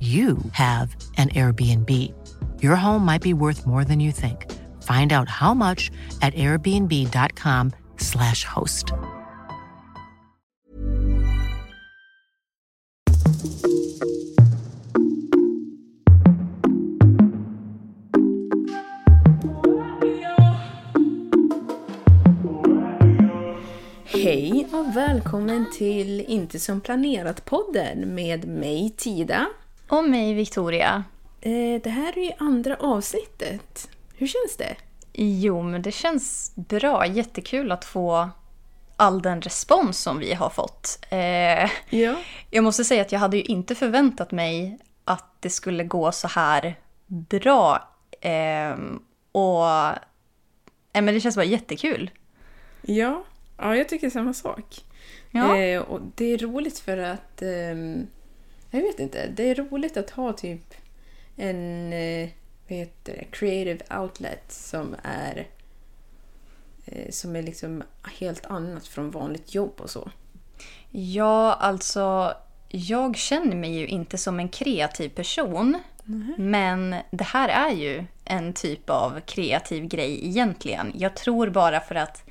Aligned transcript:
you 0.00 0.38
have 0.52 0.96
an 1.16 1.28
Airbnb. 1.28 1.88
Your 2.60 2.74
home 2.74 3.04
might 3.04 3.22
be 3.22 3.34
worth 3.34 3.66
more 3.66 3.84
than 3.84 4.00
you 4.00 4.10
think. 4.10 4.50
Find 4.82 5.12
out 5.12 5.28
how 5.28 5.54
much 5.54 5.92
at 6.22 6.34
airbnb.com/slash 6.34 8.44
host. 8.44 8.92
Hej 24.04 24.68
och 24.72 24.96
välkommen 24.96 25.66
till 25.72 26.20
Inte 26.20 26.58
som 26.58 26.80
planerat-podden 26.80 28.14
med 28.14 28.48
mig 28.48 28.94
Tida. 28.96 29.46
Och 29.92 30.04
mig, 30.04 30.34
Victoria. 30.34 31.04
Eh, 31.40 31.80
det 31.82 31.90
här 31.90 32.18
är 32.18 32.22
ju 32.24 32.32
andra 32.38 32.76
avsnittet. 32.76 33.88
Hur 34.14 34.26
känns 34.26 34.56
det? 34.58 34.76
Jo, 35.12 35.62
men 35.62 35.82
det 35.82 35.92
känns 35.92 36.52
bra. 36.54 37.06
Jättekul 37.06 37.72
att 37.72 37.84
få 37.84 38.30
all 38.96 39.22
den 39.22 39.42
respons 39.42 39.98
som 39.98 40.18
vi 40.18 40.34
har 40.34 40.50
fått. 40.50 40.98
Eh, 41.10 41.70
Ja. 42.00 42.16
jag 42.50 42.64
måste 42.64 42.84
säga 42.84 43.02
att 43.02 43.12
jag 43.12 43.18
hade 43.18 43.36
ju 43.36 43.42
inte 43.42 43.74
förväntat 43.74 44.30
mig 44.30 44.78
att 45.04 45.36
det 45.40 45.50
skulle 45.50 45.84
gå 45.84 46.12
så 46.12 46.28
här 46.28 46.78
bra. 47.06 47.88
Eh, 48.20 48.76
och 49.32 49.66
eh, 50.92 51.02
men 51.02 51.06
det 51.06 51.20
känns 51.20 51.36
bara 51.36 51.44
jättekul. 51.44 52.10
Ja, 52.82 53.24
ja 53.58 53.76
jag 53.76 53.88
tycker 53.88 54.10
samma 54.10 54.34
sak. 54.34 54.84
Ja. 55.30 55.56
Eh, 55.56 55.80
och 55.82 56.00
det 56.14 56.24
är 56.24 56.38
roligt 56.38 56.78
för 56.78 56.98
att... 56.98 57.42
jag 58.78 58.82
vet 58.82 59.00
inte. 59.00 59.26
Det 59.26 59.50
är 59.50 59.54
roligt 59.54 59.96
att 59.96 60.10
ha 60.10 60.32
typ 60.32 60.74
en 61.36 61.92
eh, 61.92 62.28
vad 62.68 62.78
heter 62.78 63.12
det, 63.12 63.24
creative 63.30 64.00
outlet 64.00 64.52
som 64.52 64.96
är 65.02 65.46
eh, 66.84 67.10
som 67.10 67.36
är 67.36 67.42
liksom 67.42 67.82
helt 68.18 68.46
annat 68.46 68.86
från 68.86 69.10
vanligt 69.10 69.54
jobb 69.54 69.80
och 69.80 69.90
så. 69.90 70.10
Ja, 70.90 71.52
alltså 71.52 72.34
jag 72.68 73.16
känner 73.16 73.56
mig 73.56 73.78
ju 73.78 73.86
inte 73.86 74.18
som 74.18 74.40
en 74.40 74.48
kreativ 74.48 75.08
person. 75.08 75.78
Men 76.36 76.96
det 77.10 77.24
här 77.24 77.48
är 77.48 77.74
ju 77.74 78.04
en 78.24 78.52
typ 78.52 78.90
av 78.90 79.20
kreativ 79.20 79.86
grej 79.86 80.26
egentligen. 80.26 80.92
Jag 80.94 81.16
tror 81.16 81.50
bara 81.50 81.80
för 81.80 81.94
att 81.94 82.24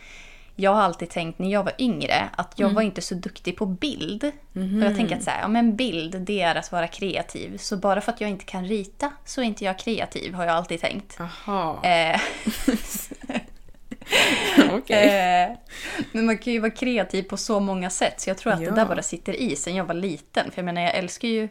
jag 0.56 0.74
har 0.74 0.82
alltid 0.82 1.10
tänkt 1.10 1.40
när 1.40 1.50
jag 1.52 1.64
var 1.64 1.74
yngre 1.80 2.30
att 2.38 2.54
jag 2.56 2.70
var 2.70 2.82
inte 2.82 3.02
så 3.02 3.16
duktig 3.16 3.58
på 3.58 3.66
bild. 3.66 4.24
Och 4.54 4.84
jag 4.88 4.96
tänker 4.96 5.16
att 5.18 5.24
så 5.24 5.30
här, 5.30 5.42
ja, 5.42 5.48
men 5.48 5.76
bild 5.76 6.22
det 6.22 6.42
är 6.42 6.56
att 6.56 6.72
vara 6.72 6.88
kreativ. 6.88 7.58
Så 7.58 7.78
bara 7.78 8.02
för 8.02 8.12
att 8.12 8.22
jag 8.22 8.30
inte 8.30 8.46
kan 8.46 8.66
rita 8.66 9.12
så 9.26 9.42
är 9.42 9.46
inte 9.46 9.66
jag 9.66 9.80
kreativ 9.80 10.34
har 10.34 10.46
jag 10.46 10.54
alltid 10.56 10.82
tänkt. 10.82 11.18
Aha, 11.22 11.84
Eh, 11.84 12.20
okej. 14.72 15.08
Eh, 15.52 15.58
men 16.12 16.26
man 16.26 16.38
kan 16.38 16.54
ju 16.54 16.60
vara 16.60 16.72
kreativ 16.72 17.24
på 17.24 17.38
så 17.38 17.60
många 17.60 17.90
sätt. 17.90 18.22
Så 18.22 18.30
jag 18.30 18.38
tror 18.38 18.54
att 18.54 18.62
Ja. 18.62 18.70
det 18.70 18.76
där 18.76 18.86
bara 18.86 19.02
sitter 19.04 19.34
i 19.34 19.56
sen 19.56 19.76
jag 19.76 19.86
var 19.86 19.94
liten. 19.94 20.52
För 20.52 20.58
jag 20.60 20.66
menar, 20.66 20.82
jag 20.82 20.96
älskar 20.96 21.28
ju 21.28 21.50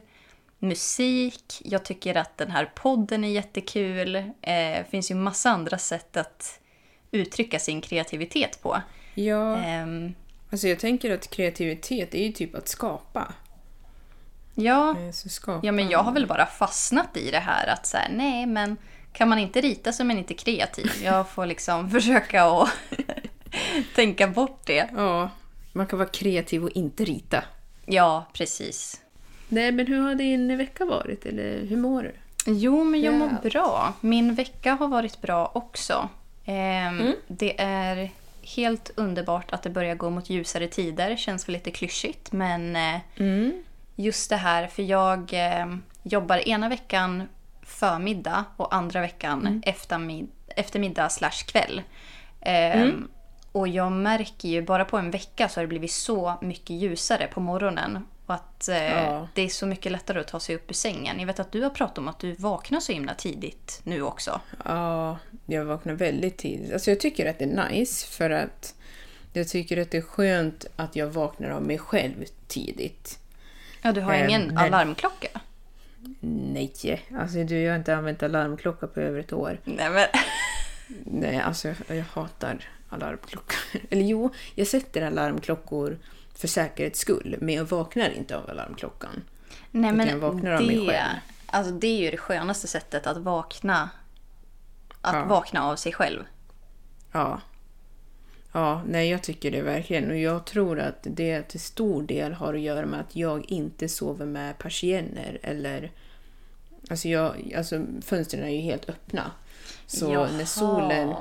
musik. 0.59 1.63
Jag 1.65 1.85
tycker 1.85 2.15
att 2.17 2.37
den 2.39 2.51
här 2.51 2.71
podden 2.75 3.25
är 3.25 3.29
jättekul. 3.29 4.17
Eh, 4.17 4.23
Det 4.43 4.85
finns 4.91 5.11
ju 5.11 5.15
massa 5.15 5.51
andra 5.51 5.79
sätt 5.79 6.17
att 6.17 6.61
uttrycka 7.11 7.59
sin 7.59 7.81
kreativitet 7.81 8.63
på. 8.63 8.83
Ja, 9.15 9.57
Ehm, 9.57 10.15
alltså 10.51 10.69
jag 10.69 10.79
tänker 10.79 11.15
att 11.15 11.31
kreativitet 11.31 12.15
är 12.15 12.23
ju 12.27 12.33
typ 12.33 12.55
att 12.55 12.69
skapa. 12.69 13.33
ja, 14.55 14.97
Eh, 14.99 15.11
Så 15.13 15.29
skapa. 15.29 15.67
ja, 15.67 15.73
men 15.73 15.89
jag 15.91 15.99
har 16.03 16.13
väl 16.13 16.27
bara 16.27 16.47
fastnat 16.47 17.17
i 17.17 17.31
det 17.31 17.39
här 17.39 17.67
att 17.67 17.87
så 17.87 17.97
här, 17.97 18.09
nej 18.11 18.47
men 18.47 18.77
kan 19.13 19.29
man 19.29 19.39
inte 19.39 19.61
rita 19.61 19.93
så 19.93 20.03
är 20.03 20.05
man 20.05 20.19
inte 20.19 20.35
kreativ. 20.35 20.91
Jag 21.05 21.29
får 21.29 21.47
liksom 21.47 21.91
försöka 21.91 22.45
att 22.45 22.69
tänka 23.95 24.27
bort 24.29 24.61
det. 24.67 24.89
Ja, 24.97 25.31
man 25.73 25.87
kan 25.87 25.99
vara 25.99 26.09
kreativ 26.09 26.65
och 26.65 26.71
inte 26.71 27.05
rita. 27.05 27.45
Ja, 27.87 28.27
precis. 28.33 29.01
Nej, 29.49 29.73
men 29.73 29.87
hur 29.87 30.01
har 30.01 30.15
din 30.15 30.57
vecka 30.59 30.85
varit? 30.85 31.27
Eller 31.27 31.67
hur 31.67 31.77
mår 31.77 32.03
du? 32.03 32.13
Jo, 32.47 32.85
men 32.85 33.01
jag 33.01 33.15
Ja. 33.15 33.19
mår 33.19 33.51
bra. 33.51 33.93
Min 34.01 34.35
vecka 34.35 34.75
har 34.75 34.89
varit 34.89 35.21
bra 35.21 35.51
också. 35.55 36.09
Ehm, 36.51 37.15
Det 37.27 37.61
är 37.61 38.11
helt 38.57 38.91
underbart 38.97 39.53
att 39.53 39.63
det 39.63 39.71
börjar 39.71 39.95
gå 39.95 40.11
mot 40.11 40.31
ljusare 40.31 40.67
tider. 40.69 41.17
Känns 41.17 41.49
väl 41.49 41.53
lite 41.53 41.71
klyschigt, 41.71 42.33
men 42.33 42.77
eh, 42.77 43.01
just 43.97 44.31
det 44.31 44.37
här, 44.37 44.67
för 44.67 44.83
jag 44.83 45.33
eh, 45.33 45.67
jobbar 46.03 46.49
ena 46.49 46.69
veckan 46.69 47.29
förmiddag 47.63 48.45
och 48.57 48.75
andra 48.75 49.01
veckan 49.01 49.63
eftermid- 49.67 50.29
eftermiddag 50.57 51.09
slash 51.09 51.45
kväll. 51.47 51.83
Ehm, 52.41 53.09
Och 53.53 53.69
jag 53.69 53.93
märker 53.93 54.49
ju, 54.49 54.63
bara 54.63 54.85
på 54.85 54.99
en 54.99 55.11
vecka 55.11 55.49
så 55.49 55.61
har 55.61 55.63
det 55.63 55.69
blivit 55.69 55.93
så 55.93 56.39
mycket 56.41 56.71
ljusare 56.71 57.27
på 57.27 57.41
morgonen. 57.41 58.07
Och 58.31 58.35
att 58.37 58.69
eh, 58.69 58.77
Ja. 58.77 59.29
det 59.35 59.43
är 59.43 59.49
så 59.49 59.67
mycket 59.67 59.93
lättare 59.93 60.21
att 60.21 60.29
ta 60.29 60.41
sig 60.41 60.55
upp 60.57 60.71
ur 60.71 60.75
sängen. 60.75 61.19
Jag 61.21 61.27
vet 61.27 61.41
att 61.41 61.53
du 61.53 61.63
har 61.63 61.71
pratat 61.71 61.99
om 61.99 62.09
att 62.09 62.19
du 62.19 62.33
vaknar 62.35 62.81
så 62.81 62.93
himla 62.93 63.15
tidigt 63.15 63.81
nu 63.85 64.03
också. 64.03 64.41
Ja, 64.65 65.19
jag 65.47 65.65
vaknar 65.65 65.93
väldigt 65.95 66.37
tidigt. 66.37 66.73
Alltså 66.73 66.91
jag 66.91 67.01
tycker 67.01 67.31
att 67.31 67.39
det 67.39 67.45
är 67.45 67.69
nice 67.71 68.07
för 68.07 68.31
att 68.31 68.75
jag 69.33 69.49
tycker 69.49 69.77
att 69.83 69.91
det 69.91 69.99
är 69.99 70.03
skönt 70.03 70.67
att 70.77 70.97
jag 70.97 71.07
vaknar 71.07 71.51
av 71.51 71.63
mig 71.63 71.79
själv 71.79 72.25
tidigt. 72.49 73.19
Ja, 73.83 73.93
du 73.93 74.01
har 74.01 74.15
Eh, 74.15 74.25
ingen 74.25 74.47
men- 74.47 74.59
alarmklocka? 74.59 75.41
Nej, 76.21 77.03
alltså 77.19 77.45
du, 77.45 77.61
jag 77.61 77.73
har 77.73 77.79
inte 77.79 77.97
använt 77.97 78.23
alarmklocka 78.23 78.87
på 78.87 79.01
över 79.01 79.21
ett 79.21 79.33
år. 79.33 79.61
Nej, 79.65 79.91
men... 79.91 80.07
Nej, 81.05 81.41
alltså 81.41 81.69
jag, 81.69 81.77
jag 81.97 82.05
hatar 82.05 82.69
alarmklockor. 82.89 83.57
Eller 83.91 84.03
jo, 84.03 84.31
jag 84.55 84.67
sätter 84.67 85.03
alarmklockor 85.03 85.99
för 86.35 86.49
säkerhets 86.49 87.01
skull, 87.01 87.37
men 87.41 87.55
jag 87.55 87.65
vaknar 87.65 88.11
inte 88.11 88.37
av 88.37 88.51
alarmklockan. 88.51 89.25
Nej, 89.71 89.93
men 89.93 90.09
jag 90.09 90.19
vaknar 90.19 90.51
av 90.51 90.63
mig 90.63 90.77
det, 90.77 90.87
själv. 90.87 91.19
alltså, 91.47 91.73
det 91.73 91.87
är 91.87 91.99
ju 92.01 92.11
det 92.11 92.17
skönaste 92.17 92.67
sättet 92.69 93.07
att 93.07 93.17
vakna, 93.17 93.91
att 95.01 95.15
Ja. 95.15 95.25
vakna 95.25 95.65
av 95.65 95.77
sig 95.77 95.93
själv. 95.93 96.25
Ja. 97.13 97.41
Ja, 98.53 98.83
nej 98.89 99.11
jag 99.11 99.23
tycker 99.23 99.51
det 99.51 99.63
verkligen. 99.63 100.11
Och 100.11 100.17
jag 100.19 100.45
tror 100.45 100.81
att 100.81 100.99
det 101.03 101.43
till 101.43 101.61
stor 101.61 102.03
del 102.03 102.33
har 102.33 102.55
att 102.55 102.61
göra 102.61 102.87
med 102.87 103.01
att 103.01 103.17
jag 103.17 103.51
inte 103.51 103.89
sover 103.89 104.27
med 104.27 104.59
persienner 104.59 105.39
eller... 105.43 105.91
Alltså, 106.91 107.09
jag, 107.09 107.55
alltså 107.57 107.85
fönstren 108.03 108.45
är 108.45 108.49
ju 108.49 108.61
helt 108.61 108.89
öppna. 108.89 109.31
Så 109.87 110.13
Jaha. 110.13 110.29
när 110.37 110.45
solen... 110.45 111.15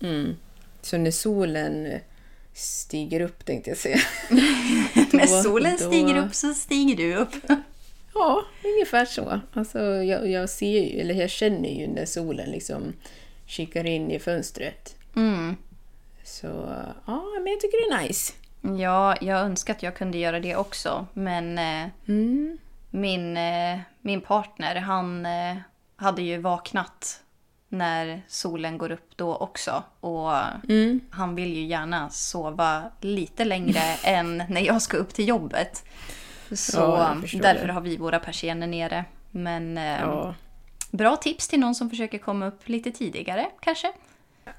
Mm, 0.00 0.36
så 0.82 0.98
när 0.98 1.10
solen 1.10 2.00
stiger 2.58 3.20
upp 3.20 3.44
tänkte 3.44 3.70
jag 3.70 3.78
säga. 3.78 3.98
När 5.12 5.42
solen 5.42 5.76
då- 5.80 5.86
stiger 5.86 6.16
upp 6.26 6.34
så 6.34 6.54
stiger 6.54 6.96
du 6.96 7.14
upp. 7.14 7.32
Ja, 8.14 8.44
ungefär 8.64 9.04
så. 9.04 9.40
Alltså, 9.52 9.78
jag, 9.84 10.30
jag 10.30 10.50
ser 10.50 10.80
ju, 10.84 11.00
eller 11.00 11.14
jag 11.14 11.30
känner 11.30 11.68
ju 11.68 11.86
när 11.86 12.06
solen 12.06 12.50
liksom 12.50 12.92
kikar 13.46 13.86
in 13.86 14.10
i 14.10 14.18
fönstret. 14.18 14.96
Mm. 15.16 15.56
Så 16.24 16.46
ja, 17.06 17.24
men 17.42 17.46
jag 17.52 17.60
tycker 17.60 17.90
det 17.90 17.96
är 17.96 18.02
nice. 18.08 18.32
Ja, 18.82 19.16
jag 19.20 19.40
önskar 19.40 19.74
att 19.74 19.82
jag 19.82 19.96
kunde 19.96 20.18
göra 20.18 20.40
det 20.40 20.56
också. 20.56 21.06
Men 21.12 21.58
eh, 21.58 21.88
Mm. 22.08 22.58
min, 22.90 23.36
eh, 23.36 23.78
min 24.00 24.20
partner, 24.20 24.74
han 24.74 25.26
eh, 25.26 25.56
hade 25.96 26.22
ju 26.22 26.38
vaknat 26.38 27.20
när 27.68 28.22
solen 28.28 28.78
går 28.78 28.92
upp 28.92 29.16
då 29.16 29.36
också. 29.36 29.82
Och 30.00 30.32
Mm. 30.68 31.00
han 31.10 31.34
vill 31.34 31.56
ju 31.56 31.64
gärna 31.64 32.10
sova 32.10 32.82
lite 33.00 33.44
längre 33.44 33.80
än 34.04 34.42
när 34.48 34.60
jag 34.60 34.82
ska 34.82 34.96
upp 34.96 35.14
till 35.14 35.28
jobbet. 35.28 35.84
Så 36.52 36.78
Ja, 36.80 37.16
därför 37.42 37.66
det. 37.66 37.72
har 37.72 37.80
vi 37.80 37.96
våra 37.96 38.18
persienner 38.20 38.66
nere. 38.66 39.04
Men 39.30 39.78
eh, 39.78 40.00
Ja. 40.00 40.34
bra 40.90 41.16
tips 41.16 41.48
till 41.48 41.60
någon 41.60 41.74
som 41.74 41.90
försöker 41.90 42.18
komma 42.18 42.46
upp 42.46 42.68
lite 42.68 42.90
tidigare 42.90 43.46
kanske. 43.60 43.92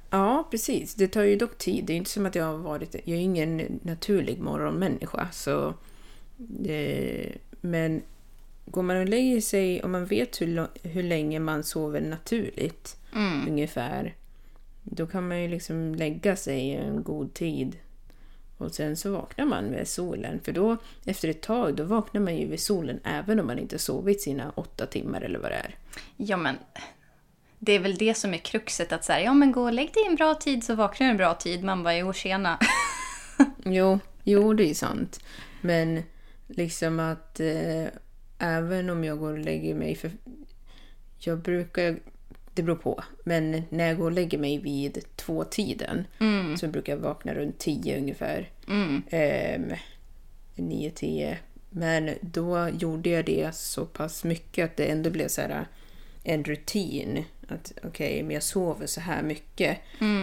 ja, 0.10 0.48
precis. 0.52 0.96
Det 0.96 1.08
tar 1.08 1.24
ju 1.24 1.36
dock 1.36 1.58
tid. 1.58 1.86
Det 1.86 1.94
är 1.94 1.98
inte 1.98 2.10
som 2.12 2.26
att 2.26 2.36
jag 2.36 2.46
har 2.46 2.58
varit... 2.58 2.96
Jag 2.96 3.18
är 3.18 3.22
ingen 3.22 3.80
naturlig 3.84 4.40
morgonmänniska. 4.40 5.28
Så, 5.32 5.74
eh, 6.66 7.32
men 7.62 8.02
går 8.66 8.82
man 8.84 8.98
och 8.98 9.06
lägger 9.10 9.42
sig, 9.42 9.84
om 9.84 9.92
man 9.92 10.06
vet 10.06 10.42
hur, 10.42 10.68
hur 10.84 11.04
länge 11.04 11.40
man 11.40 11.64
sover 11.64 12.02
naturligt 12.02 12.98
ungefär, 13.48 14.16
då 14.84 15.08
kan 15.08 15.28
man 15.28 15.42
ju 15.42 15.48
liksom 15.48 15.96
lägga 15.96 16.36
sig 16.36 16.76
en 16.76 17.04
god 17.04 17.34
tid. 17.34 17.78
Och 18.58 18.76
sen 18.76 18.98
så 18.98 19.12
vaknar 19.12 19.46
man 19.46 19.66
med 19.66 19.88
solen. 19.88 20.40
För 20.44 20.52
då, 20.52 20.78
efter 21.06 21.28
ett 21.30 21.42
tag, 21.42 21.76
då 21.76 21.84
vaknar 21.84 22.22
man 22.22 22.38
ju 22.38 22.48
vid 22.48 22.60
solen 22.60 23.00
även 23.04 23.40
om 23.40 23.48
man 23.48 23.60
inte 23.60 23.80
sovit 23.80 24.22
sina 24.22 24.50
åtta 24.50 24.86
timmar 24.86 25.22
eller 25.22 25.40
vad 25.40 25.52
det 25.52 25.56
är. 25.56 25.76
Ja, 26.18 26.38
men 26.38 26.56
det 27.60 27.72
är 27.72 27.80
väl 27.80 27.96
det 27.96 28.14
som 28.14 28.34
är 28.34 28.38
kruxet. 28.38 28.92
Att 28.92 29.04
säga, 29.04 29.22
ja 29.22 29.34
men 29.34 29.52
gå 29.52 29.64
och 29.64 29.74
lägg 29.74 29.94
dig 29.94 30.06
en 30.08 30.16
bra 30.16 30.36
tid 30.36 30.64
så 30.64 30.76
vaknar 30.76 31.08
du 31.08 31.12
en 31.12 31.18
bra 31.18 31.34
tid. 31.34 31.64
Man 31.64 31.84
bara, 31.84 31.98
jo 31.98 32.14
tjena. 32.14 32.60
Jo, 33.66 34.00
jo 34.24 34.54
det 34.54 34.70
är 34.70 34.74
sant. 34.74 35.20
Men 35.62 36.04
liksom 36.48 37.00
att 37.00 37.40
eh, 37.40 37.86
även 38.40 38.90
om 38.90 39.04
jag 39.04 39.20
går 39.20 39.32
och 39.32 39.40
lägger 39.40 39.76
mig 39.76 39.96
för... 39.96 40.12
Jag 41.18 41.40
brukar... 41.40 42.00
Det 42.60 42.64
beror 42.64 42.76
på. 42.76 43.04
Men 43.24 43.64
när 43.70 43.88
jag 43.88 43.98
går 43.98 44.06
och 44.06 44.12
lägger 44.12 44.38
mig 44.38 44.58
vid 44.58 45.06
två-tiden 45.16 46.08
så 46.58 46.68
brukar 46.68 46.94
jag 46.94 47.00
vakna 47.00 47.34
runt 47.34 47.58
tio 47.58 47.98
ungefär. 47.98 48.50
Ehm, 49.10 49.74
nio, 50.56 50.92
tio. 50.92 51.38
Men 51.70 52.10
då 52.22 52.70
gjorde 52.70 53.10
jag 53.10 53.26
det 53.26 53.56
så 53.56 53.86
pass 53.86 54.24
mycket 54.24 54.66
att 54.66 54.78
det 54.78 54.86
ändå 54.86 55.10
blev 55.10 55.28
så 55.28 55.42
här 55.42 55.68
en 56.24 56.44
rutin. 56.44 57.24
Att 57.48 57.74
okej, 57.84 58.24
men 58.24 58.34
jag 58.34 58.44
sover 58.44 58.88
så 58.88 59.02
här 59.02 59.24
mycket. 59.24 59.78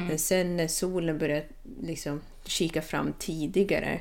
Men 0.08 0.18
sen 0.18 0.56
när 0.56 0.68
solen 0.68 1.18
började 1.18 1.44
liksom 1.82 2.20
kika 2.44 2.82
fram 2.82 3.12
tidigare 3.18 4.00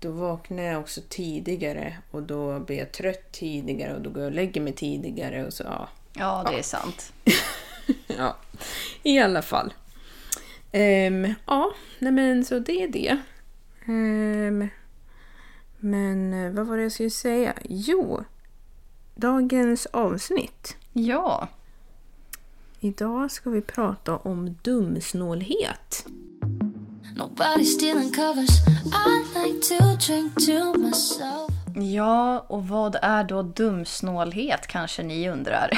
då 0.00 0.10
vaknar 0.10 0.62
jag 0.62 0.80
också 0.80 1.00
tidigare 1.08 1.96
och 2.10 2.22
då 2.22 2.60
blir 2.60 2.78
jag 2.78 2.92
trött 2.92 3.32
tidigare 3.32 3.94
och 3.94 4.00
då 4.00 4.10
går 4.10 4.22
jag 4.22 4.30
och 4.30 4.36
lägger 4.36 4.60
mig 4.60 4.72
tidigare 4.72 5.46
och 5.46 5.52
så 5.52 5.62
ja. 5.62 5.88
Ja, 6.18 6.44
det 6.50 6.58
är 6.58 6.62
sant. 6.62 7.12
ja. 8.06 8.36
I 9.02 9.18
alla 9.18 9.42
fall. 9.42 9.72
Ehm, 10.72 11.34
ja, 11.46 11.72
nej 11.98 12.12
men 12.12 12.44
så 12.44 12.58
det 12.58 12.82
är 12.82 12.88
det. 12.88 13.16
Ehm, 13.86 14.68
men 15.78 16.34
eh, 16.34 16.52
vad 16.52 16.66
var 16.66 16.76
det 16.76 16.82
jag 16.82 16.92
skulle 16.92 17.10
säga? 17.10 17.54
Jo, 17.64 18.24
dagens 19.14 19.86
avsnitt. 19.86 20.76
Ja. 20.92 21.48
Idag 22.80 23.30
ska 23.30 23.50
vi 23.50 23.60
prata 23.60 24.16
om 24.16 24.56
dumsnålhet. 24.62 26.06
Nobody 27.16 27.64
stealing 27.64 28.12
covers. 28.12 28.50
I 28.92 29.24
like 29.34 29.60
to 29.60 29.96
drink 30.06 30.34
to 30.34 30.78
myself. 30.78 31.55
Ja, 31.78 32.44
och 32.48 32.68
vad 32.68 32.96
är 33.02 33.24
då 33.24 33.42
dumsnålhet 33.42 34.66
kanske 34.66 35.02
ni 35.02 35.28
undrar? 35.28 35.70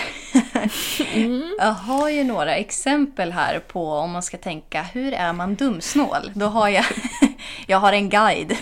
Jag 1.58 1.72
har 1.72 2.08
ju 2.08 2.24
några 2.24 2.56
exempel 2.56 3.32
här 3.32 3.58
på 3.58 3.92
om 3.92 4.10
man 4.10 4.22
ska 4.22 4.36
tänka 4.36 4.82
hur 4.82 5.12
är 5.12 5.32
man 5.32 5.54
dumsnål? 5.54 6.30
Då 6.34 6.46
har 6.46 6.68
jag, 6.68 6.84
jag 7.66 7.78
har 7.78 7.92
en 7.92 8.08
guide. 8.08 8.56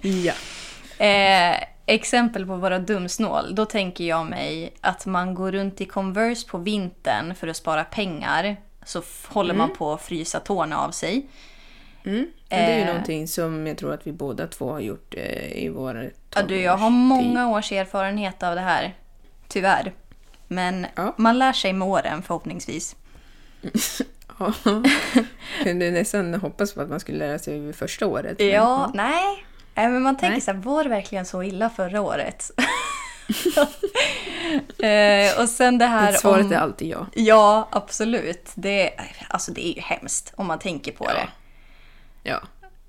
Ja. 0.00 0.32
Eh, 1.04 1.56
exempel 1.86 2.46
på 2.46 2.54
att 2.54 2.60
vara 2.60 2.78
dumsnål. 2.78 3.54
Då 3.54 3.64
tänker 3.64 4.04
jag 4.04 4.26
mig 4.26 4.72
att 4.80 5.06
man 5.06 5.34
går 5.34 5.52
runt 5.52 5.80
i 5.80 5.84
Converse 5.84 6.48
på 6.48 6.58
vintern 6.58 7.34
för 7.34 7.48
att 7.48 7.56
spara 7.56 7.84
pengar. 7.84 8.56
Så 8.84 9.02
håller 9.28 9.54
man 9.54 9.74
på 9.74 9.92
att 9.92 10.02
frysa 10.02 10.40
tårna 10.40 10.78
av 10.78 10.90
sig. 10.90 11.26
Men 12.02 12.26
det 12.48 12.54
är 12.56 12.76
ju 12.76 12.82
Eh. 12.82 12.86
någonting 12.86 13.28
som 13.28 13.66
jag 13.66 13.78
tror 13.78 13.94
att 13.94 14.06
vi 14.06 14.12
båda 14.12 14.46
två 14.46 14.70
har 14.72 14.80
gjort 14.80 15.14
eh, 15.16 15.52
i 15.64 15.68
vår 15.68 16.10
Ja, 16.34 16.42
du, 16.42 16.60
jag 16.60 16.76
har 16.76 16.90
många 16.90 17.48
års 17.48 17.72
erfarenhet 17.72 18.42
av 18.42 18.54
det 18.54 18.60
här. 18.60 18.94
Tyvärr. 19.48 19.92
Men 20.48 20.86
Ja. 20.94 21.14
man 21.18 21.38
lär 21.38 21.52
sig 21.52 21.72
med 21.72 21.88
åren 21.88 22.22
förhoppningsvis. 22.22 22.96
Ja. 24.38 24.52
Kunde 25.62 25.90
nästan 25.90 26.34
hoppas 26.34 26.74
på 26.74 26.80
att 26.80 26.88
man 26.88 27.00
skulle 27.00 27.18
lära 27.18 27.38
sig 27.38 27.60
vid 27.60 27.74
första 27.74 28.06
året. 28.06 28.38
men- 28.38 28.48
Ja, 28.48 28.90
nej. 28.94 29.44
Nej, 29.74 29.88
men 29.88 30.02
man 30.02 30.16
tänker 30.16 30.32
Nej. 30.32 30.40
så 30.40 30.52
här, 30.52 30.58
var 30.58 30.84
det 30.84 30.90
verkligen 30.90 31.24
så 31.24 31.42
illa 31.42 31.70
förra 31.70 32.00
året? 32.00 32.50
eh, 34.78 35.40
och 35.42 35.48
sen 35.48 35.78
det 35.78 35.86
här 35.86 36.12
Svaret 36.12 36.44
om... 36.46 36.52
är 36.52 36.56
alltid 36.56 36.88
ja. 36.88 37.06
Ja, 37.14 37.68
absolut. 37.72 38.50
Det, 38.54 38.90
alltså 39.28 39.52
det 39.52 39.66
är 39.66 39.74
ju 39.74 39.80
hemskt 39.80 40.32
om 40.36 40.46
man 40.46 40.58
tänker 40.58 40.92
på 40.92 41.04
Ja. 41.04 41.28
Ja. 42.22 42.40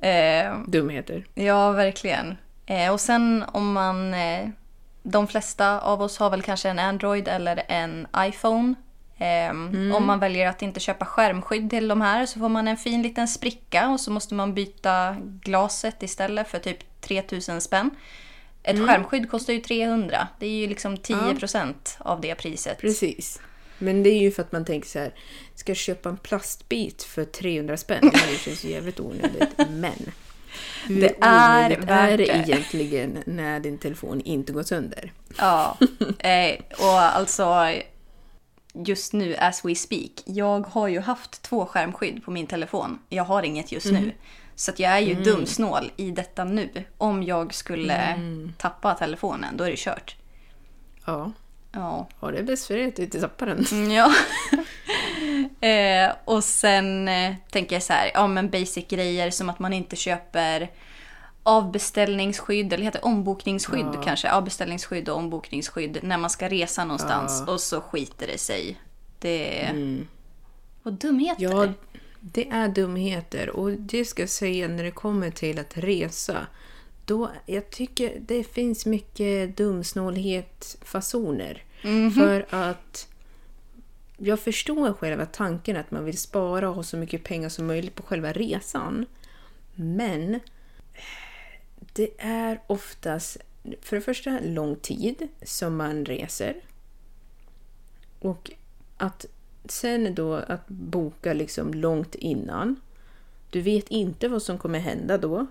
Eh, 0.08 0.60
dumheter. 0.68 1.26
ja, 1.34 1.72
verkligen. 1.72 2.38
Eh, 2.66 2.92
och 2.92 3.00
sen 3.00 3.44
om 3.48 3.74
man... 3.74 4.14
Eh, 4.14 4.50
de 5.04 5.28
flesta 5.28 5.80
av 5.80 6.02
oss 6.02 6.18
har 6.18 6.30
väl 6.30 6.42
kanske 6.42 6.70
en 6.70 6.80
Android 6.80 7.28
eller 7.28 7.64
en 7.68 8.08
iPhone. 8.18 8.74
Eh, 9.18 9.50
Om 9.96 10.04
man 10.08 10.20
väljer 10.20 10.48
att 10.48 10.62
inte 10.62 10.80
köpa 10.80 11.06
skärmskydd 11.06 11.70
till 11.70 11.88
de 11.88 12.02
här 12.02 12.26
så 12.26 12.40
får 12.40 12.50
man 12.50 12.68
en 12.68 12.78
fin 12.78 13.02
liten 13.02 13.28
spricka 13.28 13.90
och 13.90 14.00
så 14.00 14.12
måste 14.12 14.34
man 14.36 14.54
byta 14.54 15.16
glaset 15.42 16.04
istället 16.04 16.48
för 16.48 16.60
typ 16.60 17.02
3000 17.02 17.62
spänn. 17.62 17.90
Ett 18.64 18.88
skärmskydd 18.88 19.32
kostar 19.32 19.54
ju 19.54 19.60
300. 19.60 20.28
Det 20.40 20.46
är 20.46 20.50
ju 20.62 20.68
liksom 20.68 20.96
10% 20.98 21.74
av 22.00 22.22
det 22.22 22.36
priset. 22.36 22.78
Precis. 22.82 23.42
Men 23.82 24.04
det 24.04 24.10
är 24.10 24.20
ju 24.20 24.32
för 24.32 24.42
att 24.42 24.52
man 24.52 24.66
tänker 24.66 24.90
så 24.90 25.00
här, 25.00 25.14
ska 25.56 25.70
jag 25.70 25.78
köpa 25.78 26.10
en 26.10 26.18
plastbit 26.18 27.04
för 27.04 27.26
300 27.26 27.78
spänn? 27.78 28.12
Det 28.12 28.38
känns 28.40 28.66
ju 28.66 28.70
jävligt 28.70 29.00
onödigt. 29.00 29.50
Men 29.58 30.12
hur 30.88 31.02
Det 31.02 31.16
är 31.22 31.66
onödigt 31.66 31.90
är 31.90 32.18
det 32.18 32.38
egentligen 32.38 33.24
när 33.26 33.60
din 33.60 33.78
telefon 33.78 34.22
inte 34.22 34.54
går 34.54 34.64
sönder? 34.64 35.14
Ja, 35.38 35.78
eh, 36.20 36.60
och 36.80 37.00
alltså 37.00 37.74
just 38.74 39.14
nu 39.14 39.36
as 39.36 39.66
we 39.66 39.76
speak. 39.76 40.12
Jag 40.26 40.68
har 40.68 40.88
ju 40.88 41.00
haft 41.00 41.42
två 41.42 41.66
skärmskydd 41.66 42.26
på 42.26 42.32
min 42.32 42.48
telefon. 42.48 43.00
Jag 43.10 43.24
har 43.24 43.44
inget 43.44 43.72
just 43.72 43.92
nu. 43.92 44.12
Så 44.56 44.72
jag 44.78 44.92
är 44.92 45.00
ju 45.00 45.16
dumsnål 45.16 45.92
i 45.98 46.12
detta 46.12 46.44
nu. 46.44 46.70
Om 46.98 47.24
jag 47.24 47.54
skulle 47.54 48.20
tappa 48.58 48.94
telefonen, 48.94 49.58
då 49.58 49.64
är 49.64 49.72
det 49.72 49.78
kört. 49.78 50.16
Ja, 51.06 51.32
Ja. 51.72 52.08
ja 52.20 52.32
det 52.32 52.40
för 52.68 52.74
dig 52.74 52.92
den. 53.46 53.66
Mm, 53.72 53.92
Ja. 53.92 54.14
eh, 55.68 56.16
och 56.26 56.44
sen 56.44 57.08
eh, 57.08 57.36
tänker 57.52 57.76
jag 57.76 57.84
så 57.84 57.94
här, 57.94 58.12
ja 58.14 58.28
men 58.28 58.50
basic 58.50 58.88
grejer 58.88 59.32
som 59.32 59.50
att 59.50 59.60
man 59.60 59.74
inte 59.74 59.96
köper 59.96 60.72
avbeställningsskydd, 61.44 62.74
eller 62.74 62.84
heter 62.84 63.00
det 63.00 63.06
ombokningsskydd 63.06 64.04
kanske? 64.04 64.32
Avbeställningsskydd 64.32 65.10
och 65.10 65.18
ombokningsskydd 65.18 66.00
när 66.04 66.18
man 66.18 66.30
ska 66.30 66.50
resa 66.50 66.86
någonstans 66.86 67.44
och 67.48 67.62
så 67.62 67.82
skiter 67.82 68.28
det 68.28 68.38
sig. 68.38 68.80
Det 69.20 69.66
är... 69.66 70.00
Och 70.84 70.94
dumheter. 70.94 71.44
Ja, 71.44 71.68
det 72.20 72.50
är 72.50 72.68
dumheter. 72.68 73.50
Och 73.50 73.72
det 73.72 74.06
ska 74.06 74.22
jag 74.22 74.30
säga 74.30 74.68
när 74.68 74.84
det 74.84 74.92
kommer 74.92 75.32
till 75.32 75.60
att 75.60 75.78
resa. 75.78 76.48
Då, 77.12 77.32
jag 77.46 77.70
tycker 77.70 78.20
det 78.20 78.44
finns 78.44 78.86
mycket 78.86 79.58
dumsnålhet-fasoner. 79.58 81.64
För 82.16 82.46
att 82.50 83.08
jag 84.18 84.40
förstår 84.40 84.94
själva 84.94 85.26
tanken 85.26 85.78
att 85.78 85.92
man 85.92 86.06
vill 86.06 86.18
spara 86.18 86.70
och 86.70 86.76
ha 86.76 86.84
så 86.84 86.98
mycket 86.98 87.24
pengar 87.24 87.50
som 87.50 87.68
möjligt 87.68 87.96
på 87.96 88.04
själva 88.04 88.34
resan. 88.34 89.06
Men 89.76 90.40
det 91.94 92.10
är 92.18 92.62
oftast, 92.68 93.38
för 93.82 93.96
det 93.96 94.02
första, 94.02 94.40
lång 94.40 94.76
tid 94.76 95.28
som 95.44 95.76
man 95.76 96.06
reser. 96.06 96.56
Och 98.20 98.52
att 98.98 99.26
sen 99.66 100.16
då 100.16 100.34
att 100.34 100.68
boka 100.68 101.34
liksom 101.34 101.74
långt 101.74 102.16
innan. 102.16 102.76
Du 103.50 103.62
vet 103.62 103.88
inte 103.88 104.28
vad 104.28 104.42
som 104.42 104.58
kommer 104.58 104.80
hända 104.80 105.18
då 105.18 105.48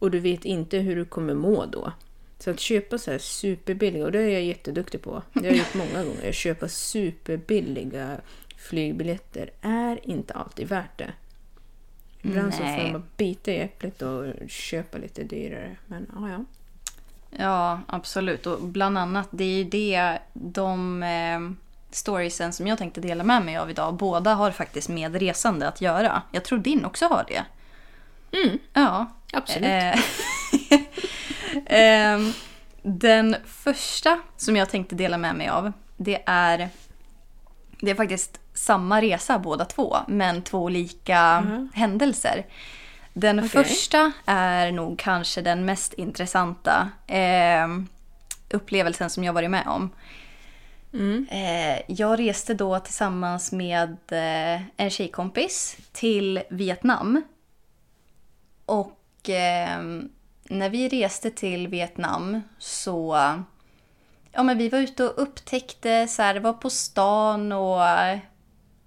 och 0.00 0.10
du 0.10 0.20
vet 0.20 0.44
inte 0.44 0.78
hur 0.78 0.96
du 0.96 1.04
kommer 1.04 1.34
må 1.34 1.66
då. 1.66 1.92
Så 2.38 2.50
att 2.50 2.60
köpa 2.60 2.98
så 2.98 3.10
här 3.10 3.18
superbilliga, 3.18 4.04
och 4.04 4.12
det 4.12 4.18
är 4.22 4.28
jag 4.28 4.42
jätteduktig 4.42 5.02
på. 5.02 5.22
Det 5.32 5.40
har 5.40 5.46
jag 5.46 5.56
gjort 5.56 5.74
många 5.74 6.04
gånger. 6.04 6.28
Att 6.28 6.34
köpa 6.34 6.68
superbilliga 6.68 8.16
flygbiljetter 8.56 9.50
är 9.60 10.08
inte 10.08 10.34
alltid 10.34 10.68
värt 10.68 10.98
det. 10.98 11.12
Ibland 12.22 12.54
så 12.54 12.58
får 12.58 12.92
man 12.92 13.04
bita 13.16 13.50
i 13.50 13.60
äpplet 13.60 14.02
och 14.02 14.24
köpa 14.48 14.98
lite 14.98 15.24
dyrare. 15.24 15.76
Men 15.86 16.06
ja, 16.14 16.30
ja. 16.30 16.44
Ja, 17.38 17.80
absolut. 17.86 18.46
Och 18.46 18.62
bland 18.62 18.98
annat, 18.98 19.28
det 19.30 19.44
är 19.44 19.56
ju 19.58 19.64
det 19.64 20.18
de 20.32 21.02
eh, 21.02 21.40
storiesen 21.90 22.52
som 22.52 22.66
jag 22.66 22.78
tänkte 22.78 23.00
dela 23.00 23.24
med 23.24 23.44
mig 23.44 23.56
av 23.56 23.70
idag, 23.70 23.94
båda 23.94 24.34
har 24.34 24.50
faktiskt 24.50 24.88
med 24.88 25.16
resande 25.16 25.68
att 25.68 25.80
göra. 25.80 26.22
Jag 26.32 26.44
tror 26.44 26.58
din 26.58 26.84
också 26.84 27.06
har 27.06 27.24
det. 27.28 27.44
Mm, 28.38 28.58
Ja. 28.72 29.06
Absolut. 29.32 29.64
Eh, 29.64 29.98
ehm, 31.66 32.32
den 32.82 33.36
första 33.46 34.18
som 34.36 34.56
jag 34.56 34.68
tänkte 34.68 34.94
dela 34.94 35.18
med 35.18 35.34
mig 35.34 35.48
av, 35.48 35.72
det 35.96 36.22
är, 36.26 36.68
det 37.80 37.90
är 37.90 37.94
faktiskt 37.94 38.40
samma 38.54 39.02
resa 39.02 39.38
båda 39.38 39.64
två, 39.64 39.96
men 40.08 40.42
två 40.42 40.58
olika 40.58 41.46
händelser. 41.74 42.46
Den 43.12 43.38
Okej. 43.38 43.50
första 43.50 44.12
är 44.24 44.72
nog 44.72 44.98
kanske 44.98 45.42
den 45.42 45.64
mest 45.64 45.92
intressanta 45.92 46.90
ehm, 47.06 47.88
upplevelsen 48.50 49.10
som 49.10 49.24
jag 49.24 49.32
varit 49.32 49.50
med 49.50 49.66
om. 49.66 49.90
Eh, 51.30 51.82
jag 51.86 52.18
reste 52.18 52.54
då 52.54 52.78
tillsammans 52.78 53.52
med 53.52 53.96
eh, 54.08 54.62
en 54.76 54.90
tjejkompis 54.90 55.76
till 55.92 56.42
Vietnam. 56.50 57.22
Och 58.66 58.99
ehm, 59.28 60.08
när 60.44 60.70
vi 60.70 60.88
reste 60.88 61.30
till 61.30 61.68
Vietnam 61.68 62.40
så... 62.58 63.16
Ja, 64.32 64.42
men 64.42 64.58
vi 64.58 64.68
var 64.68 64.78
ute 64.78 65.04
och 65.04 65.22
upptäckte, 65.22 66.08
så 66.08 66.22
här, 66.22 66.36
var 66.40 66.52
på 66.52 66.70
stan 66.70 67.52
och... 67.52 67.80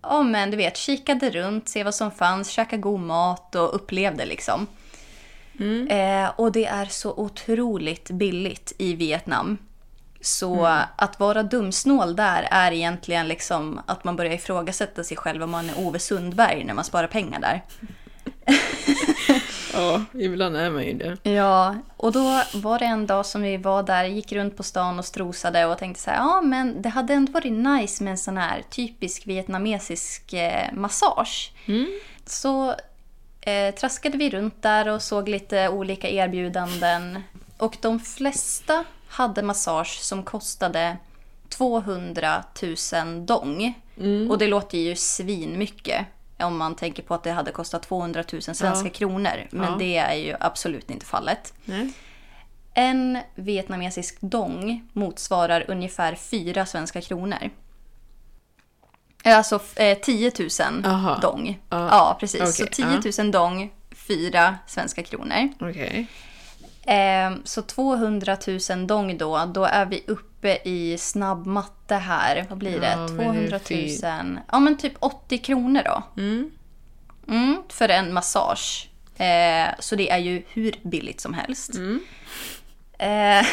Ja, 0.02 0.24
men 0.24 0.52
du 0.52 0.58
vet, 0.58 0.78
kikade 0.78 1.30
runt, 1.30 1.70
se 1.70 1.84
vad 1.84 1.96
som 1.96 2.12
fanns, 2.12 2.50
käka 2.50 2.78
god 2.78 3.00
mat 3.00 3.56
och 3.56 3.76
upplevde 3.76 4.26
liksom. 4.26 4.68
Eh, 5.90 6.32
och 6.36 6.52
det 6.52 6.66
är 6.66 6.86
så 6.86 7.14
otroligt 7.14 8.10
billigt 8.10 8.74
i 8.78 8.96
Vietnam. 8.96 9.58
Så 10.22 10.66
att 10.96 11.20
vara 11.20 11.44
dumsnål 11.44 12.16
där 12.16 12.48
är 12.52 12.72
egentligen 12.72 13.28
liksom 13.28 13.82
att 13.86 14.04
man 14.04 14.16
börjar 14.16 14.34
ifrågasätta 14.34 15.04
sig 15.04 15.18
själv 15.18 15.44
om 15.44 15.52
man 15.52 15.70
är 15.70 15.80
Ove 15.80 16.00
Sundberg 16.00 16.64
när 16.64 16.74
man 16.74 16.84
sparar 16.84 17.08
pengar 17.08 17.40
där. 17.40 17.64
ja, 19.74 20.02
ibland 20.20 20.58
är 20.58 20.70
man 20.70 20.84
ju 20.84 20.94
det. 20.94 21.30
Ja, 21.32 21.76
och 21.98 22.12
då 22.12 22.42
var 22.54 22.80
det 22.80 22.86
en 22.86 23.08
dag 23.08 23.26
som 23.26 23.42
vi 23.42 23.58
var 23.58 23.84
där, 23.84 24.04
gick 24.04 24.32
runt 24.32 24.58
på 24.58 24.64
stan 24.64 25.00
och 25.00 25.06
strosade 25.06 25.66
och 25.66 25.78
tänkte 25.78 26.02
så 26.02 26.10
här, 26.10 26.18
ja 26.18 26.42
men 26.42 26.82
det 26.82 26.90
hade 26.90 27.14
ändå 27.14 27.32
varit 27.32 27.54
nice 27.54 28.04
med 28.04 28.12
en 28.12 28.18
sån 28.18 28.38
här 28.38 28.64
typisk 28.70 29.28
vietnamesisk 29.28 30.34
eh, 30.34 30.74
massage. 30.74 31.52
Så 32.26 32.76
eh, 33.42 33.76
traskade 33.76 34.18
vi 34.18 34.30
runt 34.30 34.62
där 34.62 34.88
och 34.88 35.02
såg 35.02 35.30
lite 35.30 35.70
olika 35.70 36.10
erbjudanden. 36.10 37.24
Och 37.58 37.78
de 37.82 38.00
flesta 38.00 38.84
hade 39.08 39.42
massage 39.42 40.00
som 40.02 40.24
kostade 40.24 40.98
200 41.50 42.44
000 42.94 43.26
dong. 43.26 43.74
Och 44.30 44.38
det 44.38 44.48
låter 44.48 44.78
ju 44.78 44.96
svinmycket 44.96 46.06
om 46.46 46.58
man 46.58 46.76
tänker 46.76 47.04
på 47.04 47.14
att 47.14 47.24
det 47.24 47.32
hade 47.32 47.52
kostat 47.52 47.84
200 47.84 48.24
000 48.34 48.42
svenska 48.42 48.88
Ja. 48.88 48.90
kronor. 48.94 49.48
Men 49.52 49.72
Ja. 49.72 49.76
det 49.80 49.98
är 49.98 50.14
ju 50.16 50.36
absolut 50.40 50.90
inte 50.92 51.06
fallet. 51.06 51.54
Nej. 51.66 51.94
En 52.74 53.20
vietnamesisk 53.36 54.18
dong 54.22 54.88
motsvarar 54.94 55.66
ungefär 55.68 56.16
4 56.16 56.66
svenska 56.66 57.02
kronor. 57.02 57.50
Alltså 59.26 59.60
eh, 59.76 59.98
10 59.98 60.32
000 60.40 60.86
Aha. 60.86 61.20
dong. 61.22 61.60
Ja. 61.70 61.88
Ja, 61.90 62.18
precis. 62.20 62.56
så 62.58 62.64
Okej, 62.64 63.02
10 63.12 63.24
000 63.24 63.32
dong, 63.32 63.74
4 63.92 64.58
svenska 64.68 65.04
kronor. 65.04 65.50
Okej. 65.60 66.08
Eh, 66.86 67.32
så 67.44 67.62
200 67.62 68.38
000 68.70 68.88
dong 68.88 69.18
då, 69.18 69.46
då 69.54 69.66
är 69.66 69.86
vi 69.86 70.04
uppe 70.08 70.33
i 70.50 70.98
snabb 70.98 71.46
matte 71.46 71.96
här. 71.96 72.46
Vad 72.50 72.58
blir 72.58 72.80
det? 72.80 72.88
Ja, 72.92 72.98
men 72.98 73.18
det 73.18 73.24
är 73.24 73.26
200 73.26 73.52
000. 73.52 73.60
fy- 73.66 73.90
Ja 74.52 74.60
men 74.60 74.78
typ 74.78 74.94
80 75.00 75.38
kronor 75.38 75.82
då. 75.86 76.04
Mm. 76.22 76.52
Mm, 77.28 77.64
för 77.70 77.90
en 77.90 78.14
massage. 78.14 78.90
Eh, 79.18 79.68
så 79.80 79.96
det 79.96 80.10
är 80.10 80.18
ju 80.18 80.44
hur 80.50 80.76
billigt 80.84 81.22
som 81.22 81.34
helst. 81.34 81.72
Eh, 82.98 83.46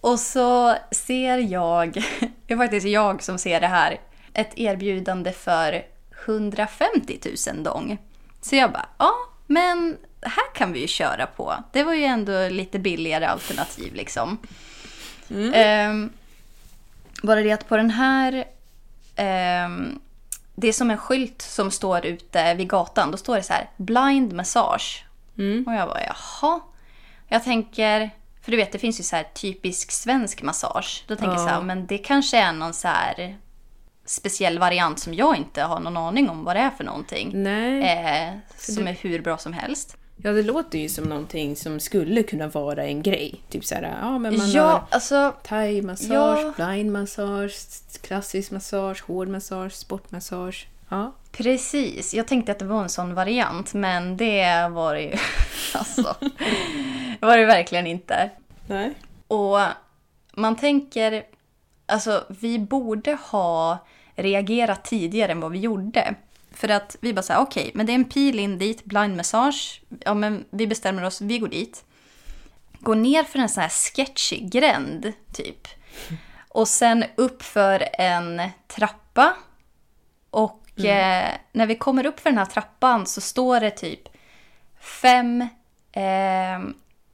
och 0.00 0.18
så 0.20 0.76
ser 0.90 1.38
jag, 1.38 1.92
det 2.46 2.52
är 2.54 2.56
faktiskt 2.56 2.86
jag 2.86 3.22
som 3.22 3.38
ser 3.38 3.60
det 3.60 3.66
här, 3.66 4.00
ett 4.34 4.58
erbjudande 4.58 5.32
för 5.32 5.82
150 6.26 7.18
000 7.54 7.62
dong. 7.62 7.98
Så 8.40 8.56
jag 8.56 8.72
bara, 8.72 8.86
ja 8.98 9.12
men 9.46 9.96
här 10.22 10.54
kan 10.54 10.72
vi 10.72 10.80
ju 10.80 10.86
köra 10.86 11.26
på. 11.26 11.54
Det 11.72 11.82
var 11.84 11.94
ju 11.94 12.04
ändå 12.04 12.48
lite 12.48 12.78
billigare 12.78 13.24
alternativ 13.26 13.94
liksom. 13.94 14.38
Ehm, 15.54 16.10
bara 17.22 17.40
det 17.42 17.52
att 17.52 17.68
på 17.68 17.76
den 17.76 17.90
här 17.90 18.44
ehm, 19.16 19.98
det 20.54 20.68
är 20.68 20.72
som 20.72 20.90
en 20.90 20.98
skylt 20.98 21.42
som 21.42 21.70
står 21.70 22.06
ute 22.06 22.54
vid 22.54 22.68
gatan. 22.68 23.10
Då 23.10 23.16
står 23.16 23.36
det 23.36 23.42
så 23.42 23.52
här 23.52 23.70
blind 23.76 24.32
massage. 24.32 25.04
Och 25.66 25.74
jag 25.74 25.88
bara 25.88 26.00
jaha. 26.04 26.60
Jag 27.28 27.44
tänker, 27.44 28.10
för 28.42 28.50
du 28.50 28.56
vet 28.56 28.72
det 28.72 28.78
finns 28.78 29.00
ju 29.00 29.04
så 29.04 29.16
här 29.16 29.24
typisk 29.34 29.90
svensk 29.90 30.42
massage. 30.42 31.04
Då 31.08 31.16
tänker 31.16 31.32
jag 31.32 31.40
så 31.40 31.46
här, 31.46 31.54
Ja. 31.54 31.60
men 31.62 31.86
det 31.86 31.98
kanske 31.98 32.38
är 32.38 32.52
någon 32.52 32.74
så 32.74 32.88
här 32.88 33.36
speciell 34.04 34.58
variant 34.58 34.98
som 34.98 35.14
jag 35.14 35.36
inte 35.36 35.62
har 35.62 35.80
någon 35.80 35.96
aning 35.96 36.30
om 36.30 36.44
vad 36.44 36.56
det 36.56 36.60
är 36.60 36.70
för 36.70 36.84
någonting. 36.84 37.32
Eh, 37.82 38.34
som 38.56 38.88
är 38.88 38.92
hur 38.92 39.22
bra 39.22 39.38
som 39.38 39.52
helst. 39.52 39.96
Ja, 40.22 40.32
det 40.32 40.42
låter 40.42 40.78
ju 40.78 40.88
som 40.88 41.04
någonting 41.04 41.56
som 41.56 41.80
skulle 41.80 42.22
kunna 42.22 42.48
vara 42.48 42.84
en 42.84 43.02
grej. 43.02 43.42
Typ 43.48 43.64
så 43.64 43.74
här, 43.74 43.98
ja 44.02 44.18
men 44.18 44.36
man 44.36 44.50
ja, 44.50 44.62
har 44.62 44.84
alltså 44.90 45.34
thai-massage, 45.42 46.12
Ja. 46.12 46.52
blind-massage, 46.56 47.52
klassisk 48.02 48.50
massage, 48.50 49.02
hård 49.06 49.28
massage, 49.28 49.72
sportmassage. 49.72 50.66
Ja. 50.88 51.12
Precis, 51.32 52.14
jag 52.14 52.26
tänkte 52.28 52.52
att 52.52 52.58
det 52.58 52.64
var 52.64 52.82
en 52.82 52.88
sån 52.88 53.14
variant 53.14 53.74
men 53.74 54.16
det 54.16 54.68
var 54.70 54.94
det 54.94 55.02
ju 55.02 55.12
alltså, 55.74 56.16
det 57.20 57.26
var 57.26 57.36
det 57.38 57.46
verkligen 57.46 57.86
inte. 57.86 58.30
Nej. 58.66 58.94
Och 59.26 59.58
man 60.34 60.56
tänker, 60.56 61.22
alltså 61.86 62.24
vi 62.28 62.58
borde 62.58 63.18
ha 63.30 63.78
reagerat 64.14 64.84
tidigare 64.84 65.32
än 65.32 65.40
vad 65.40 65.52
vi 65.52 65.58
gjorde. 65.58 66.14
För 66.58 66.68
att 66.68 66.96
vi 67.00 67.12
bara 67.12 67.22
säger 67.22 67.40
okej, 67.40 67.70
men 67.74 67.86
det 67.86 67.92
är 67.92 67.94
en 67.94 68.04
pil 68.04 68.38
in 68.38 68.58
dit, 68.58 68.84
blind 68.84 69.16
massage. 69.16 69.82
Ja 70.04 70.14
men 70.14 70.44
vi 70.50 70.66
bestämmer 70.66 71.04
oss, 71.04 71.20
vi 71.20 71.38
går 71.38 71.48
dit. 71.48 71.84
Går 72.78 72.94
ner 72.94 73.24
för 73.24 73.38
en 73.38 73.48
sån 73.48 73.60
här 73.60 73.68
sketchig 73.68 74.52
gränd 74.52 75.12
typ. 75.32 75.68
Och 76.48 76.68
sen 76.68 77.04
upp 77.16 77.42
för 77.42 77.88
en 77.92 78.42
trappa. 78.66 79.34
Och 80.30 80.84
eh, 80.84 81.34
när 81.52 81.66
vi 81.66 81.74
kommer 81.74 82.06
upp 82.06 82.20
för 82.20 82.30
den 82.30 82.38
här 82.38 82.46
trappan 82.46 83.06
så 83.06 83.20
står 83.20 83.60
det 83.60 83.70
typ 83.70 84.08
fem, 84.80 85.40
eh, 85.92 86.02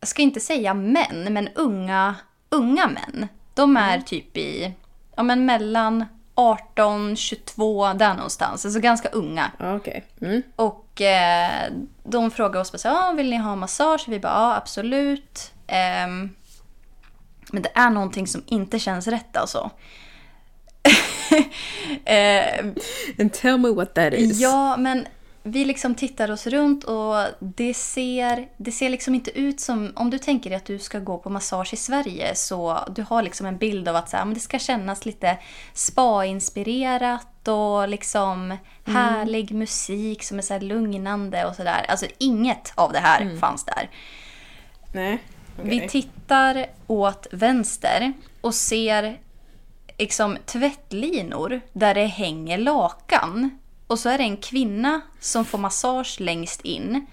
jag 0.01 0.09
ska 0.09 0.23
inte 0.23 0.41
säga 0.41 0.75
män, 0.75 1.27
men 1.31 1.49
unga, 1.49 2.15
unga 2.49 2.87
män. 2.87 3.29
De 3.55 3.77
är 3.77 4.01
typ 4.01 4.37
i, 4.37 4.75
ja 5.17 5.23
men 5.23 5.47
mellan 5.47 6.05
18, 6.35 7.17
22, 7.17 7.93
där 7.93 8.15
någonstans. 8.15 8.65
Alltså 8.65 8.81
ganska 8.81 9.09
unga. 9.09 9.51
Okej. 9.61 10.05
Mm. 10.21 10.43
Och 10.57 11.01
eh, 11.01 11.73
de 12.05 12.31
frågar 12.31 12.61
oss 12.61 12.73
bara 12.73 12.79
så 12.79 12.89
ah, 12.89 13.13
vill 13.13 13.31
ni 13.31 13.37
ha 13.37 13.57
massage? 13.57 14.05
Vi 14.09 14.21
bara, 14.21 14.33
ja 14.33 14.57
absolut. 14.57 15.53
Ehm, 15.67 16.31
men 17.53 17.63
det 17.63 17.71
är 17.75 17.91
någonting 17.91 18.27
som 18.27 18.43
inte 18.47 18.79
känns 18.79 19.07
rätt 19.07 19.37
alltså. 19.37 19.71
eh, 22.05 22.65
And 23.19 23.33
tell 23.33 23.59
me 23.59 23.69
what 23.69 23.95
that 23.95 24.13
is. 24.13 24.41
Ja, 24.41 24.77
men 24.77 25.07
vi 25.47 25.65
liksom 25.65 25.95
tittar 25.95 26.31
oss 26.31 26.47
runt 26.47 26.85
och 26.85 27.17
det 27.41 27.75
ser, 27.75 28.49
det 28.57 28.73
ser 28.73 28.91
liksom 28.91 29.15
inte 29.15 29.39
ut 29.39 29.61
som... 29.61 29.93
Om 29.97 30.11
du 30.11 30.19
tänker 30.19 30.51
dig 30.51 30.57
att 30.57 30.65
du 30.65 30.79
ska 30.79 30.99
gå 30.99 31.19
på 31.19 31.31
massage 31.31 31.75
i 31.75 31.77
Sverige 31.77 32.35
så 32.35 32.79
du 32.97 33.03
har 33.03 33.23
liksom 33.23 33.47
en 33.47 33.57
bild 33.57 33.89
av 33.89 33.97
att 33.97 34.11
så 34.11 34.17
här, 34.17 34.25
men 34.25 34.35
det 34.35 34.41
ska 34.41 34.59
kännas 34.59 35.07
lite 35.07 35.39
spa-inspirerat. 35.73 37.49
och 37.49 37.89
liksom 37.89 38.57
härlig 38.85 39.55
musik 39.55 40.23
som 40.23 40.39
är 40.39 40.43
så 40.43 40.53
här 40.53 40.61
lugnande 40.61 41.47
och 41.47 41.55
sådär. 41.55 41.87
Alltså 41.89 42.07
inget 42.19 42.73
av 42.75 42.93
det 42.93 42.99
här 42.99 43.37
fanns 43.41 43.65
där. 43.65 43.91
Nej. 44.93 45.19
Vi 45.63 45.79
okej. 45.79 45.89
tittar 45.89 46.67
åt 46.87 47.27
vänster 47.31 48.13
och 48.41 48.55
ser 48.55 49.19
liksom 49.99 50.37
tvättlinor 50.47 51.61
där 51.73 51.95
det 51.95 52.07
hänger 52.07 52.59
lakan. 52.59 53.59
Och 53.95 53.99
så 54.01 54.09
är 54.09 54.19
det 54.19 54.25
en 54.25 54.37
kvinna 54.37 55.01
som 55.21 55.45
får 55.45 55.59
massage 55.59 56.17
längst 56.21 56.61
in. 56.61 57.07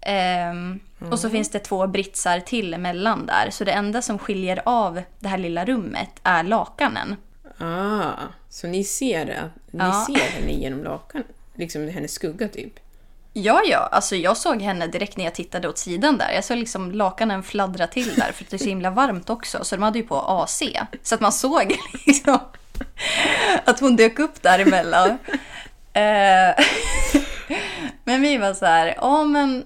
Ehm, 0.00 0.80
Och 1.10 1.18
så 1.18 1.30
finns 1.30 1.48
det 1.50 1.58
två 1.58 1.86
britsar 1.86 2.40
till 2.40 2.74
emellan 2.74 3.26
där. 3.26 3.50
Så 3.50 3.64
det 3.64 3.72
enda 3.72 4.02
som 4.02 4.18
skiljer 4.18 4.62
av 4.64 5.02
det 5.18 5.28
här 5.28 5.38
lilla 5.38 5.64
rummet 5.64 6.10
är 6.22 6.42
lakanen. 6.42 7.16
Ah, 7.58 8.10
så 8.48 8.66
ni 8.66 8.84
ser 8.84 9.24
det? 9.26 9.50
Ni 9.70 9.78
Ja. 9.84 10.06
ser 10.06 10.30
henne 10.30 10.52
genom 10.52 10.84
lakan? 10.84 11.22
Liksom 11.54 11.88
hennes 11.88 12.12
skugga 12.12 12.48
typ? 12.48 12.72
Ja, 13.32 13.60
ja. 13.70 13.78
Alltså 13.92 14.16
jag 14.16 14.36
såg 14.36 14.62
henne 14.62 14.86
direkt 14.86 15.16
när 15.16 15.24
jag 15.24 15.34
tittade 15.34 15.68
åt 15.68 15.78
sidan 15.78 16.18
där. 16.18 16.32
Jag 16.32 16.44
såg 16.44 16.58
liksom 16.58 16.92
lakanen 16.92 17.42
fladdra 17.42 17.86
till 17.86 18.14
där 18.14 18.32
för 18.32 18.44
det 18.50 18.56
är 18.56 18.58
så 18.58 18.64
himla 18.68 18.90
varmt 18.90 19.30
också. 19.30 19.64
Så 19.64 19.76
de 19.76 19.82
hade 19.82 19.98
ju 19.98 20.06
på 20.06 20.16
AC. 20.20 20.62
Så 21.02 21.14
att 21.14 21.20
man 21.20 21.32
såg 21.32 21.76
liksom 22.06 22.38
att 23.64 23.80
hon 23.80 23.96
dök 23.96 24.18
upp 24.18 24.42
däremellan. 24.42 25.18
Eh, 25.92 26.64
men 28.04 28.22
vi 28.22 28.38
var 28.38 28.54
så 28.54 28.66
här, 28.66 28.94
ja 28.96 29.24
men 29.24 29.64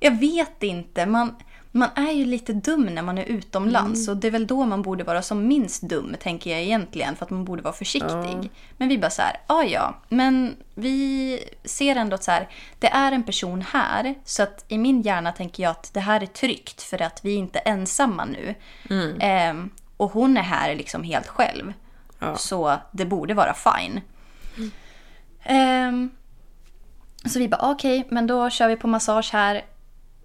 jag 0.00 0.20
vet 0.20 0.62
inte. 0.62 1.06
Man, 1.06 1.36
man 1.72 1.88
är 1.96 2.12
ju 2.12 2.24
lite 2.24 2.52
dum 2.52 2.86
när 2.86 3.02
man 3.02 3.18
är 3.18 3.24
utomlands 3.24 4.08
och 4.08 4.16
det 4.16 4.26
är 4.26 4.30
väl 4.30 4.46
då 4.46 4.64
man 4.64 4.82
borde 4.82 5.04
vara 5.04 5.22
som 5.22 5.48
minst 5.48 5.82
dum, 5.82 6.16
tänker 6.20 6.50
jag 6.50 6.60
egentligen, 6.60 7.16
för 7.16 7.24
att 7.24 7.30
man 7.30 7.44
borde 7.44 7.62
vara 7.62 7.74
försiktig. 7.74 8.50
Men 8.76 8.88
vi 8.88 8.98
bara 8.98 9.10
så 9.10 9.22
här, 9.22 9.36
ja 9.46 9.64
ja, 9.64 9.94
men 10.08 10.56
vi 10.74 11.38
ser 11.64 11.96
ändå 11.96 12.14
att 12.14 12.24
så 12.24 12.30
här, 12.30 12.48
det 12.78 12.86
är 12.88 13.12
en 13.12 13.22
person 13.22 13.62
här, 13.62 14.14
så 14.24 14.42
att 14.42 14.64
i 14.68 14.78
min 14.78 15.02
hjärna 15.02 15.32
tänker 15.32 15.62
jag 15.62 15.70
att 15.70 15.90
det 15.94 16.00
här 16.00 16.20
är 16.22 16.26
tryggt 16.26 16.82
för 16.82 17.02
att 17.02 17.20
vi 17.24 17.34
är 17.34 17.38
inte 17.38 17.58
ensamma 17.58 18.24
nu. 18.24 18.54
Ehm, 19.20 19.70
och 19.96 20.12
hon 20.12 20.36
är 20.36 20.42
här 20.42 20.74
liksom 20.74 21.02
helt 21.02 21.28
själv. 21.28 21.72
Ja. 22.18 22.36
Så 22.36 22.76
det 22.92 23.04
borde 23.06 23.34
vara 23.34 23.54
fine. 23.54 24.00
Ehm, 25.46 26.10
så 27.24 27.38
vi 27.38 27.48
bara 27.48 27.70
okej, 27.70 28.06
men 28.10 28.26
då 28.26 28.50
kör 28.50 28.68
vi 28.68 28.76
på 28.76 28.88
massage 28.88 29.30
här. 29.32 29.64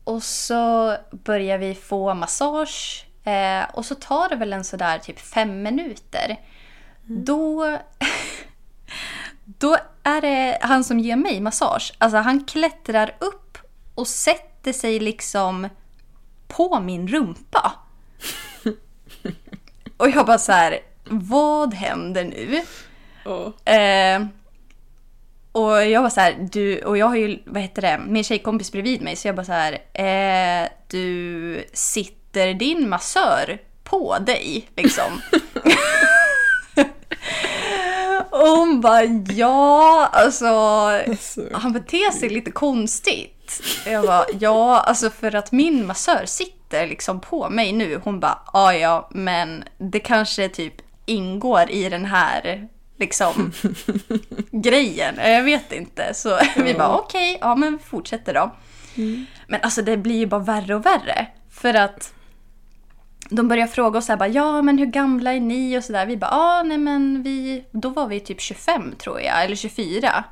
Och 0.04 0.24
så 0.24 0.96
börjar 1.12 1.58
vi 1.58 1.76
få 1.76 2.14
massage. 2.14 3.06
Eh, 3.24 3.64
och 3.74 3.86
så 3.86 3.96
tar 3.96 4.30
det 4.30 4.36
väl 4.36 4.54
en 4.54 4.64
sådär 4.64 5.00
typ 5.00 5.20
fem 5.20 5.62
minuter. 5.62 6.40
Då, 7.06 7.78
då 9.46 9.78
är 10.04 10.22
det 10.22 10.58
han 10.62 10.84
som 10.84 11.00
ger 11.00 11.16
mig 11.16 11.42
massage. 11.42 11.94
Alltså 11.98 12.18
han 12.18 12.44
klättrar 12.44 13.16
upp 13.20 13.58
och 13.96 14.08
sätter 14.08 14.74
sig 14.74 15.00
liksom 15.00 15.70
på 16.48 16.80
min 16.80 17.08
rumpa. 17.08 17.72
Och 19.98 20.10
jag 20.10 20.26
bara 20.26 20.38
så 20.38 20.52
här, 20.52 20.80
vad 21.04 21.74
händer 21.74 22.24
nu? 22.24 22.62
Ja. 23.26 23.72
Eh, 23.74 24.26
och 25.52 25.86
jag 25.86 26.02
var 26.02 26.10
så 26.10 26.22
här, 26.22 26.48
du, 26.52 26.82
och 26.82 26.98
jag 26.98 27.06
har 27.06 27.16
ju, 27.16 27.40
vad 27.46 27.62
heter 27.62 27.82
det, 27.82 28.02
min 28.08 28.24
tjejkompis 28.24 28.72
bredvid 28.72 29.02
mig, 29.02 29.16
så 29.16 29.28
jag 29.28 29.36
bara 29.36 29.46
så 29.46 29.52
här, 29.52 29.74
eh, 29.94 30.70
du 30.88 31.66
sitter 31.74 32.54
din 32.54 32.90
massör 32.90 33.60
på 33.84 34.18
dig 34.20 34.68
liksom? 34.76 35.22
och 38.30 38.48
hon 38.48 38.82
bara, 38.82 39.04
ja, 39.36 40.10
alltså, 40.12 40.46
han 41.54 41.74
beter 41.74 42.12
sig 42.12 42.30
lite 42.30 42.52
konstigt. 42.52 43.62
Jag 43.86 44.06
bara, 44.06 44.26
ja, 44.40 44.80
alltså 44.80 45.10
för 45.10 45.36
att 45.36 45.52
min 45.52 45.88
massör 45.88 46.26
sitter 46.26 46.88
liksom 46.88 47.22
på 47.22 47.50
mig 47.50 47.72
nu. 47.72 48.02
Hon 48.04 48.20
bara, 48.20 48.40
ja, 48.54 48.74
ja, 48.74 49.10
men 49.12 49.64
det 49.78 50.00
kanske 50.00 50.50
typ 50.50 50.74
ingår 51.06 51.72
i 51.72 51.90
den 51.90 52.06
här 52.06 52.68
liksom 53.02 53.52
grejen. 54.52 55.16
Jag 55.18 55.44
vet 55.44 55.72
inte. 55.72 56.14
Så 56.14 56.40
vi 56.56 56.74
bara 56.74 56.98
okej, 56.98 57.38
ja 57.42 57.56
men 57.56 57.78
vi 57.78 57.84
fortsätter 57.84 58.34
då. 58.34 58.56
Men 59.48 59.62
alltså 59.64 59.82
det 59.82 59.98
blir 59.98 60.18
ju 60.18 60.26
bara 60.26 60.42
värre 60.42 60.76
och 60.76 60.86
värre. 60.86 61.28
För 61.50 61.74
att 61.74 62.14
de 63.30 63.48
börjar 63.48 63.68
fråga 63.68 64.00
oss 64.00 64.06
så 64.06 64.12
här, 64.12 64.18
bara, 64.18 64.30
ja 64.30 64.62
men 64.62 64.78
hur 64.78 64.86
gamla 64.86 65.34
är 65.34 65.40
ni 65.40 65.78
och 65.78 65.84
sådär. 65.84 66.06
Vi 66.06 66.18
bara, 66.18 66.32
ja 66.32 66.64
nej 66.64 66.78
men 66.78 67.24
vi, 67.24 67.66
då 67.72 67.90
var 67.90 68.08
vi 68.08 68.20
typ 68.20 68.42
25 68.42 68.96
tror 68.96 69.22
jag, 69.22 69.44
eller 69.44 69.56
24. 69.56 70.24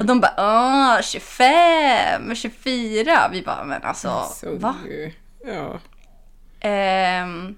Och 0.00 0.06
de 0.06 0.20
bara, 0.20 0.34
ah 0.36 1.02
25, 1.02 2.34
24. 2.34 3.28
Vi 3.32 3.42
bara, 3.42 3.64
men 3.64 3.82
alltså 3.82 4.22
Så 4.34 4.56
va? 4.56 4.74
Ja. 5.46 5.78
Ehm, 6.68 7.56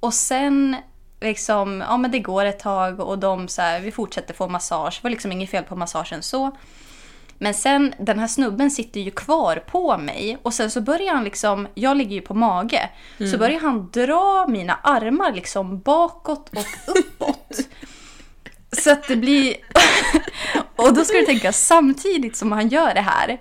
och 0.00 0.14
sen 0.14 0.76
liksom, 1.20 1.80
ja 1.80 1.96
men 1.96 2.10
det 2.10 2.18
går 2.18 2.44
ett 2.44 2.58
tag 2.58 3.00
och 3.00 3.18
de 3.18 3.48
så 3.48 3.62
här, 3.62 3.80
vi 3.80 3.92
fortsätter 3.92 4.34
få 4.34 4.48
massage. 4.48 4.98
Det 5.00 5.02
var 5.02 5.10
liksom 5.10 5.32
inget 5.32 5.50
fel 5.50 5.64
på 5.64 5.76
massagen 5.76 6.22
så. 6.22 6.56
Men 7.42 7.54
sen, 7.54 7.94
den 7.98 8.18
här 8.18 8.26
snubben 8.26 8.70
sitter 8.70 9.00
ju 9.00 9.10
kvar 9.10 9.56
på 9.56 9.98
mig 9.98 10.38
och 10.42 10.54
sen 10.54 10.70
så 10.70 10.80
börjar 10.80 11.14
han 11.14 11.24
liksom, 11.24 11.68
jag 11.74 11.96
ligger 11.96 12.14
ju 12.14 12.20
på 12.20 12.34
mage, 12.34 12.90
så 13.32 13.38
börjar 13.38 13.60
han 13.60 13.90
dra 13.90 14.46
mina 14.48 14.74
armar 14.74 15.32
liksom 15.32 15.80
bakåt 15.80 16.50
och 16.56 16.98
uppåt. 16.98 17.60
så 18.82 18.92
att 18.92 19.08
det 19.08 19.16
blir... 19.16 19.56
och 20.76 20.94
då 20.94 21.04
ska 21.04 21.18
du 21.18 21.26
tänka, 21.26 21.52
samtidigt 21.52 22.36
som 22.36 22.52
han 22.52 22.68
gör 22.68 22.94
det 22.94 23.00
här, 23.00 23.40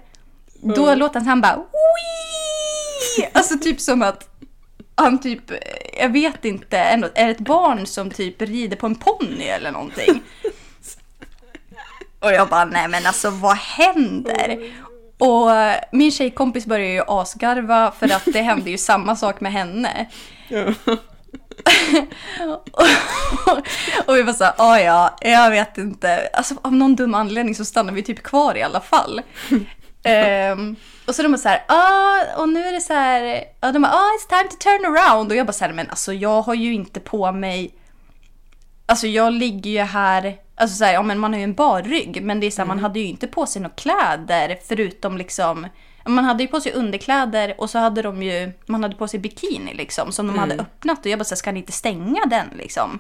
då 0.62 0.96
låter 0.96 1.20
han 1.20 1.42
bara 1.42 1.56
Wii! 1.56 3.30
Alltså 3.34 3.58
typ 3.58 3.82
som 3.82 4.02
att 4.02 4.30
han 5.00 5.22
typ, 5.22 5.52
jag 5.98 6.10
vet 6.10 6.46
inte, 6.46 6.80
ändå, 6.80 7.08
är 7.16 7.26
det 7.26 7.32
ett 7.32 7.40
barn 7.40 7.86
som 7.86 8.12
typ 8.12 8.42
rider 8.42 8.78
på 8.78 8.86
en 8.86 8.96
ponny 8.96 9.44
eller 9.44 9.72
någonting? 9.72 10.22
Och 12.20 12.32
jag 12.32 12.50
bara, 12.50 12.66
nej 12.66 12.88
men 12.88 13.06
alltså 13.06 13.30
vad 13.30 13.58
händer? 13.58 14.72
Och 15.18 15.50
min 15.92 16.12
tjejkompis 16.12 16.66
börjar 16.66 16.90
ju 16.90 17.02
asgarva 17.08 17.92
för 18.00 18.14
att 18.14 18.26
det 18.26 18.42
hände 18.42 18.70
ju 18.70 18.78
samma 18.78 19.16
sak 19.16 19.42
med 19.42 19.52
henne. 19.52 20.10
Ja. 20.48 20.64
och 24.06 24.16
vi 24.16 24.22
var 24.24 24.34
såhär, 24.34 24.54
ah, 24.58 24.80
ja, 24.80 25.18
jag 25.22 25.50
vet 25.50 25.78
inte. 25.78 26.30
Alltså 26.34 26.56
av 26.62 26.74
någon 26.74 26.96
dum 26.96 27.14
anledning 27.14 27.56
så 27.56 27.66
stannar 27.66 27.94
vi 27.94 28.04
typ 28.04 28.24
kvar 28.24 28.58
i 28.58 28.64
alla 28.64 28.82
fall. 28.82 29.22
Ehm, 30.04 30.76
och 31.10 31.16
så 31.16 31.24
de 31.24 31.32
bara 31.32 31.38
såhär, 31.38 31.64
ah, 31.68 32.42
och 32.42 32.50
nu 32.50 32.66
är 32.66 32.74
det 32.74 32.82
så 32.82 32.94
här, 32.94 33.44
ja, 33.62 33.72
de 33.72 33.82
bara, 33.82 33.92
ah, 33.94 34.10
it's 34.20 34.30
time 34.30 34.50
to 34.50 34.56
turn 34.56 34.86
around. 34.96 35.32
Och 35.32 35.38
jag 35.38 35.46
bara 35.46 35.54
såhär, 35.54 35.74
men 35.74 35.90
alltså 35.90 36.14
jag 36.14 36.42
har 36.42 36.54
ju 36.54 36.74
inte 36.74 37.00
på 37.00 37.32
mig, 37.32 37.72
alltså 38.86 39.08
jag 39.08 39.34
ligger 39.34 39.72
ju 39.72 39.80
här, 39.80 40.38
alltså 40.56 40.78
såhär, 40.78 40.94
ja 40.94 41.02
men 41.02 41.20
man 41.20 41.34
har 41.34 41.38
ju 41.38 41.44
en 41.44 41.54
bar 41.54 41.82
rygg, 41.82 42.24
men 42.24 42.40
det 42.40 42.48
är 42.48 42.52
såhär, 42.52 42.68
man 42.68 42.80
hade 42.80 43.00
ju 43.00 43.06
inte 43.06 43.28
på 43.28 43.46
sig 43.46 43.62
några 43.62 43.76
kläder 43.76 44.60
förutom 44.68 45.18
liksom, 45.18 45.68
man 46.06 46.26
hade 46.26 46.44
ju 46.44 46.48
på 46.48 46.62
sig 46.62 46.72
underkläder 46.74 47.56
och 47.58 47.70
så 47.70 47.80
hade 47.80 48.02
de 48.02 48.24
ju, 48.24 48.52
man 48.66 48.84
hade 48.84 48.96
på 48.96 49.08
sig 49.08 49.20
bikini 49.20 49.74
liksom 49.74 50.12
som 50.12 50.28
de 50.28 50.40
hade 50.40 50.56
öppnat 50.56 51.00
och 51.00 51.12
jag 51.12 51.20
bara 51.20 51.24
såhär, 51.26 51.38
ska 51.38 51.52
ni 51.52 51.60
inte 51.60 51.72
stänga 51.72 52.26
den 52.26 52.48
liksom? 52.58 52.98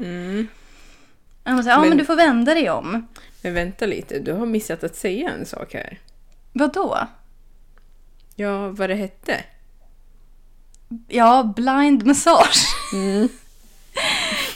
Jag 1.43 1.55
bara, 1.55 1.63
såhär, 1.63 1.75
ja 1.75 1.79
men 1.79 1.89
Men- 1.89 1.97
du 1.97 2.05
får 2.05 2.15
vända 2.15 2.53
dig 2.53 2.69
om. 2.69 3.07
Men 3.41 3.53
vänta 3.53 3.85
lite, 3.85 4.19
du 4.19 4.33
har 4.33 4.45
missat 4.45 4.83
att 4.83 4.95
säga 4.95 5.29
en 5.29 5.45
sak 5.45 5.73
här. 5.73 5.99
Vadå? 6.53 7.07
Ja, 8.39 8.69
vad 8.69 8.89
det 8.89 8.95
hette? 8.95 9.43
Ja, 11.07 11.53
blind 11.55 12.05
massage. 12.05 12.65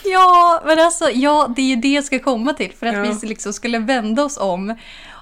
ja, 0.03 0.61
men 0.65 0.79
alltså, 0.79 1.09
ja, 1.09 1.53
det 1.55 1.61
är 1.61 1.65
ju 1.65 1.75
det 1.75 1.93
jag 1.93 2.03
ska 2.03 2.19
komma 2.19 2.53
till. 2.53 2.71
För 2.73 2.87
att 2.87 3.07
Ja. 3.07 3.17
vi 3.21 3.27
liksom 3.27 3.53
skulle 3.53 3.79
vända 3.79 4.23
oss 4.23 4.37
om. 4.37 4.75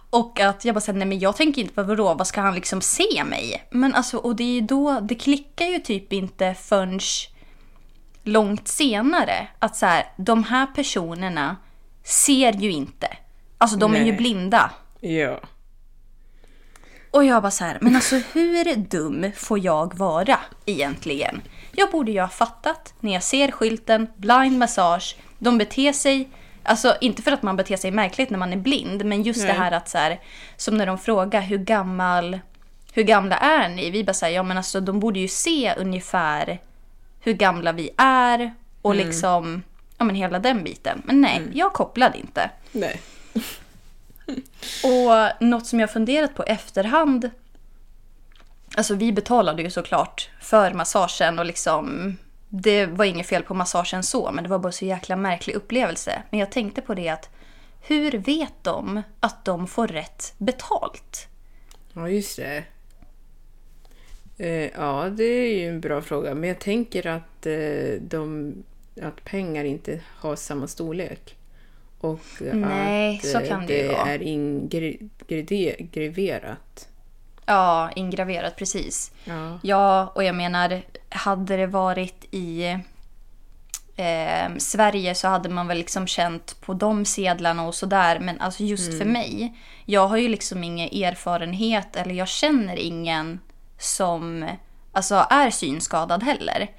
Och 0.10 0.40
att 0.40 0.66
jag 0.66 0.76
bara 0.76 0.80
säger 0.82 1.00
nej 1.00 1.08
men 1.08 1.20
jag 1.20 1.36
tänker 1.36 1.62
inte 1.62 1.74
på 1.74 1.84
vadå, 1.84 2.14
vad 2.14 2.28
ska 2.28 2.42
han 2.42 2.56
liksom 2.56 2.82
se 2.82 3.24
mig? 3.26 3.64
Men 3.72 3.96
alltså, 3.96 4.18
och 4.18 4.36
det 4.36 4.44
är 4.44 4.54
ju 4.54 4.62
då, 4.62 5.00
det 5.00 5.16
klickar 5.16 5.66
ju 5.66 5.80
typ 5.80 6.14
inte 6.14 6.56
förrän 6.62 7.00
långt 8.24 8.68
senare. 8.68 9.48
Att 9.60 9.76
så 9.76 9.86
här, 9.86 10.06
de 10.18 10.44
här 10.44 10.66
personerna 10.76 11.56
ser 12.04 12.54
ju 12.54 12.72
inte. 12.72 13.08
Alltså 13.58 13.78
de 13.78 13.94
är 13.96 14.00
ju 14.00 14.04
Nej. 14.06 14.14
blinda. 14.18 14.72
Ja. 15.00 15.40
Och 17.12 17.24
jag 17.26 17.42
bara 17.42 17.52
så 17.52 17.64
här, 17.64 17.78
men 17.82 17.96
alltså 17.96 18.16
hur 18.34 18.76
dum 18.76 19.32
får 19.36 19.60
jag 19.60 19.98
vara 19.98 20.40
egentligen? 20.66 21.42
Jag 21.72 21.92
borde 21.92 22.12
ju 22.12 22.22
ha 22.22 22.28
fattat 22.28 22.94
när 23.00 23.14
jag 23.14 23.24
ser 23.24 23.52
skylten 23.52 24.08
blind 24.16 24.58
massage. 24.60 25.16
De 25.40 25.58
beter 25.58 25.94
sig, 25.94 26.30
alltså 26.64 26.96
inte 27.02 27.22
för 27.22 27.32
att 27.32 27.44
man 27.44 27.56
beter 27.58 27.78
sig 27.78 27.92
märkligt 27.92 28.30
när 28.30 28.38
man 28.38 28.54
är 28.54 28.58
blind, 28.58 29.06
men 29.06 29.24
just 29.24 29.42
det 29.42 29.48
Nej. 29.48 29.58
här 29.58 29.72
att 29.72 29.90
så 29.90 29.98
här, 29.98 30.20
som 30.58 30.78
när 30.78 30.86
de 30.86 30.98
frågar 30.98 31.42
hur 31.42 31.58
gammal, 31.58 32.40
hur 32.94 33.04
gamla 33.04 33.38
är 33.38 33.70
ni? 33.70 33.90
Vi 33.92 34.04
bara 34.04 34.14
säger, 34.14 34.36
ja 34.36 34.44
men 34.44 34.58
alltså 34.58 34.82
de 34.82 35.00
borde 35.00 35.20
ju 35.20 35.28
se 35.28 35.74
ungefär 35.78 36.60
hur 37.20 37.34
gamla 37.34 37.72
vi 37.72 37.90
är 37.98 38.54
och 38.82 38.96
liksom, 38.96 39.64
ja, 39.98 40.06
men 40.06 40.16
hela 40.16 40.40
den 40.40 40.64
biten. 40.64 41.02
Men 41.06 41.22
nej, 41.22 41.38
Mm. 41.38 41.52
jag 41.54 41.74
kopplade 41.74 42.18
inte. 42.18 42.50
Nej. 42.72 43.02
Och 44.84 45.42
något 45.46 45.68
som 45.68 45.80
jag 45.80 45.92
funderat 45.92 46.36
på 46.36 46.44
efterhand. 46.44 47.30
Alltså 48.76 48.96
vi 48.96 49.12
betalade 49.12 49.62
ju 49.62 49.70
såklart 49.70 50.30
för 50.42 50.74
massagen 50.74 51.40
och 51.40 51.46
liksom. 51.46 52.18
Det 52.50 52.86
var 52.86 53.06
inget 53.06 53.28
fel 53.28 53.44
på 53.44 53.54
massagen 53.54 54.04
så, 54.04 54.32
men 54.32 54.44
det 54.44 54.50
var 54.50 54.60
bara 54.60 54.72
så 54.72 54.86
jäkla 54.86 55.16
märklig 55.16 55.54
upplevelse. 55.54 56.24
Men 56.30 56.40
jag 56.40 56.52
tänkte 56.52 56.82
på 56.82 56.94
det 56.94 57.10
att 57.10 57.30
hur 57.82 58.12
vet 58.12 58.54
de 58.62 59.02
att 59.20 59.46
de 59.46 59.68
får 59.68 59.88
rätt 59.88 60.34
betalt? 60.38 61.28
Ja, 61.94 62.10
just 62.10 62.38
det. 62.38 62.64
Eh, 64.38 64.70
ja, 64.76 65.10
det 65.10 65.24
är 65.24 65.60
ju 65.60 65.70
en 65.70 65.82
bra 65.82 66.02
fråga. 66.02 66.36
Men 66.36 66.50
jag 66.50 66.60
tänker 66.60 67.08
att, 67.08 67.46
eh, 67.46 68.02
de, 68.02 68.54
att 69.02 69.24
pengar 69.24 69.64
inte 69.64 70.00
har 70.06 70.36
samma 70.36 70.68
storlek. 70.68 71.36
Och 72.02 72.20
Nej, 72.40 73.18
att 73.18 73.26
så 73.26 73.40
eh, 73.40 73.48
kan 73.48 73.66
det 73.66 73.78
ju 73.78 73.88
det 73.88 73.94
är 73.94 74.22
ingreverat. 74.22 75.28
Ja, 77.46 77.92
ingraverat 77.96 78.56
precis. 78.56 79.12
Ja. 79.24 79.60
Ja, 79.64 80.12
och 80.16 80.24
jag 80.24 80.36
menar, 80.36 80.82
hade 81.10 81.58
det 81.58 81.68
varit 81.68 82.26
i 82.32 82.78
eh, 83.96 84.56
Sverige 84.58 85.16
så 85.16 85.28
hade 85.28 85.50
man 85.50 85.68
väl 85.68 85.78
liksom 85.78 86.08
känt 86.08 86.62
på 86.62 86.74
de 86.74 87.06
sedlarna 87.06 87.68
och 87.68 87.76
sådär. 87.76 88.20
Men 88.20 88.42
alltså 88.42 88.64
just 88.64 88.98
för 88.98 89.06
mig, 89.06 89.58
jag 89.86 90.08
har 90.08 90.18
ju 90.18 90.28
liksom 90.28 90.64
ingen 90.64 91.04
erfarenhet 91.04 91.96
eller 91.96 92.16
jag 92.16 92.28
känner 92.28 92.76
ingen 92.76 93.40
som 93.78 94.46
alltså, 94.92 95.26
är 95.30 95.50
synskadad 95.50 96.24
heller. 96.24 96.72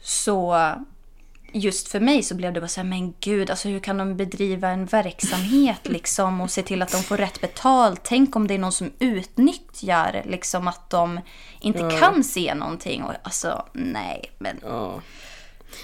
Så 0.00 0.72
just 1.52 1.88
för 1.88 2.00
mig 2.00 2.22
så 2.22 2.34
blev 2.34 2.52
det 2.52 2.60
bara 2.60 2.68
så 2.68 2.80
här, 2.80 2.88
men 2.88 3.14
gud, 3.20 3.50
alltså 3.50 3.68
hur 3.68 3.80
kan 3.80 3.96
de 3.98 4.16
bedriva 4.16 4.68
en 4.68 4.86
verksamhet 4.86 5.80
liksom 5.88 6.40
och 6.40 6.50
se 6.50 6.62
till 6.62 6.82
att 6.82 6.92
de 6.92 7.02
får 7.02 7.16
rätt 7.16 7.40
betalt? 7.40 8.00
Tänk 8.04 8.36
om 8.36 8.46
det 8.46 8.54
är 8.54 8.58
någon 8.58 8.72
som 8.72 8.92
utnyttjar 8.98 10.22
liksom 10.26 10.68
att 10.68 10.90
de 10.90 11.20
inte 11.60 11.90
kan 12.00 12.24
se 12.24 12.54
någonting. 12.54 13.02
Och, 13.02 13.12
alltså, 13.22 13.66
nej, 13.72 14.30
men 14.38 14.60
Ja. 14.62 15.00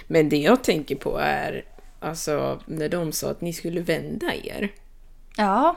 Men 0.07 0.29
det 0.29 0.37
jag 0.37 0.65
tänker 0.65 0.97
på 0.97 1.19
är, 1.19 1.65
alltså 2.01 2.61
när 2.67 2.89
de 2.89 3.13
sa 3.13 3.31
att 3.31 3.41
ni 3.41 3.53
skulle 3.53 3.81
vända 3.81 4.35
er. 4.35 4.73
ja. 5.37 5.77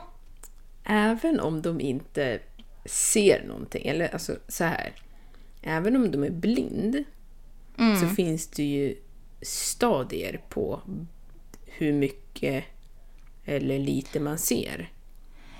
Även 0.84 1.40
om 1.40 1.62
de 1.62 1.80
inte 1.80 2.38
ser 2.84 3.44
någonting, 3.46 3.86
eller 3.86 4.12
alltså 4.12 4.36
så 4.48 4.64
här. 4.64 4.92
Även 5.62 5.96
om 5.96 6.10
de 6.10 6.24
är 6.24 6.30
blind 6.30 7.04
så 8.00 8.06
finns 8.16 8.48
det 8.48 8.62
ju 8.62 8.96
stadier 9.42 10.40
på 10.48 10.80
hur 11.66 11.92
mycket 11.92 12.64
eller 13.44 13.78
lite 13.78 14.20
man 14.20 14.38
ser. 14.38 14.90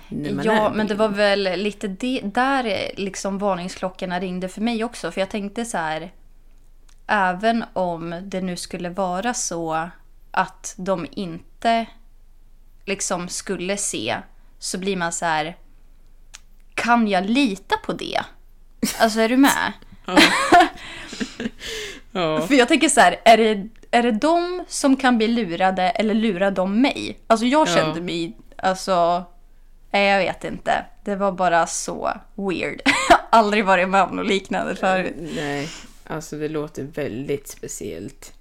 man 0.09 0.45
Ja, 0.45 0.71
men 0.73 0.87
det 0.87 0.95
var 0.95 1.09
väl 1.09 1.43
lite 1.43 1.87
det, 1.87 2.21
där 2.23 2.91
liksom 2.97 3.37
varningsklockorna 3.37 4.19
ringde 4.19 4.49
för 4.49 4.61
mig 4.61 4.83
också. 4.83 5.11
För 5.11 5.21
jag 5.21 5.29
tänkte 5.29 5.65
så 5.65 5.77
här, 5.77 6.13
även 7.07 7.65
om 7.73 8.21
det 8.23 8.41
nu 8.41 8.57
skulle 8.57 8.89
vara 8.89 9.33
så 9.33 9.89
att 10.31 10.73
de 10.77 11.07
inte 11.11 11.85
liksom 12.85 13.27
skulle 13.27 13.77
se, 13.77 14.17
så 14.59 14.77
blir 14.77 14.97
man 14.97 15.11
så 15.11 15.25
här, 15.25 15.57
kan 16.73 17.07
jag 17.07 17.25
lita 17.25 17.75
på 17.77 17.93
det? 17.93 18.21
Alltså 18.99 19.19
är 19.19 19.29
du 19.29 19.37
med? 19.37 19.73
Ja. 20.05 20.19
För 22.47 22.53
jag 22.53 22.67
tänker 22.67 22.89
så 22.89 22.99
här, 22.99 23.15
är 23.25 23.37
det, 23.37 23.67
är 23.91 24.03
det 24.03 24.11
de 24.11 24.63
som 24.67 24.95
kan 24.97 25.17
bli 25.17 25.27
lurade 25.27 25.83
eller 25.89 26.13
lurar 26.13 26.51
de 26.51 26.81
mig? 26.81 27.19
Alltså 27.27 27.45
jag 27.45 27.67
Ja. 27.67 27.75
kände 27.75 28.01
mig, 28.01 28.37
alltså, 28.57 29.23
nej 29.91 30.09
jag 30.11 30.17
vet 30.19 30.43
inte. 30.43 30.85
Det 31.03 31.15
var 31.15 31.31
bara 31.31 31.67
så 31.67 32.13
weird. 32.35 32.81
Aldrig 33.29 33.65
varit 33.65 33.89
med 33.89 34.03
om 34.03 34.15
något 34.15 34.27
liknande 34.27 34.75
förut. 34.75 35.13
Nej, 35.35 35.67
alltså 36.07 36.35
det 36.37 36.49
låter 36.49 36.83
väldigt 36.83 37.47
speciellt. 37.47 38.33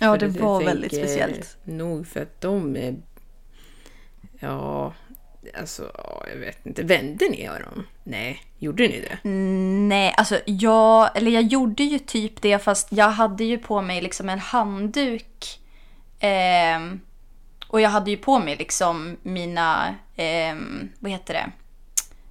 Ja, 0.00 0.16
det 0.16 0.28
var 0.28 0.64
väldigt 0.64 0.94
speciellt. 0.96 1.56
Nog 1.64 2.06
för 2.06 2.20
att 2.22 2.40
de 2.40 2.76
är... 2.76 2.96
Ja, 4.40 4.92
alltså 5.58 5.90
ja, 5.98 6.22
jag 6.32 6.36
vet 6.36 6.66
inte. 6.66 6.82
Vände 6.82 7.28
ni 7.28 7.46
dem? 7.46 7.86
Nej, 8.04 8.42
gjorde 8.58 8.82
ni 8.82 9.00
det? 9.00 9.28
Nej, 9.88 10.14
alltså 10.16 10.40
jag, 10.44 11.16
eller 11.16 11.30
jag 11.30 11.42
gjorde 11.42 11.82
ju 11.84 11.98
typ 11.98 12.42
det 12.42 12.58
fast 12.58 12.88
jag 12.92 13.10
hade 13.10 13.44
ju 13.44 13.58
på 13.58 13.82
mig 13.82 14.00
liksom 14.00 14.28
en 14.28 14.38
handduk. 14.38 15.60
ehm, 16.20 17.00
och 17.68 17.80
jag 17.80 17.90
hade 17.90 18.10
ju 18.10 18.16
på 18.16 18.38
mig 18.38 18.56
liksom 18.56 19.16
mina, 19.22 19.94
ehm, 20.16 20.88
vad 20.98 21.10
heter 21.12 21.34
det? 21.34 21.50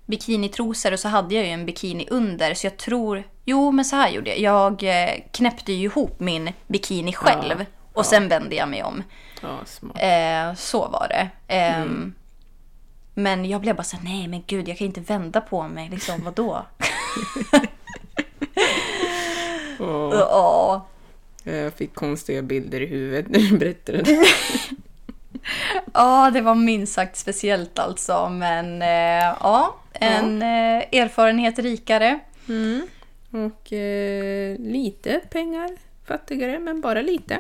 Bikinitrosor 0.06 0.94
och 0.94 1.00
så 1.00 1.08
hade 1.08 1.36
jag 1.36 1.46
ju 1.46 1.52
en 1.52 1.66
bikini 1.66 2.08
under 2.10 2.54
så 2.54 2.66
jag 2.66 2.78
tror, 2.78 3.24
jo 3.46 3.72
men 3.72 3.86
så 3.86 3.96
här 3.96 4.10
gjorde 4.10 4.30
jag. 4.36 4.40
Jag 4.40 5.04
eh, 5.04 5.16
knäppte 5.32 5.74
ju 5.74 5.84
ihop 5.86 6.20
min 6.20 6.54
bikini 6.68 7.14
själv 7.14 7.66
och 7.94 8.06
sen 8.06 8.28
vände 8.30 8.56
jag 8.56 8.70
mig 8.70 8.84
om. 8.84 9.04
Ja. 9.42 10.02
Eh, 10.02 10.54
så 10.56 10.88
var 10.88 11.08
det. 11.10 11.30
Ehm, 11.48 12.14
Men 13.20 13.46
jag 13.46 13.62
blev 13.62 13.76
bara 13.76 13.84
så 13.84 13.98
här, 13.98 14.04
nej 14.04 14.28
men 14.28 14.44
gud 14.48 14.68
jag 14.68 14.78
kan 14.78 14.88
inte 14.88 15.02
vända 15.02 15.42
på 15.42 15.68
mig, 15.68 15.90
liksom 15.90 16.24
vadå? 16.24 16.66
Åh, 19.80 20.10
Ja. 20.14 20.86
jag 21.44 21.74
fick 21.74 21.94
konstiga 21.96 22.42
bilder 22.42 22.82
i 22.82 22.86
huvudet 22.86 23.30
när 23.30 23.40
du 23.40 23.58
berättade 23.58 24.02
det. 24.02 24.26
Ja, 25.94 26.32
det 26.34 26.42
var 26.42 26.56
minst 26.56 26.94
sagt 26.94 27.18
speciellt 27.18 27.80
alltså. 27.80 28.30
Men 28.30 28.82
eh, 28.82 29.36
ja, 29.42 29.76
en 29.94 30.42
eh, 30.42 30.84
erfarenhet 30.92 31.60
rikare. 31.60 32.20
Och 33.32 33.74
eh, 33.74 34.58
lite 34.60 35.22
pengar 35.30 35.70
fattigare, 36.08 36.60
men 36.60 36.82
bara 36.82 37.02
lite. 37.02 37.40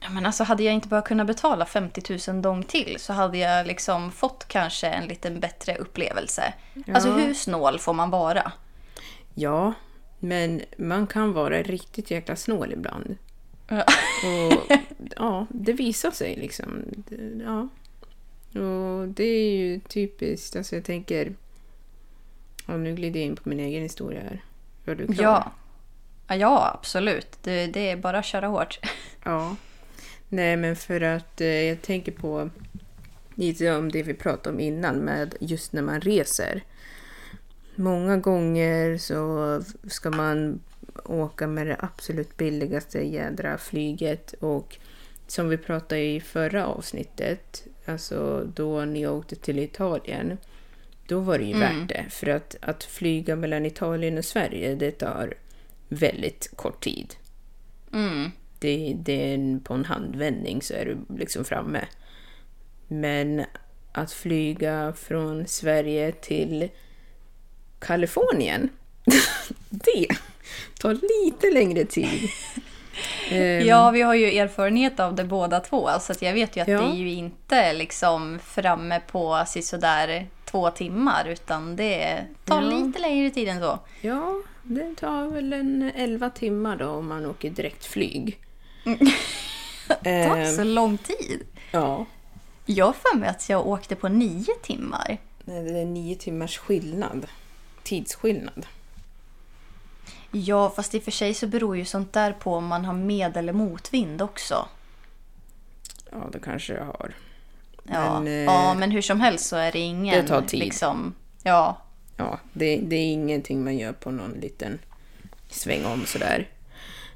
Ja, 0.00 0.10
men 0.10 0.26
alltså 0.26 0.44
hade 0.44 0.62
jag 0.62 0.74
inte 0.74 0.88
bara 0.88 1.02
kunnat 1.02 1.26
betala 1.26 1.66
50 1.66 2.32
000 2.32 2.42
dong 2.42 2.62
till 2.62 2.96
så 2.98 3.12
hade 3.12 3.38
jag 3.38 3.66
liksom 3.66 4.12
fått 4.12 4.48
kanske 4.48 4.88
en 4.88 5.08
lite 5.08 5.30
bättre 5.30 5.76
upplevelse. 5.76 6.52
Alltså 6.92 7.10
hur 7.10 7.34
snål 7.34 7.78
får 7.78 7.92
man 7.92 8.10
vara? 8.10 8.52
Ja, 9.34 9.74
men 10.18 10.62
man 10.76 11.06
kan 11.06 11.32
vara 11.32 11.62
riktigt 11.62 12.10
jäkla 12.10 12.36
snål 12.36 12.72
ibland. 12.72 13.16
Ja. 13.68 13.84
Och 14.24 14.76
ja, 15.16 15.46
det 15.48 15.72
visar 15.72 16.10
sig 16.10 16.36
liksom. 16.36 16.84
Ja. 17.44 17.68
Och 18.60 19.08
det 19.08 19.24
är 19.24 19.56
ju 19.56 19.80
typiskt. 19.80 20.56
Alltså 20.56 20.74
jag 20.74 20.84
tänker... 20.84 21.34
Ja, 22.66 22.76
nu 22.76 22.94
glider 22.94 23.20
jag 23.20 23.26
in 23.26 23.36
på 23.36 23.48
min 23.48 23.60
egen 23.60 23.82
historia 23.82 24.20
här. 24.20 24.44
Var 24.84 24.94
du 24.94 25.06
klar? 25.06 25.24
Ja. 25.24 25.52
Ja, 26.26 26.34
ja 26.34 26.70
absolut. 26.74 27.38
Det, 27.42 27.66
det 27.66 27.90
är 27.90 27.96
bara 27.96 28.18
att 28.18 28.24
köra 28.24 28.46
hårt. 28.46 28.78
Ja. 29.24 29.56
Nej, 30.32 30.56
men 30.56 30.76
för 30.76 31.00
att 31.00 31.40
eh, 31.40 31.46
jag 31.46 31.82
tänker 31.82 32.12
på 32.12 32.50
lite 33.34 33.76
om 33.76 33.92
det 33.92 34.02
vi 34.02 34.14
pratade 34.14 34.54
om 34.54 34.60
innan 34.60 34.96
med 34.96 35.34
just 35.40 35.72
när 35.72 35.82
man 35.82 36.00
reser. 36.00 36.62
Många 37.74 38.16
gånger 38.16 38.98
så 38.98 39.62
ska 39.88 40.10
man 40.10 40.60
åka 41.04 41.46
med 41.46 41.66
det 41.66 41.76
absolut 41.78 42.36
billigaste 42.36 43.00
jädra 43.00 43.58
flyget 43.58 44.32
och 44.32 44.78
som 45.26 45.48
vi 45.48 45.56
pratade 45.56 46.00
i 46.00 46.20
förra 46.20 46.66
avsnittet, 46.66 47.66
alltså 47.86 48.48
då 48.54 48.84
ni 48.84 49.06
åkte 49.06 49.36
till 49.36 49.58
Italien, 49.58 50.38
då 51.06 51.20
var 51.20 51.38
det 51.38 51.44
ju 51.44 51.58
värt 51.58 51.88
det. 51.88 52.04
För 52.10 52.26
att, 52.26 52.56
att 52.60 52.84
flyga 52.84 53.36
mellan 53.36 53.66
Italien 53.66 54.18
och 54.18 54.24
Sverige, 54.24 54.74
det 54.74 54.90
tar 54.90 55.34
väldigt 55.88 56.50
kort 56.56 56.84
tid. 56.84 57.14
Mm. 57.92 58.30
Det, 58.60 58.94
det 58.98 59.34
är 59.34 59.58
på 59.64 59.74
en 59.74 59.84
handvändning 59.84 60.62
så 60.62 60.74
är 60.74 60.84
du 60.84 61.16
liksom 61.18 61.44
framme. 61.44 61.84
Men 62.88 63.44
att 63.92 64.12
flyga 64.12 64.92
från 64.96 65.46
Sverige 65.46 66.12
till 66.12 66.68
Kalifornien, 67.78 68.68
det 69.70 70.06
tar 70.80 70.92
lite 71.24 71.50
längre 71.50 71.84
tid. 71.84 72.28
Ehm, 73.30 73.66
Ja, 73.66 73.90
vi 73.90 74.02
har 74.02 74.14
ju 74.14 74.38
erfarenhet 74.38 75.00
av 75.00 75.14
det 75.14 75.24
båda 75.24 75.60
två. 75.60 75.88
Så 76.00 76.14
jag 76.20 76.32
vet 76.34 76.56
ju 76.56 76.60
att 76.60 76.68
Ja. 76.68 76.80
det 76.80 76.86
är 76.86 76.96
ju 76.96 77.10
inte 77.12 77.72
liksom 77.72 78.38
framme 78.44 79.00
på 79.06 79.44
sådär 79.62 80.26
två 80.44 80.70
timmar. 80.70 81.28
Utan 81.28 81.76
det 81.76 82.24
tar 82.44 82.62
Ja. 82.62 82.68
lite 82.70 82.98
längre 82.98 83.30
tid 83.30 83.48
än 83.48 83.60
så. 83.60 83.78
Ja, 84.00 84.34
det 84.62 84.94
tar 84.96 85.26
väl 85.30 85.52
en 85.52 85.90
11 85.96 86.30
timmar 86.30 86.76
då 86.76 86.86
om 86.88 87.08
man 87.08 87.26
åker 87.26 87.50
direktflyg. 87.50 88.38
Det 90.02 90.28
tar 90.28 90.36
Ehm, 90.36 90.56
så 90.56 90.64
lång 90.64 90.98
tid. 90.98 91.46
ja, 91.72 92.06
Jag 92.66 92.86
har 92.86 92.92
för 92.92 93.16
mig 93.18 93.28
att 93.28 93.48
jag 93.48 93.66
åkte 93.66 93.96
på 93.96 94.08
nio 94.08 94.54
timmar. 94.62 95.18
Nej, 95.44 95.62
det 95.64 95.78
är 95.80 95.84
nio 95.86 96.16
timmars 96.16 96.58
skillnad. 96.58 97.26
Tidsskillnad. 97.82 98.66
Ja, 100.30 100.70
fast 100.76 100.94
i 100.94 100.98
och 100.98 101.02
för 101.02 101.10
sig 101.10 101.34
så 101.34 101.46
beror 101.46 101.76
ju 101.76 101.84
sånt 101.84 102.12
där 102.12 102.32
på 102.32 102.54
om 102.54 102.66
man 102.66 102.84
har 102.84 102.94
med 102.94 103.36
eller 103.36 103.52
motvind 103.52 104.22
också. 104.22 104.68
Ja, 106.10 106.28
det 106.32 106.38
kanske 106.38 106.72
jag 106.74 106.84
har. 106.84 107.14
Ja, 107.84 108.20
Men, 108.20 108.26
eh, 108.26 108.44
ja, 108.44 108.74
men 108.74 108.90
hur 108.90 109.02
som 109.02 109.20
helst 109.20 109.46
så 109.46 109.56
är 109.56 109.72
det 109.72 109.78
ingen... 109.78 110.22
det 110.22 110.28
tar 110.28 110.42
tid. 110.42 110.60
Liksom, 110.60 111.14
ja, 111.42 111.82
Ja, 112.16 112.38
det, 112.52 112.76
det 112.76 112.96
är 112.96 113.12
ingenting 113.12 113.64
man 113.64 113.78
gör 113.78 113.92
på 113.92 114.10
någon 114.10 114.32
liten 114.32 114.78
sväng 115.48 115.84
om 115.84 116.06
sådär. 116.06 116.48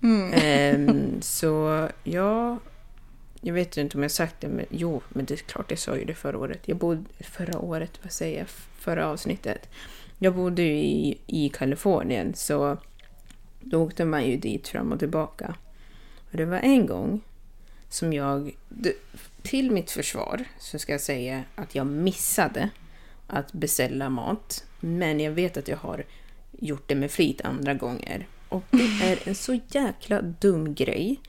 Mm. 0.03 0.33
Ehm, 0.35 1.23
så 1.23 1.89
ja, 2.05 2.59
jag 3.41 3.55
vet 3.55 3.77
inte 3.77 3.97
om 3.97 4.03
jag 4.03 4.11
sagt 4.11 4.41
det, 4.41 4.49
men 4.49 4.67
jo, 4.71 5.03
men 5.09 5.25
det 5.25 5.35
är 5.35 5.39
klart 5.39 5.71
jag 5.71 5.79
sa 5.79 5.97
ju 5.97 6.05
det 6.05 6.15
förra 6.15 6.39
året. 6.39 6.61
Jag 6.65 6.77
bodde, 6.77 7.05
förra 7.21 7.59
året, 7.59 7.99
vad 8.03 8.13
säger 8.13 8.39
jag, 8.39 8.49
förra 8.79 9.07
avsnittet. 9.07 9.69
Jag 10.19 10.35
bodde 10.35 10.63
ju 10.63 10.75
i, 10.79 11.19
i 11.27 11.49
Kalifornien, 11.49 12.35
så 12.35 12.77
då 13.61 13.83
åkte 13.83 14.05
man 14.05 14.25
ju 14.25 14.37
dit 14.37 14.69
fram 14.69 14.93
och 14.93 14.99
tillbaka. 14.99 15.55
Och 16.31 16.37
det 16.37 16.45
var 16.45 16.59
en 16.59 16.87
gång 16.87 17.21
som 17.89 18.13
jag, 18.13 18.57
till 19.43 19.71
mitt 19.71 19.91
försvar, 19.91 20.45
så 20.59 20.79
ska 20.79 20.93
jag 20.93 21.01
säga 21.01 21.45
att 21.55 21.75
jag 21.75 21.87
missade 21.87 22.71
att 23.27 23.53
beställa 23.53 24.11
mat. 24.11 24.65
Men 24.81 25.21
jag 25.21 25.33
vet 25.33 25.57
att 25.57 25.69
jag 25.69 25.77
har 25.77 26.05
gjort 26.51 26.89
det 26.89 26.95
med 26.95 27.11
flit 27.11 27.41
andra 27.41 27.75
gånger. 27.75 28.27
Och 28.55 28.63
det 28.71 29.05
är 29.11 29.29
en 29.29 29.35
så 29.35 29.61
jäkla 29.69 30.23
dum 30.23 30.75
grej. 30.75 31.21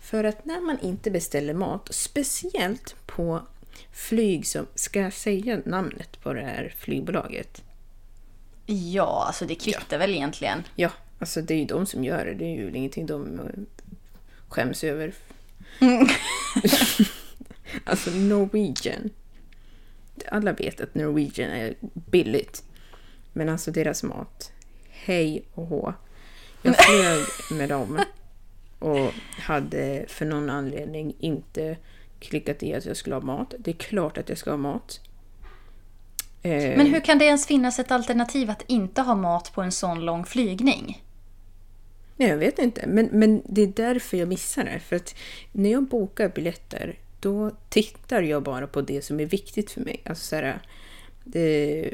För 0.00 0.24
att 0.24 0.44
när 0.44 0.60
man 0.60 0.78
inte 0.80 1.10
beställer 1.10 1.54
mat, 1.54 1.88
speciellt 1.90 2.96
på 3.06 3.42
flyg 3.92 4.46
som... 4.46 4.66
Ska 4.74 5.00
jag 5.00 5.12
säga 5.12 5.60
namnet 5.64 6.22
på 6.22 6.32
det 6.32 6.44
här 6.44 6.74
flygbolaget? 6.78 7.62
ja, 8.66 9.24
alltså 9.26 9.46
det 9.46 9.54
kvittar 9.54 9.98
väl 9.98 10.14
egentligen. 10.14 10.62
Ja, 10.76 10.90
alltså 11.18 11.42
det 11.42 11.54
är 11.54 11.58
ju 11.58 11.64
de 11.64 11.86
som 11.86 12.04
gör 12.04 12.24
det. 12.24 12.34
Det 12.34 12.44
är 12.44 12.56
ju 12.56 12.70
ingenting 12.74 13.06
de 13.06 13.40
skäms 14.48 14.84
över. 14.84 15.12
alltså 17.84 18.10
Norwegian. 18.10 19.10
Alla 20.28 20.52
vet 20.52 20.80
att 20.80 20.94
Norwegian 20.94 21.50
är 21.50 21.74
billigt. 21.92 22.64
Men 23.32 23.48
alltså 23.48 23.70
deras 23.70 24.02
mat. 24.02 24.52
Hej 24.88 25.44
och 25.54 25.66
hå. 25.66 25.94
Jag 26.62 26.76
flög 26.76 27.26
med 27.58 27.68
dem 27.68 28.00
och 28.78 29.12
hade 29.38 30.04
för 30.08 30.26
någon 30.26 30.50
anledning 30.50 31.14
inte 31.18 31.76
klickat 32.18 32.62
i 32.62 32.74
att 32.74 32.86
jag 32.86 32.96
skulle 32.96 33.16
ha 33.16 33.22
mat. 33.22 33.54
Det 33.58 33.70
är 33.70 33.74
klart 33.74 34.18
att 34.18 34.28
jag 34.28 34.38
ska 34.38 34.50
ha 34.50 34.56
mat. 34.56 35.00
Eh, 36.42 36.76
Men 36.76 36.86
hur 36.86 37.00
kan 37.00 37.18
det 37.18 37.24
ens 37.24 37.46
finnas 37.46 37.78
ett 37.78 37.90
alternativ 37.90 38.50
att 38.50 38.62
inte 38.66 39.02
ha 39.02 39.14
mat 39.14 39.52
på 39.54 39.62
en 39.62 39.72
sån 39.72 40.00
lång 40.00 40.24
flygning? 40.24 41.02
Nej, 42.16 42.28
jag 42.28 42.36
vet 42.36 42.58
inte. 42.58 42.86
Men, 42.86 43.08
men 43.12 43.42
det 43.44 43.62
är 43.62 43.66
därför 43.66 44.16
jag 44.16 44.28
missar 44.28 44.64
det. 44.64 44.80
För 44.80 44.96
att 44.96 45.14
när 45.52 45.72
jag 45.72 45.82
bokar 45.82 46.28
biljetter, 46.28 46.98
då 47.20 47.50
tittar 47.68 48.22
jag 48.22 48.42
bara 48.42 48.66
på 48.66 48.80
det 48.80 49.02
som 49.02 49.20
är 49.20 49.26
viktigt 49.26 49.70
för 49.70 49.80
mig. 49.80 50.02
Alltså 50.04 50.24
så 50.24 50.36
här, 50.36 50.62
det, 51.24 51.90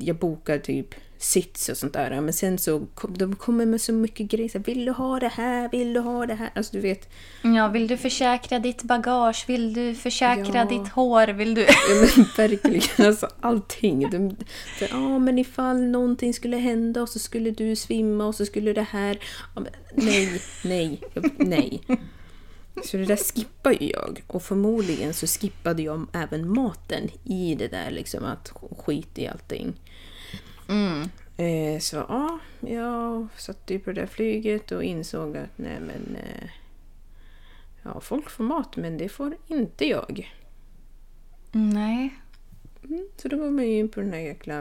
jag 0.00 0.16
bokar 0.16 0.58
typ 0.58 0.94
sits 1.18 1.68
och 1.68 1.76
sånt 1.76 1.92
där. 1.92 2.20
Men 2.20 2.32
sen 2.32 2.58
så 2.58 2.86
kom, 2.94 3.18
de 3.18 3.36
kommer 3.36 3.66
med 3.66 3.80
så 3.80 3.92
mycket 3.92 4.26
grejer. 4.26 4.58
Vill 4.58 4.84
du 4.84 4.92
ha 4.92 5.20
det 5.20 5.28
här? 5.28 5.68
Vill 5.68 5.92
du 5.92 6.00
ha 6.00 6.26
det 6.26 6.34
här? 6.34 6.50
Alltså 6.54 6.72
du 6.72 6.80
vet. 6.80 7.08
Ja, 7.42 7.68
vill 7.68 7.86
du 7.86 7.96
försäkra 7.96 8.58
ditt 8.58 8.82
bagage? 8.82 9.44
Vill 9.48 9.72
du 9.74 9.94
försäkra 9.94 10.54
Ja. 10.54 10.64
ditt 10.64 10.88
hår? 10.88 11.26
Vill 11.26 11.54
du... 11.54 11.60
Ja, 11.62 11.68
men 12.16 12.26
verkligen, 12.36 13.06
alltså 13.06 13.28
allting. 13.40 14.10
De, 14.10 14.36
så, 14.78 14.84
ja, 14.90 15.18
men 15.18 15.38
ifall 15.38 15.82
någonting 15.82 16.34
skulle 16.34 16.56
hända 16.56 17.02
och 17.02 17.08
så 17.08 17.18
skulle 17.18 17.50
du 17.50 17.76
svimma 17.76 18.26
och 18.26 18.34
så 18.34 18.46
skulle 18.46 18.72
det 18.72 18.86
här... 18.90 19.18
Ja, 19.54 19.60
men, 19.60 19.72
nej, 19.94 20.42
nej, 20.64 21.00
nej. 21.36 21.80
Så 22.82 22.96
det 22.96 23.04
där 23.04 23.16
skippar 23.16 23.72
ju 23.72 23.90
jag. 23.90 24.22
Och 24.26 24.42
förmodligen 24.42 25.14
så 25.14 25.26
skippade 25.26 25.82
jag 25.82 26.06
även 26.12 26.54
maten 26.54 27.08
i 27.24 27.54
det 27.54 27.68
där 27.68 27.90
liksom 27.90 28.24
att 28.24 28.52
skit 28.78 29.18
i 29.18 29.28
allting. 29.28 29.80
Eh, 31.36 31.80
så 31.80 31.96
ja, 31.96 32.38
jag 32.60 33.28
satt 33.36 33.70
ju 33.70 33.78
på 33.78 33.92
det 33.92 34.00
där 34.00 34.06
flyget 34.06 34.72
och 34.72 34.84
insåg 34.84 35.36
att 35.36 35.58
nej 35.58 35.80
men... 35.80 36.16
Eh, 36.16 36.50
ja, 37.82 38.00
folk 38.00 38.30
får 38.30 38.44
mat 38.44 38.76
men 38.76 38.98
det 38.98 39.08
får 39.08 39.36
inte 39.46 39.86
jag. 39.86 40.34
Nej. 41.52 42.14
Så 43.16 43.28
då 43.28 43.36
går 43.36 43.50
man 43.50 43.64
ju 43.64 43.78
in 43.78 43.88
på 43.88 44.00
den 44.00 44.12
här 44.12 44.20
jäkla 44.20 44.60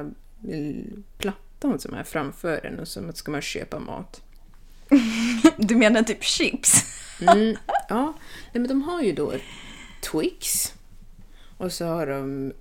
eh, 0.49 0.75
plattan 1.17 1.79
som 1.79 1.93
är 1.93 2.03
framför 2.03 2.65
en 2.65 2.79
och 2.79 2.87
så 2.87 3.11
ska 3.13 3.31
man 3.31 3.41
köpa 3.41 3.79
mat. 3.79 4.21
Du 5.57 5.75
menar 5.75 6.03
typ 6.03 6.23
chips? 6.23 6.83
Mm, 7.21 7.55
ja, 7.89 8.13
nej, 8.51 8.61
men 8.61 8.67
de 8.67 8.81
har 8.81 9.01
ju 9.01 9.11
då 9.13 9.33
Twix 10.11 10.73
och 11.57 11.71
så 11.73 11.85
har 11.85 12.07
de 12.07 12.53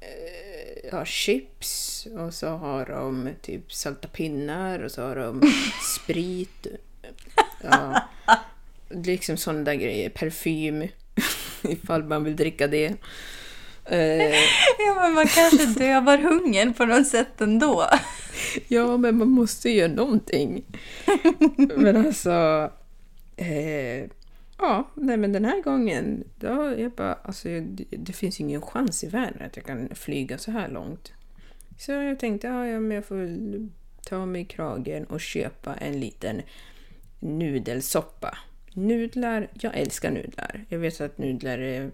eh, 0.00 0.88
ja, 0.92 1.04
chips 1.04 2.06
och 2.18 2.34
så 2.34 2.48
har 2.48 2.86
de 2.86 3.28
typ 3.42 3.72
salta 3.72 4.08
pinnar 4.08 4.78
och 4.78 4.90
så 4.90 5.02
har 5.02 5.16
de 5.16 5.42
sprit. 5.96 6.66
Ja, 7.62 8.08
liksom 8.90 9.36
sådana 9.36 9.62
där 9.64 9.74
grejer. 9.74 10.10
Parfym 10.10 10.88
ifall 11.62 12.04
man 12.04 12.24
vill 12.24 12.36
dricka 12.36 12.66
det. 12.66 12.94
Eh, 13.84 14.34
Ja, 14.78 14.94
men 15.02 15.14
man 15.14 15.26
kanske 15.26 15.66
dövar 15.66 16.18
hungern 16.18 16.74
på 16.74 16.84
något 16.86 17.06
sätt 17.06 17.40
ändå. 17.40 17.86
Ja, 18.68 18.96
men 18.96 19.18
man 19.18 19.28
måste 19.28 19.70
ju 19.70 19.76
göra 19.76 19.92
någonting. 19.92 20.64
men 21.76 21.96
alltså... 21.96 22.70
Eh, 23.36 24.10
ja, 24.58 24.90
nej 24.94 25.16
men 25.16 25.32
den 25.32 25.44
här 25.44 25.62
gången, 25.62 26.24
då 26.36 26.74
jag 26.78 26.92
bara, 26.92 27.14
alltså, 27.14 27.48
det, 27.48 27.84
det 27.90 28.12
finns 28.12 28.40
ingen 28.40 28.62
chans 28.62 29.04
i 29.04 29.08
världen 29.08 29.42
att 29.42 29.56
jag 29.56 29.64
kan 29.64 29.88
flyga 29.94 30.38
så 30.38 30.50
här 30.50 30.68
långt. 30.68 31.12
Så 31.78 31.92
jag 31.92 32.18
tänkte, 32.18 32.46
ja, 32.46 32.66
ja 32.66 32.80
men 32.80 32.90
jag 32.90 33.04
får 33.04 33.28
ta 34.08 34.26
mig 34.26 34.44
kragen 34.44 35.04
och 35.04 35.20
köpa 35.20 35.74
en 35.74 36.00
liten 36.00 36.42
nudelsoppa. 37.20 38.38
Nudlar, 38.74 39.48
jag 39.60 39.76
älskar 39.76 40.10
nudlar. 40.10 40.64
Jag 40.68 40.78
vet 40.78 41.00
att 41.00 41.18
nudlar 41.18 41.58
är 41.58 41.90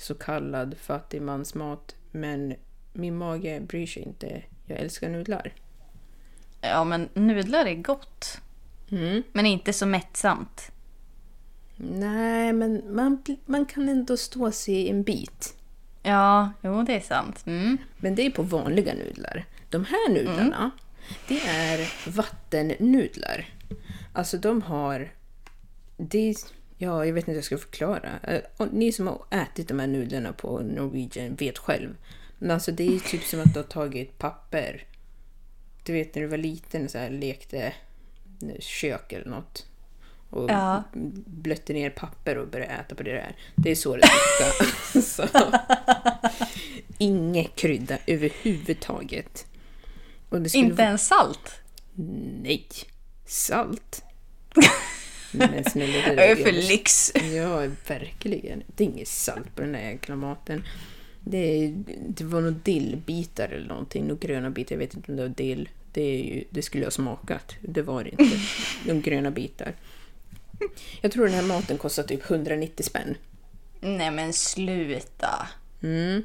så 0.00 0.14
kallad 0.14 0.76
fattigmansmat, 0.78 1.96
men 2.10 2.54
min 2.92 3.16
mage 3.16 3.60
bryr 3.60 3.86
sig 3.86 4.02
inte. 4.02 4.42
Jag 4.66 4.78
älskar 4.78 5.08
nudlar. 5.08 5.52
Ja, 6.60 6.84
men 6.84 7.08
nudlar 7.14 7.66
är 7.66 7.74
gott. 7.74 8.40
Mm. 8.90 9.22
Men 9.32 9.46
inte 9.46 9.72
så 9.72 9.86
mättsamt. 9.86 10.70
Nej, 11.76 12.52
men 12.52 12.94
man, 12.94 13.22
man 13.46 13.66
kan 13.66 13.88
ändå 13.88 14.16
stå 14.16 14.52
sig 14.52 14.90
en 14.90 15.02
bit. 15.02 15.56
Ja, 16.02 16.52
jo 16.62 16.82
det 16.82 16.94
är 16.94 17.00
sant. 17.00 17.42
Mm. 17.46 17.78
Men 17.98 18.14
det 18.14 18.26
är 18.26 18.30
på 18.30 18.42
vanliga 18.42 18.94
nudlar. 18.94 19.44
De 19.70 19.84
här 19.84 20.10
nudlarna, 20.10 20.70
det 21.28 21.40
är 21.40 22.10
vattennudlar. 22.10 23.48
Alltså 24.12 24.38
de 24.38 24.62
har... 24.62 25.12
Det 25.96 26.34
ja, 26.78 27.06
jag 27.06 27.12
vet 27.12 27.22
inte 27.22 27.30
hur 27.30 27.38
jag 27.38 27.44
ska 27.44 27.58
förklara. 27.58 28.10
Eh, 28.22 28.66
Ni 28.72 28.92
som 28.92 29.06
har 29.06 29.24
ätit 29.30 29.68
de 29.68 29.80
här 29.80 29.86
nudlarna 29.86 30.32
på 30.32 30.60
Norwegian 30.60 31.34
vet 31.34 31.58
själv. 31.58 31.96
Men 32.38 32.50
alltså 32.50 32.72
det 32.72 32.96
är 32.96 32.98
typ 32.98 33.22
som 33.22 33.40
att 33.40 33.54
du 33.54 33.58
har 33.58 33.64
tagit 33.64 34.18
papper. 34.18 34.84
Du 35.90 35.94
vet 35.94 36.14
när 36.14 36.22
du 36.22 36.28
var 36.28 36.36
liten 36.36 36.84
och 36.84 36.90
så 36.90 36.98
här 36.98 37.10
lekte 37.10 37.72
kök 38.58 39.12
eller 39.12 39.30
något. 39.30 39.66
Och 40.30 40.50
Ja. 40.50 40.82
blötte 41.26 41.72
ner 41.72 41.90
papper 41.90 42.38
och 42.38 42.48
började 42.48 42.72
äta 42.72 42.94
på 42.94 43.02
det 43.02 43.12
där. 43.12 43.36
Det 43.54 43.70
är 43.70 43.74
så 43.74 43.96
det 43.96 44.02
smakar. 44.08 45.00
så. 45.00 45.26
Inget 46.98 47.56
krydda 47.56 47.98
överhuvudtaget. 48.06 49.46
Inte 50.54 50.82
ens 50.82 51.06
salt. 51.06 51.52
Nej. 52.42 52.66
Salt? 53.26 54.02
Men 55.32 55.64
snälla, 55.64 55.92
det 56.08 56.14
Det 56.14 56.24
är 56.24 56.36
där- 56.36 56.44
för 56.44 56.52
lyx. 56.52 57.12
Ja, 57.36 57.66
verkligen. 57.88 58.62
Det 58.76 58.84
är 58.84 58.88
inget 58.88 59.08
salt 59.08 59.54
på 59.54 59.60
den 59.62 59.72
där 59.72 59.80
jäkla 59.80 60.16
maten. 60.16 60.64
Det, 61.24 61.72
det 62.08 62.24
var 62.24 62.40
nog 62.40 62.52
dillbitar 62.54 63.48
eller 63.48 63.68
någonting. 63.68 64.06
Nog 64.06 64.20
gröna 64.20 64.50
bitar. 64.50 64.74
Jag 64.74 64.78
vet 64.80 64.94
inte 64.94 65.12
om 65.12 65.16
det 65.16 65.22
var 65.22 65.28
dill. 65.34 65.68
Det, 65.92 66.20
ju, 66.20 66.44
det 66.50 66.62
skulle 66.62 66.86
ha 66.86 66.90
smakat. 66.90 67.56
Det 67.60 67.82
var 67.82 68.04
det 68.04 68.10
inte. 68.10 68.38
De 68.86 69.00
gröna 69.00 69.30
bitar. 69.30 69.74
Jag 71.00 71.12
tror 71.12 71.24
den 71.24 71.34
här 71.34 71.42
maten 71.42 71.78
kostar 71.78 72.02
typ 72.02 72.30
190 72.30 72.82
spänn. 72.82 73.16
Nej 73.80 74.10
men 74.10 74.32
sluta. 74.32 75.48
Mm. 75.82 76.22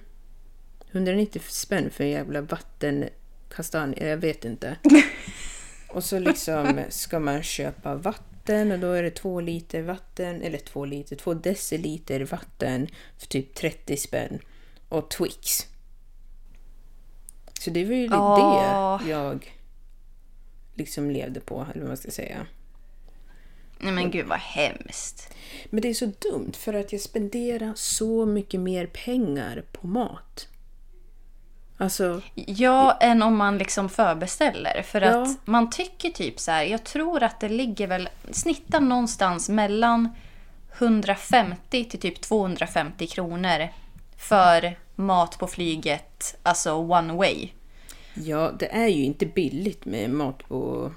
190 0.92 1.42
spänn 1.48 1.90
för 1.90 2.04
en 2.04 2.10
jävla 2.10 2.42
vattenkastanj. 2.42 3.98
Jag 4.02 4.18
vet 4.18 4.46
inte. 4.46 4.78
Och 5.88 6.04
så 6.04 6.20
liksom 6.20 6.84
ska 6.90 7.20
man 7.20 7.44
köpa 7.44 7.96
vatten 7.96 8.72
och 8.72 8.80
då 8.80 8.92
är 8.92 9.04
det 9.04 9.12
två 9.12 9.42
liter 9.42 9.82
vatten, 9.82 10.42
eller 10.42 10.58
två 10.58 10.86
liter, 10.86 11.16
två 11.16 11.34
deciliter 11.34 12.20
vatten 12.20 12.88
för 13.18 13.28
typ 13.28 13.56
30 13.56 13.98
spänn. 13.98 14.40
Och 14.90 15.10
Twix. 15.10 15.68
Så 17.66 17.72
det 17.72 17.86
var 17.86 17.94
ju 17.94 18.06
Ja. 18.06 19.00
det 19.04 19.10
jag 19.10 19.56
liksom 20.74 21.12
levde 21.12 21.40
på, 21.40 21.66
eller 21.72 21.80
vad 21.82 21.88
man 21.88 21.98
ska 21.98 22.12
säga. 22.12 22.46
Nej 23.80 23.94
men 23.94 24.12
gud 24.12 24.26
vad 24.28 24.40
hemskt. 24.40 25.34
Men 25.70 25.82
det 25.82 25.90
är 25.90 25.94
så 25.94 26.06
dumt 26.06 26.52
för 26.58 26.74
att 26.74 26.92
jag 26.92 27.02
spenderar 27.02 27.74
så 27.76 28.26
mycket 28.26 28.60
mer 28.60 28.86
pengar 28.86 29.64
på 29.72 29.88
mat. 29.88 30.48
Alltså, 31.78 32.22
Ja, 32.36 32.98
än 33.02 33.22
om 33.24 33.36
man 33.38 33.58
liksom 33.58 33.90
förbeställer. 33.90 34.82
För 34.82 35.02
Ja. 35.02 35.22
att 35.24 35.48
man 35.48 35.70
tycker 35.70 36.10
typ 36.10 36.40
så 36.40 36.52
här, 36.52 36.64
jag 36.64 36.84
tror 36.84 37.24
att 37.24 37.40
det 37.40 37.50
ligger 37.50 37.88
väl, 37.88 38.10
snittar 38.32 38.80
någonstans 38.82 39.50
mellan 39.50 40.10
150 40.78 41.84
till 41.84 42.00
typ 42.00 42.22
250 42.22 43.08
kronor 43.08 43.68
för 44.18 44.78
mat 44.96 45.40
på 45.40 45.48
flyget, 45.48 46.36
alltså 46.44 46.74
one 46.74 47.14
way. 47.14 47.50
ja, 48.14 48.52
det 48.60 48.68
är 48.76 48.88
ju 48.88 49.04
inte 49.04 49.26
billigt 49.26 49.86
med 49.86 50.10
mat 50.10 50.48
på, 50.48 50.92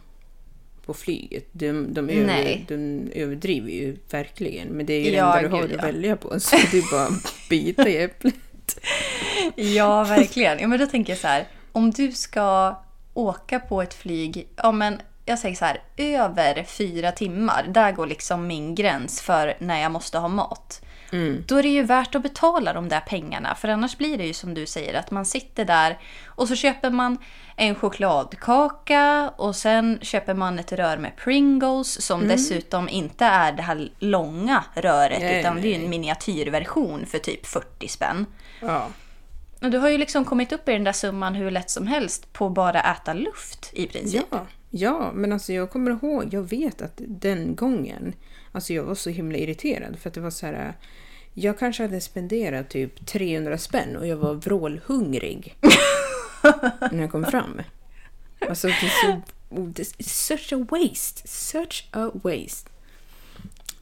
på 0.86 0.94
flyget. 0.94 1.46
De, 1.52 1.94
de, 1.94 2.08
över, 2.10 2.26
Nej. 2.26 2.64
de 2.68 3.08
överdriver 3.14 3.70
ju 3.70 3.96
verkligen. 4.10 4.68
Men 4.68 4.86
det 4.86 4.92
är 4.92 5.04
ju 5.04 5.10
det 5.10 5.16
Ja, 5.16 5.36
enda 5.36 5.48
du 5.48 5.54
har 5.54 5.62
gud, 5.62 5.70
att 5.70 5.76
ja. 5.76 5.86
välja 5.86 6.16
på. 6.16 6.40
Så 6.40 6.56
det 6.70 6.78
är 6.78 6.90
bara 6.92 7.06
att 7.06 7.34
bita 7.50 7.88
i 7.88 7.96
äpplet. 8.02 8.34
Ja, 9.56 10.04
verkligen. 10.04 10.58
Ja, 10.58 10.66
men 10.68 10.78
då 10.78 10.86
tänker 10.86 11.12
jag 11.12 11.20
så 11.20 11.26
här, 11.26 11.46
om 11.72 11.90
du 11.90 12.12
ska 12.12 12.76
åka 13.14 13.60
på 13.60 13.82
ett 13.82 13.94
flyg, 13.94 14.48
ja 14.56 14.72
men 14.72 15.00
jag 15.24 15.38
säger 15.38 15.54
så 15.56 15.64
här, 15.64 15.82
över 15.96 16.62
fyra 16.62 17.12
timmar, 17.12 17.66
där 17.68 17.92
går 17.92 18.06
liksom 18.06 18.46
min 18.46 18.74
gräns 18.74 19.20
för 19.20 19.56
när 19.58 19.82
jag 19.82 19.92
måste 19.92 20.18
ha 20.18 20.28
mat. 20.28 20.82
Då 21.46 21.56
är 21.56 21.62
det 21.62 21.68
ju 21.68 21.82
värt 21.82 22.14
att 22.14 22.22
betala 22.22 22.72
de 22.72 22.88
där 22.88 23.00
pengarna, 23.00 23.54
för 23.54 23.68
annars 23.68 23.96
blir 23.96 24.18
det 24.18 24.26
ju 24.26 24.32
som 24.32 24.54
du 24.54 24.66
säger, 24.66 24.94
att 24.94 25.10
man 25.10 25.26
sitter 25.26 25.64
där 25.64 25.98
och 26.26 26.48
så 26.48 26.56
köper 26.56 26.90
man 26.90 27.18
en 27.56 27.74
chokladkaka 27.74 29.32
och 29.36 29.56
sen 29.56 29.98
köper 30.02 30.34
man 30.34 30.58
ett 30.58 30.72
rör 30.72 30.96
med 30.96 31.16
Pringles 31.16 32.02
som 32.02 32.28
dessutom 32.28 32.88
inte 32.88 33.24
är 33.24 33.52
det 33.52 33.62
här 33.62 33.88
långa 33.98 34.64
röret 34.74 35.20
Nej, 35.20 35.40
utan 35.40 35.60
det 35.60 35.68
är 35.68 35.76
nej. 35.76 35.84
en 35.84 35.90
miniatyrversion 35.90 37.06
för 37.06 37.18
typ 37.18 37.46
40 37.46 37.88
spänn. 37.88 38.26
Ja. 38.60 38.86
Och 39.60 39.70
du 39.70 39.78
har 39.78 39.88
ju 39.88 39.98
liksom 39.98 40.24
kommit 40.24 40.52
upp 40.52 40.68
i 40.68 40.72
den 40.72 40.84
där 40.84 40.92
summan 40.92 41.34
hur 41.34 41.50
lätt 41.50 41.70
som 41.70 41.86
helst 41.86 42.32
på 42.32 42.48
bara 42.48 42.80
äta 42.80 43.12
luft 43.12 43.70
i 43.72 43.86
princip. 43.86 44.22
Ja, 44.30 44.46
ja, 44.70 45.12
men 45.14 45.32
alltså 45.32 45.52
jag 45.52 45.70
kommer 45.70 45.90
ihåg, 45.90 46.34
jag 46.34 46.42
vet 46.42 46.82
att 46.82 46.92
den 46.96 47.56
gången, 47.56 48.12
alltså 48.52 48.72
jag 48.72 48.84
var 48.84 48.94
så 48.94 49.10
himla 49.10 49.38
irriterad 49.38 49.98
för 49.98 50.08
att 50.10 50.14
det 50.14 50.20
var 50.20 50.30
så 50.30 50.46
här, 50.46 50.74
jag 51.34 51.58
kanske 51.58 51.82
hade 51.82 52.00
spenderat 52.00 52.68
typ 52.70 53.06
300 53.06 53.58
spänn 53.58 53.96
och 53.96 54.06
jag 54.06 54.16
var 54.16 54.34
vrålhungrig 54.34 55.56
när 56.92 57.00
jag 57.00 57.10
kom 57.10 57.24
fram. 57.24 57.60
Alltså 58.48 58.68
så, 59.02 59.20
oh, 59.50 59.68
det 59.68 59.82
är 59.82 60.04
such 60.04 60.52
a 60.52 60.66
waste, 60.70 61.28
such 61.28 61.88
a 61.92 62.10
waste. 62.14 62.70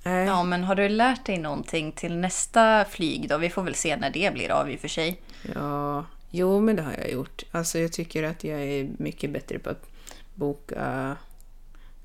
Äh, 0.05 0.13
Ja, 0.13 0.43
men 0.43 0.65
har 0.65 0.75
du 0.75 0.89
lärt 0.89 1.27
dig 1.27 1.39
någonting 1.39 1.93
till 1.93 2.17
nästa 2.17 2.85
flyg 2.85 3.29
då? 3.29 3.39
Vi 3.39 3.51
får 3.51 3.63
väl 3.63 3.75
se 3.75 3.97
när 3.97 4.11
det 4.11 4.33
blir 4.35 4.51
av 4.51 4.71
i 4.71 4.77
och 4.77 4.81
för 4.81 4.89
sig. 4.89 5.21
Ja, 5.55 6.05
jo 6.31 6.61
men 6.61 6.77
det 6.77 6.83
har 6.83 6.93
jag 6.93 7.11
gjort. 7.13 7.43
Alltså 7.51 7.79
jag 7.79 7.93
tycker 7.93 8.23
att 8.23 8.45
jag 8.45 8.61
är 8.63 8.89
mycket 8.99 9.31
bättre 9.31 9.59
på 9.59 9.71
att 9.71 9.87
boka. 10.35 11.17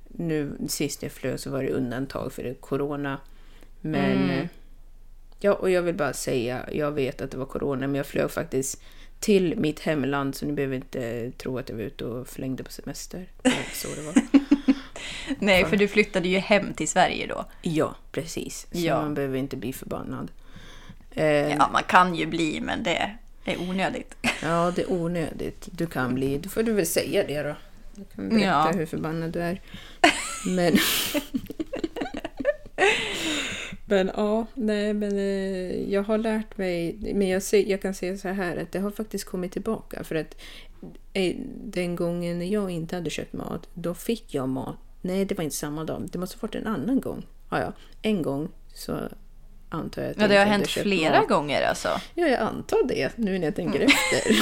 Nu 0.08 0.51
sist 0.67 1.04
jag 1.04 1.12
flög 1.12 1.39
så 1.39 1.49
var 1.49 1.63
det 1.63 1.69
undantag 1.71 2.34
för 2.34 2.43
det 2.43 2.54
corona. 2.54 3.17
Men 3.82 4.30
eh, 4.30 4.45
ja, 5.39 5.54
och 5.54 5.69
jag 5.69 5.82
vill 5.82 5.95
bara 5.95 6.13
säga, 6.13 6.65
jag 6.71 6.91
vet 6.91 7.21
att 7.21 7.32
det 7.32 7.38
var 7.38 7.45
corona 7.45 7.88
men 7.88 7.95
jag 7.95 8.06
flög 8.06 8.32
faktiskt 8.32 8.82
till 9.19 9.58
mitt 9.58 9.80
hemland 9.80 10.36
så 10.36 10.45
ni 10.45 10.54
behöver 10.54 10.75
inte 10.75 11.32
tro 11.32 11.58
att 11.58 11.69
jag 11.69 11.75
var 11.75 11.84
ute 11.84 12.06
och 12.06 12.27
flängde 12.27 12.63
på 12.63 12.71
semester. 12.71 13.25
Så 13.73 13.88
det 13.95 14.01
var. 14.01 14.13
Nej, 15.39 15.65
för 15.65 15.77
du 15.77 15.88
flyttade 15.88 16.27
ju 16.30 16.38
hem 16.38 16.73
till 16.73 16.88
Sverige 16.88 17.27
då. 17.27 17.45
Ja, 17.62 17.95
precis. 18.12 18.67
Så 18.71 18.77
Ja. 18.80 19.01
man 19.01 19.13
behöver 19.13 19.38
inte 19.38 19.58
bli 19.58 19.73
förbannad. 19.73 20.32
Eh, 21.12 21.25
Ja, 21.49 21.69
man 21.73 21.84
kan 21.84 22.15
ju 22.15 22.25
bli, 22.25 22.62
men 22.62 22.84
det 22.84 23.17
är 23.45 23.62
onödigt. 23.69 24.15
Ja, 24.41 24.73
det 24.75 24.82
är 24.82 24.91
onödigt. 24.91 25.69
Du 25.71 25.88
kan 25.88 26.15
bli... 26.15 26.38
Då 26.38 26.49
får 26.49 26.63
du 26.63 26.73
väl 26.73 26.86
säga 26.86 27.23
det 27.27 27.43
då. 27.43 27.56
Du 27.95 28.06
kan 28.15 28.30
berätta 28.30 28.45
Ja. 28.45 28.71
hur 28.75 28.86
förbannad 28.86 29.32
du 29.32 29.39
är. 29.39 29.62
Men... 30.47 30.77
men 33.86 34.12
ja, 34.15 34.45
nej 34.54 34.93
men 34.93 35.17
eh, 35.17 35.91
jag 35.93 36.04
har 36.04 36.17
lärt 36.17 36.58
mig... 36.58 36.97
Men 37.15 37.27
jag, 37.27 37.43
ser, 37.43 37.69
jag 37.69 37.82
kan 37.82 37.93
säga 37.93 38.17
så 38.17 38.27
här 38.27 38.58
att 38.58 38.71
det 38.71 38.80
har 38.80 38.91
faktiskt 38.91 39.25
kommit 39.25 39.51
tillbaka. 39.51 40.04
För 40.04 40.15
att 40.15 40.36
eh, 41.13 41.36
den 41.63 41.95
gången 41.95 42.39
när 42.39 42.45
jag 42.45 42.71
inte 42.71 42.95
hade 42.95 43.10
köpt 43.10 43.34
mat, 43.34 43.69
då 43.73 43.93
fick 43.93 44.34
jag 44.34 44.49
mat. 44.49 44.77
Nej, 45.01 45.25
det 45.25 45.36
var 45.36 45.43
inte 45.43 45.56
samma 45.56 45.84
dag. 45.84 46.10
Det 46.12 46.19
måste 46.19 46.38
ha 46.38 46.41
varit 46.41 46.56
en 46.56 46.67
annan 46.67 47.01
gång. 47.01 47.25
Ja, 47.49 47.60
ja. 47.60 47.73
En 48.01 48.21
gång 48.21 48.49
så 48.73 48.99
antar 49.71 50.01
jag 50.01 50.12
att 50.12 50.17
Ja, 50.21 50.27
det 50.27 50.38
har 50.38 50.45
hänt 50.45 50.67
flera 50.67 51.19
mat. 51.19 51.29
gånger 51.29 51.62
alltså. 51.62 51.88
Ja, 52.15 52.27
jag 52.27 52.39
antar 52.39 52.88
det 52.88 53.17
nu 53.17 53.39
när 53.39 53.47
jag 53.47 53.55
tänker 53.55 53.79
efter. 53.79 54.34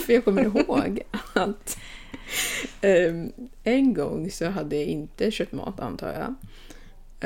För 0.00 0.12
jag 0.12 0.24
kommer 0.24 0.42
ihåg 0.44 1.00
att 1.34 1.78
ehm, 2.80 3.32
en 3.64 3.94
gång 3.94 4.30
så 4.30 4.46
hade 4.50 4.76
jag 4.76 4.84
inte 4.84 5.30
köpt 5.30 5.52
mat, 5.52 5.80
antar 5.80 6.12
jag. 6.12 6.34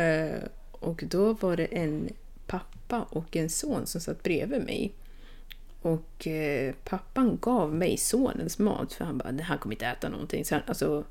Eh, 0.04 0.38
och 0.72 1.04
då 1.06 1.32
var 1.32 1.56
det 1.56 1.64
en 1.66 2.08
pappa 2.46 3.06
och 3.10 3.36
en 3.36 3.50
son 3.50 3.86
som 3.86 4.00
satt 4.00 4.22
bredvid 4.22 4.62
mig. 4.64 4.92
Och 5.82 6.26
eh, 6.26 6.74
pappan 6.84 7.38
gav 7.42 7.74
mig 7.74 7.96
sonens 7.96 8.58
mat 8.58 8.92
för 8.92 9.04
han 9.04 9.18
bara, 9.18 9.30
"Nej, 9.30 9.44
han 9.44 9.58
kommer 9.58 9.74
inte 9.74 9.86
äta 9.86 10.08
någonting. 10.08 10.44
Så 10.44 10.54
han, 10.54 10.62
alltså, 10.66 11.04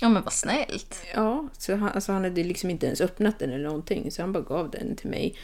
Ja, 0.00 0.08
men 0.08 0.22
vad 0.22 0.32
snällt. 0.32 1.02
Ja, 1.14 1.48
så 1.58 1.76
han, 1.76 1.88
alltså 1.88 2.12
han 2.12 2.24
hade 2.24 2.44
liksom 2.44 2.70
inte 2.70 2.86
ens 2.86 3.00
öppnat 3.00 3.38
den 3.38 3.50
eller 3.52 3.64
någonting, 3.64 4.10
så 4.10 4.22
han 4.22 4.32
bara 4.32 4.42
gav 4.42 4.70
den 4.70 4.96
till 4.96 5.10
mig. 5.10 5.34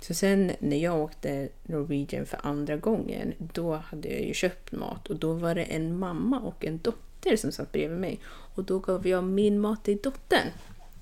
Så 0.00 0.14
sen 0.14 0.52
när 0.60 0.76
jag 0.76 0.98
åkte 1.00 1.48
Norwegian 1.62 2.26
för 2.26 2.40
andra 2.42 2.76
gången, 2.76 3.34
då 3.38 3.74
hade 3.76 4.08
jag 4.08 4.20
ju 4.22 4.34
köpt 4.34 4.72
mat 4.72 5.06
och 5.08 5.16
då 5.16 5.32
var 5.32 5.54
det 5.54 5.62
en 5.64 5.98
mamma 5.98 6.40
och 6.40 6.64
en 6.64 6.78
dotter 6.78 7.36
som 7.36 7.52
satt 7.52 7.72
bredvid 7.72 7.98
mig. 7.98 8.20
Och 8.54 8.64
då 8.64 8.78
gav 8.78 9.06
jag 9.06 9.24
min 9.24 9.60
mat 9.60 9.84
till 9.84 9.98
dottern. 10.02 10.46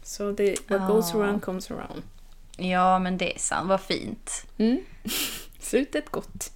Så 0.02 0.32
det, 0.32 0.56
what 0.70 0.88
goes 0.88 1.14
Ah. 1.14 1.18
around 1.18 1.42
comes 1.42 1.70
around. 1.70 2.02
Ja, 2.56 2.98
men 2.98 3.18
det 3.18 3.34
är 3.34 3.38
sant. 3.38 3.68
Vad 3.68 3.80
fint. 3.80 4.46
Mm. 4.58 4.80
Slutet 5.60 6.10
gott. 6.10 6.52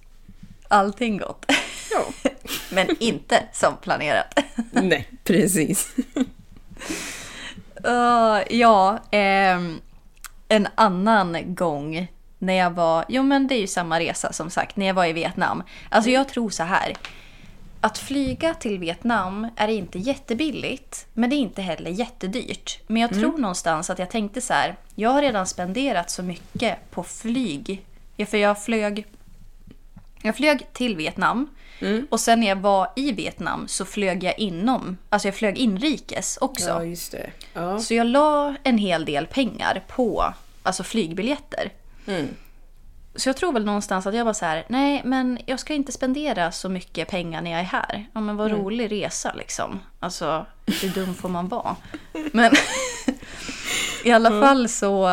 Allting 0.67 1.17
gott. 1.17 1.45
Ja. 1.91 2.29
Men 2.71 2.87
inte 2.99 3.43
som 3.53 3.77
planerat. 3.81 4.39
Nej, 4.71 5.09
precis. 5.23 5.95
Uh, 7.85 8.41
ja, 8.49 8.99
ehm, 9.11 9.81
en 10.47 10.67
annan 10.75 11.55
gång 11.55 12.07
när 12.37 12.53
jag 12.53 12.71
var, 12.71 13.05
jo 13.07 13.23
men 13.23 13.47
det 13.47 13.55
är 13.55 13.59
ju 13.59 13.67
samma 13.67 13.99
resa 13.99 14.33
som 14.33 14.49
sagt, 14.49 14.75
när 14.75 14.85
jag 14.85 14.93
var 14.93 15.05
i 15.05 15.13
Vietnam. 15.13 15.63
Alltså 15.89 16.09
jag 16.09 16.27
tror 16.29 16.49
så 16.49 16.63
här. 16.63 16.93
Att 17.83 17.97
flyga 17.97 18.53
till 18.53 18.79
Vietnam 18.79 19.47
är 19.55 19.67
inte 19.67 19.99
jättebilligt, 19.99 21.07
men 21.13 21.29
det 21.29 21.35
är 21.35 21.37
inte 21.37 21.61
heller 21.61 21.91
jättedyrt. 21.91 22.79
Men 22.87 23.01
jag 23.01 23.13
tror 23.13 23.37
någonstans 23.37 23.89
att 23.89 23.99
jag 23.99 24.09
tänkte 24.09 24.41
så 24.41 24.53
här, 24.53 24.75
jag 24.95 25.09
har 25.09 25.21
redan 25.21 25.47
spenderat 25.47 26.09
så 26.09 26.23
mycket 26.23 26.91
på 26.91 27.03
flyg. 27.03 27.85
Ja, 28.15 28.25
för 28.25 28.37
jag 28.37 28.63
flög, 28.63 29.05
jag 30.21 30.35
flög 30.35 30.67
till 30.73 30.95
Vietnam 30.95 31.49
och 32.09 32.19
sen 32.19 32.39
när 32.39 32.47
jag 32.47 32.55
var 32.55 32.91
i 32.95 33.11
Vietnam 33.11 33.67
så 33.67 33.85
flög 33.85 34.23
jag 34.23 34.39
inom, 34.39 34.97
alltså 35.09 35.27
jag 35.27 35.35
flög 35.35 35.57
inrikes 35.57 36.37
också. 36.41 36.69
Ja, 36.69 36.85
just 36.85 37.11
det. 37.11 37.31
Ja. 37.53 37.79
Så 37.79 37.93
jag 37.93 38.07
la 38.07 38.55
en 38.63 38.77
hel 38.77 39.05
del 39.05 39.27
pengar 39.27 39.83
på 39.87 40.33
alltså 40.63 40.83
flygbiljetter. 40.83 41.71
Mm. 42.07 42.27
Så 43.15 43.29
jag 43.29 43.37
tror 43.37 43.53
väl 43.53 43.65
någonstans 43.65 44.07
att 44.07 44.15
jag 44.15 44.25
var 44.25 44.33
så 44.33 44.45
här, 44.45 44.65
nej 44.67 45.01
men 45.05 45.39
jag 45.45 45.59
ska 45.59 45.73
inte 45.73 45.91
spendera 45.91 46.51
så 46.51 46.69
mycket 46.69 47.09
pengar 47.09 47.41
när 47.41 47.51
jag 47.51 47.59
är 47.59 47.63
här. 47.63 48.07
Ja 48.13 48.21
men 48.21 48.35
vad 48.35 48.51
rolig 48.51 48.91
resa 48.91 49.33
liksom. 49.33 49.79
Alltså 49.99 50.45
hur 50.65 50.89
dum 50.89 51.15
får 51.15 51.29
man 51.29 51.47
vara? 51.47 51.75
Men 52.31 52.51
i 54.03 54.11
alla 54.11 54.29
fall 54.29 54.69
så, 54.69 55.09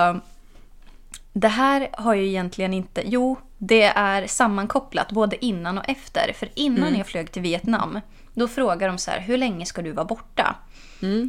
det 1.32 1.48
här 1.48 1.88
har 1.92 2.14
ju 2.14 2.28
egentligen 2.28 2.74
inte, 2.74 3.02
jo 3.06 3.36
det 3.58 3.82
är 3.82 4.26
sammankopplat 4.26 5.12
både 5.12 5.44
innan 5.44 5.78
och 5.78 5.88
efter. 5.88 6.32
För 6.32 6.48
innan 6.54 6.96
jag 6.96 7.06
flög 7.06 7.32
till 7.32 7.42
Vietnam, 7.42 8.00
då 8.34 8.48
frågar 8.48 8.88
de 8.88 8.98
så 8.98 9.10
här, 9.10 9.20
hur 9.20 9.36
länge 9.36 9.66
ska 9.66 9.82
du 9.82 9.92
vara 9.92 10.06
borta? 10.06 10.56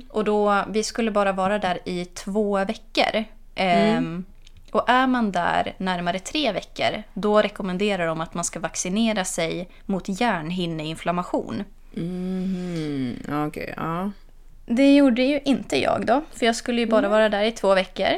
Och 0.09 0.23
då, 0.23 0.63
vi 0.69 0.83
skulle 0.83 1.11
bara 1.11 1.31
vara 1.31 1.59
där 1.59 1.79
i 1.85 2.05
två 2.05 2.65
veckor. 2.65 3.23
Ehm, 3.55 4.25
och 4.71 4.89
är 4.89 5.07
man 5.07 5.31
där 5.31 5.73
närmare 5.77 6.19
tre 6.19 6.51
veckor, 6.51 7.03
då 7.13 7.41
rekommenderar 7.41 8.07
de 8.07 8.21
att 8.21 8.33
man 8.33 8.43
ska 8.43 8.59
vaccinera 8.59 9.25
sig 9.25 9.69
mot 9.85 10.21
hjärnhinneinflammation. 10.21 11.63
Mm, 11.97 13.15
Okej, 13.47 13.73
ja. 13.77 14.11
Det 14.65 14.95
gjorde 14.95 15.21
ju 15.23 15.39
inte 15.45 15.81
jag 15.81 16.05
då, 16.05 16.21
för 16.33 16.45
jag 16.45 16.55
skulle 16.55 16.81
ju 16.81 16.87
bara 16.87 17.09
vara 17.09 17.29
där 17.29 17.43
i 17.43 17.51
två 17.51 17.75
veckor. 17.75 18.09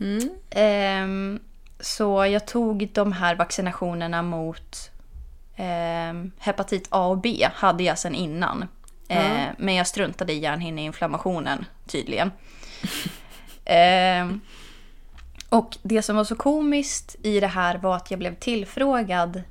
Mm. 0.00 0.30
Ehm, 0.50 1.40
så 1.84 2.26
jag 2.26 2.46
tog 2.46 2.88
de 2.92 3.12
här 3.12 3.34
vaccinationerna 3.34 4.22
mot 4.22 4.90
ehm, 5.56 6.32
hepatit 6.38 6.86
A 6.90 7.06
och 7.06 7.18
B, 7.18 7.48
hade 7.54 7.82
jag 7.82 7.98
sedan 7.98 8.14
innan. 8.14 8.68
Eh, 9.08 9.46
men 9.58 9.74
jag 9.74 9.86
struntade 9.86 10.32
i 10.32 10.38
hjärnhinneinflammationen 10.38 11.64
tydligen. 11.86 12.32
Ehm, 13.66 14.40
och 15.48 15.76
det 15.82 16.02
som 16.02 16.16
var 16.16 16.24
så 16.24 16.36
komiskt 16.36 17.16
i 17.22 17.40
det 17.40 17.46
här 17.46 17.78
var 17.78 17.96
att 17.96 18.10
jag 18.10 18.18
blev 18.18 18.34
tillfrågad 18.34 19.42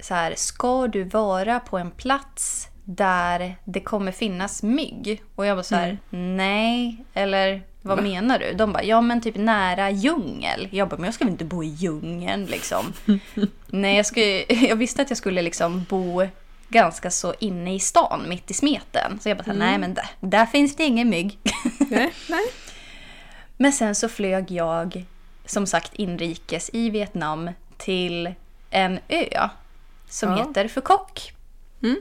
så 0.00 0.14
här, 0.14 0.34
ska 0.36 0.88
du 0.88 1.04
vara 1.04 1.60
på 1.60 1.78
en 1.78 1.90
plats 1.90 2.68
där 2.84 3.56
det 3.64 3.80
kommer 3.80 4.12
finnas 4.12 4.62
mygg? 4.62 5.22
Och 5.34 5.46
jag 5.46 5.56
var 5.56 5.62
så 5.62 5.74
här, 5.74 5.98
nej. 6.10 7.04
Eller 7.14 7.62
vad 7.86 8.02
menar 8.02 8.38
du? 8.38 8.52
De 8.52 8.72
bara, 8.72 8.82
ja 8.82 9.00
men 9.00 9.20
typ 9.20 9.36
nära 9.36 9.90
djungel. 9.90 10.68
Jag 10.70 10.88
bara, 10.88 10.96
men 10.96 11.04
jag 11.04 11.14
ska 11.14 11.24
väl 11.24 11.32
inte 11.32 11.44
bo 11.44 11.62
i 11.64 11.66
djungeln 11.66 12.46
liksom. 12.46 12.92
nej, 13.66 13.96
jag, 13.96 14.06
skulle, 14.06 14.44
jag 14.48 14.76
visste 14.76 15.02
att 15.02 15.10
jag 15.10 15.16
skulle 15.16 15.42
liksom 15.42 15.84
bo 15.88 16.26
ganska 16.68 17.10
så 17.10 17.34
inne 17.38 17.74
i 17.74 17.80
stan, 17.80 18.24
mitt 18.28 18.50
i 18.50 18.54
smeten. 18.54 19.18
Så 19.20 19.28
jag 19.28 19.38
bara, 19.38 19.44
här, 19.46 19.54
nej 19.54 19.78
men 19.78 19.94
där, 19.94 20.06
där 20.20 20.46
finns 20.46 20.76
det 20.76 20.84
ingen 20.84 21.08
mygg. 21.10 21.38
Nej, 21.78 22.12
nej. 22.28 22.44
Men 23.56 23.72
sen 23.72 23.94
så 23.94 24.08
flög 24.08 24.50
jag 24.50 25.04
som 25.44 25.66
sagt 25.66 25.94
inrikes 25.94 26.70
i 26.72 26.90
Vietnam 26.90 27.50
till 27.76 28.34
en 28.70 28.98
ö 29.08 29.48
som 30.08 30.30
Ja. 30.30 30.36
heter 30.36 30.68
Phu 30.68 30.80
Quoc. 30.80 31.32
Mm. 31.82 31.96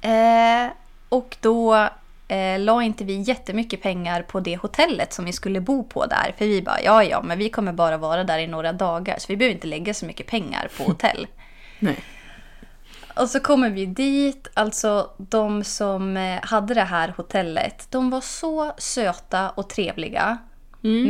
Eh, 0.00 0.72
och 1.08 1.36
då 1.40 1.88
eh, 2.28 2.58
la 2.60 2.82
inte 2.82 3.04
vi 3.04 3.20
jättemycket 3.20 3.82
pengar 3.82 4.22
på 4.22 4.40
det 4.40 4.56
hotellet 4.56 5.12
som 5.12 5.24
vi 5.24 5.32
skulle 5.32 5.60
bo 5.60 5.84
på 5.84 6.06
där. 6.06 6.34
För 6.38 6.46
vi 6.46 6.62
bara, 6.62 6.80
ja 6.82 7.04
ja, 7.04 7.22
men 7.22 7.38
vi 7.38 7.50
kommer 7.50 7.72
bara 7.72 7.96
vara 7.96 8.24
där 8.24 8.38
i 8.38 8.46
några 8.46 8.72
dagar 8.72 9.18
så 9.18 9.26
vi 9.28 9.36
behöver 9.36 9.54
inte 9.54 9.66
lägga 9.66 9.94
så 9.94 10.06
mycket 10.06 10.26
pengar 10.26 10.70
på 10.76 10.84
hotell. 10.86 11.26
Nej. 11.78 11.98
Och 13.16 13.30
så 13.30 13.40
kommer 13.40 13.70
vi 13.70 13.86
dit, 13.86 14.48
alltså 14.54 15.10
de 15.16 15.64
som 15.64 16.16
eh, 16.16 16.40
hade 16.42 16.74
det 16.74 16.84
här 16.84 17.14
hotellet, 17.16 17.86
de 17.90 18.10
var 18.10 18.20
så 18.20 18.72
söta 18.78 19.50
och 19.50 19.68
trevliga. 19.68 20.38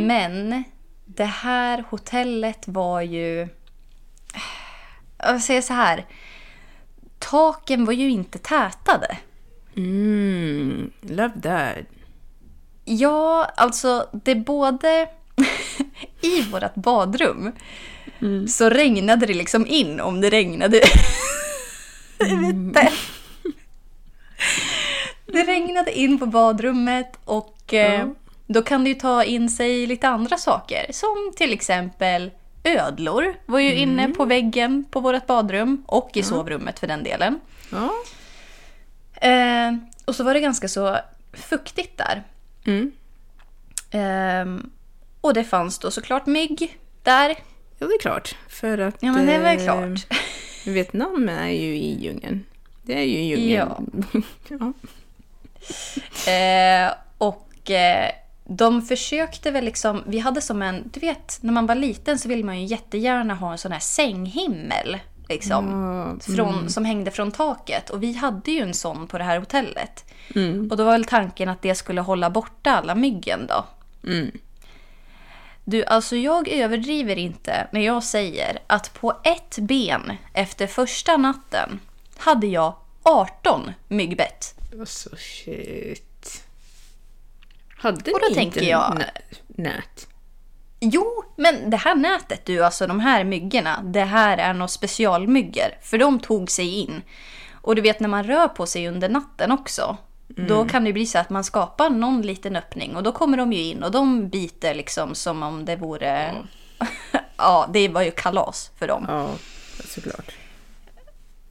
Men 0.07 0.63
det 1.05 1.25
här 1.25 1.83
hotellet 1.89 2.67
var 2.67 3.01
ju... 3.01 3.47
Jag 5.17 5.41
säger 5.41 5.61
så 5.61 5.73
här. 5.73 6.05
Taken 7.19 7.85
var 7.85 7.93
ju 7.93 8.09
inte 8.09 8.39
tätade. 8.39 9.17
Mm, 9.75 10.91
love 11.01 11.41
that. 11.43 11.77
Ja, 12.85 13.51
alltså 13.57 14.09
det 14.23 14.35
både... 14.35 15.07
I 16.21 16.41
vårt 16.41 16.75
badrum 16.75 17.51
så 18.49 18.69
regnade 18.69 19.25
det 19.25 19.33
liksom 19.33 19.67
in 19.67 19.99
om 19.99 20.21
det 20.21 20.29
regnade 20.29 20.77
ute. 22.19 22.91
Det 25.25 25.43
regnade 25.43 25.99
in 25.99 26.19
på 26.19 26.25
badrummet 26.25 27.19
och 27.25 27.73
eh, 27.73 27.93
Ja. 27.99 28.07
då 28.47 28.61
kan 28.61 28.83
det 28.83 28.89
ju 28.89 28.95
ta 28.95 29.23
in 29.23 29.49
sig 29.49 29.87
lite 29.87 30.07
andra 30.09 30.37
saker. 30.37 30.85
Som 30.89 31.31
till 31.35 31.53
exempel 31.53 32.31
ödlor 32.63 33.35
var 33.45 33.59
ju 33.59 33.75
inne 33.75 34.07
på 34.07 34.25
väggen 34.25 34.85
på 34.91 34.99
vårt 34.99 35.27
badrum 35.27 35.83
och 35.87 36.09
i 36.13 36.23
sovrummet 36.23 36.79
för 36.79 36.87
den 36.87 37.03
delen. 37.03 37.39
Ja. 37.71 37.91
Eh, 39.21 39.75
och 40.05 40.15
så 40.15 40.23
var 40.23 40.33
det 40.33 40.39
ganska 40.39 40.67
så 40.67 40.97
fuktigt 41.33 41.97
där. 41.97 42.23
Mm. 42.65 42.91
Ehm, 43.91 44.69
och 45.21 45.33
det 45.33 45.43
fanns 45.43 45.79
då 45.79 45.91
såklart 45.91 46.25
mygg 46.25 46.77
där. 47.03 47.35
Ja, 47.77 47.87
det 47.87 47.93
är 47.93 47.99
klart. 47.99 48.35
För 48.47 48.77
att... 48.77 48.95
Ja, 48.99 49.11
men 49.11 49.25
det 49.25 49.33
är 49.33 49.39
väl 49.39 49.57
eh, 49.57 49.63
klart. 49.63 50.19
Vietnam 50.65 51.29
är 51.29 51.49
ju 51.49 51.75
i 51.75 52.03
djungeln. 52.03 52.45
Det 52.83 52.93
är 52.93 53.03
ju 53.03 53.19
djungeln. 53.19 54.03
Ja. 54.47 54.73
Eh, 56.27 56.93
och 57.17 57.71
eh, 57.71 58.09
de 58.45 58.81
försökte 58.81 59.51
väl 59.51 59.65
liksom, 59.65 60.03
vi 60.07 60.19
hade 60.19 60.41
som 60.41 60.61
en, 60.61 60.89
du 60.93 60.99
vet 60.99 61.37
när 61.41 61.53
man 61.53 61.65
var 61.65 61.75
liten 61.75 62.19
så 62.19 62.29
ville 62.29 62.43
man 62.43 62.59
ju 62.59 62.65
jättegärna 62.65 63.33
ha 63.33 63.51
en 63.51 63.57
sån 63.57 63.71
här 63.71 63.79
sänghimmel. 63.79 64.97
Liksom, 65.29 65.69
Ja, 66.27 66.35
från, 66.35 66.69
Som 66.69 66.85
hängde 66.85 67.11
från 67.11 67.31
taket. 67.31 67.89
Och 67.89 68.03
vi 68.03 68.13
hade 68.13 68.51
ju 68.51 68.61
en 68.61 68.73
sån 68.73 69.07
på 69.07 69.17
det 69.17 69.23
här 69.23 69.39
hotellet. 69.39 70.05
Mm. 70.35 70.67
Och 70.71 70.77
då 70.77 70.83
var 70.83 70.91
väl 70.91 71.05
tanken 71.05 71.49
att 71.49 71.61
det 71.61 71.75
skulle 71.75 72.01
hålla 72.01 72.29
borta 72.29 72.71
alla 72.71 72.95
myggen 72.95 73.47
då. 73.47 73.65
Mm. 74.09 74.31
Du, 75.63 75.85
alltså 75.85 76.15
jag 76.15 76.47
överdriver 76.47 77.15
inte 77.15 77.67
när 77.71 77.81
jag 77.81 78.03
säger 78.03 78.59
att 78.67 78.93
på 78.93 79.13
ett 79.23 79.57
ben 79.61 80.17
efter 80.33 80.67
första 80.67 81.17
natten 81.17 81.79
hade 82.17 82.47
jag 82.47 82.75
18 83.03 83.71
myggbett. 83.87 84.55
Alltså 84.79 85.09
shit. 85.17 86.43
Hade 87.77 88.11
Och 88.11 88.19
då 88.19 88.27
ni 88.29 88.35
tänker 88.35 88.59
inte 88.59 88.69
jag- 88.69 88.95
nä- 88.97 89.21
nät? 89.47 90.07
Jo, 90.79 91.23
men 91.35 91.69
det 91.69 91.77
här 91.77 91.95
nätet 91.95 92.45
du, 92.45 92.63
alltså 92.63 92.87
de 92.87 92.99
här 92.99 93.23
myggorna, 93.23 93.81
det 93.83 94.03
här 94.03 94.37
är 94.37 94.53
några 94.53 94.67
specialmyggor. 94.67 95.69
För 95.81 95.97
de 95.97 96.19
tog 96.19 96.51
sig 96.51 96.79
in. 96.79 97.01
Och 97.53 97.75
du 97.75 97.81
vet 97.81 97.99
när 97.99 98.09
man 98.09 98.23
rör 98.23 98.47
på 98.47 98.65
sig 98.65 98.87
under 98.87 99.09
natten 99.09 99.51
också. 99.51 99.97
Då 100.27 100.65
kan 100.65 100.83
det 100.83 100.93
bli 100.93 101.05
så 101.05 101.19
att 101.19 101.29
man 101.29 101.43
skapar 101.43 101.89
någon 101.89 102.21
liten 102.21 102.55
öppning 102.55 102.95
och 102.95 103.03
då 103.03 103.11
kommer 103.11 103.37
de 103.37 103.53
ju 103.53 103.63
in 103.63 103.83
och 103.83 103.91
de 103.91 104.29
biter 104.29 104.75
liksom 104.75 105.15
som 105.15 105.43
om 105.43 105.65
det 105.65 105.75
vore... 105.75 106.35
Ja, 107.37 107.69
det 107.73 107.87
var 107.87 108.01
ju 108.01 108.11
kalas 108.11 108.71
för 108.79 108.87
dem. 108.87 109.05
Ja, 109.07 109.29
såklart. 109.85 110.31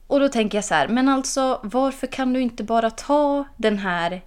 Och 0.07 0.19
då 0.19 0.29
tänker 0.29 0.57
jag 0.57 0.65
så 0.65 0.73
här, 0.73 0.87
men 0.87 1.09
alltså 1.09 1.59
varför 1.63 2.07
kan 2.07 2.33
du 2.33 2.41
inte 2.41 2.63
bara 2.63 2.89
ta 2.89 3.45
den 3.57 3.77
här 3.77 4.21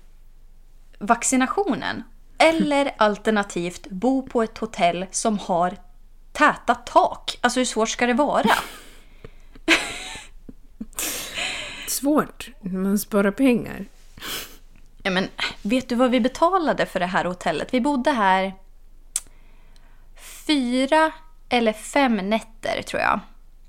vaccinationen? 0.98 2.02
Eller 2.42 2.94
alternativt 2.96 3.86
bo 3.86 4.26
på 4.26 4.42
ett 4.42 4.58
hotell 4.58 5.06
som 5.10 5.38
har 5.38 5.76
täta 6.32 6.74
tak. 6.74 7.38
Alltså 7.40 7.60
hur 7.60 7.64
svårt 7.64 7.88
ska 7.88 8.06
det 8.06 8.14
vara? 8.14 8.50
Svårt. 11.88 12.48
Man 12.60 12.98
sparar 12.98 13.30
pengar. 13.30 13.84
Ja, 15.02 15.10
men 15.10 15.28
vet 15.62 15.88
du 15.88 15.94
vad 15.94 16.10
vi 16.10 16.20
betalade 16.20 16.86
för 16.86 17.00
det 17.00 17.06
här 17.06 17.24
hotellet? 17.24 17.74
Vi 17.74 17.80
bodde 17.80 18.10
här 18.10 18.54
fyra 20.46 21.12
eller 21.48 21.72
fem 21.72 22.16
nätter 22.16 22.82
tror 22.82 23.02
jag. 23.02 23.20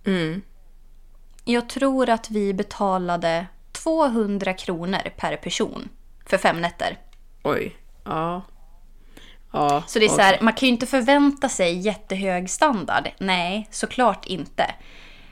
Mm. 0.06 0.42
Jag 1.46 1.70
tror 1.70 2.10
att 2.10 2.32
vi 2.32 2.54
betalade 2.54 3.48
200 3.72 4.54
kronor 4.54 5.10
per 5.18 5.36
person 5.36 5.90
för 6.26 6.38
fem 6.38 6.62
nätter. 6.62 6.98
Oj. 7.44 7.76
Ja. 8.04 8.42
Ja. 9.54 9.84
Så 9.88 10.00
det 10.00 10.06
är 10.06 10.10
så 10.10 10.22
här, 10.22 10.38
man 10.42 10.54
kan 10.54 10.68
ju 10.68 10.74
inte 10.74 10.86
förvänta 10.86 11.50
sig 11.50 11.80
jättehög 11.80 12.50
standard. 12.50 13.10
Nej, 13.18 13.68
såklart 13.72 14.26
inte. 14.26 14.66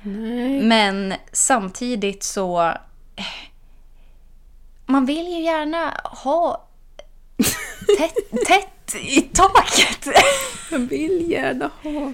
Nej. 0.01 0.61
Men 0.61 1.13
samtidigt 1.31 2.23
så... 2.23 2.73
Man 4.85 5.05
vill 5.05 5.27
ju 5.27 5.41
gärna 5.41 6.01
ha 6.03 6.67
tätt, 7.97 8.31
tätt 8.47 8.95
i 9.01 9.21
taket. 9.21 10.07
Jag 10.71 10.79
vill 10.79 11.31
gärna 11.31 11.71
ha 11.83 12.13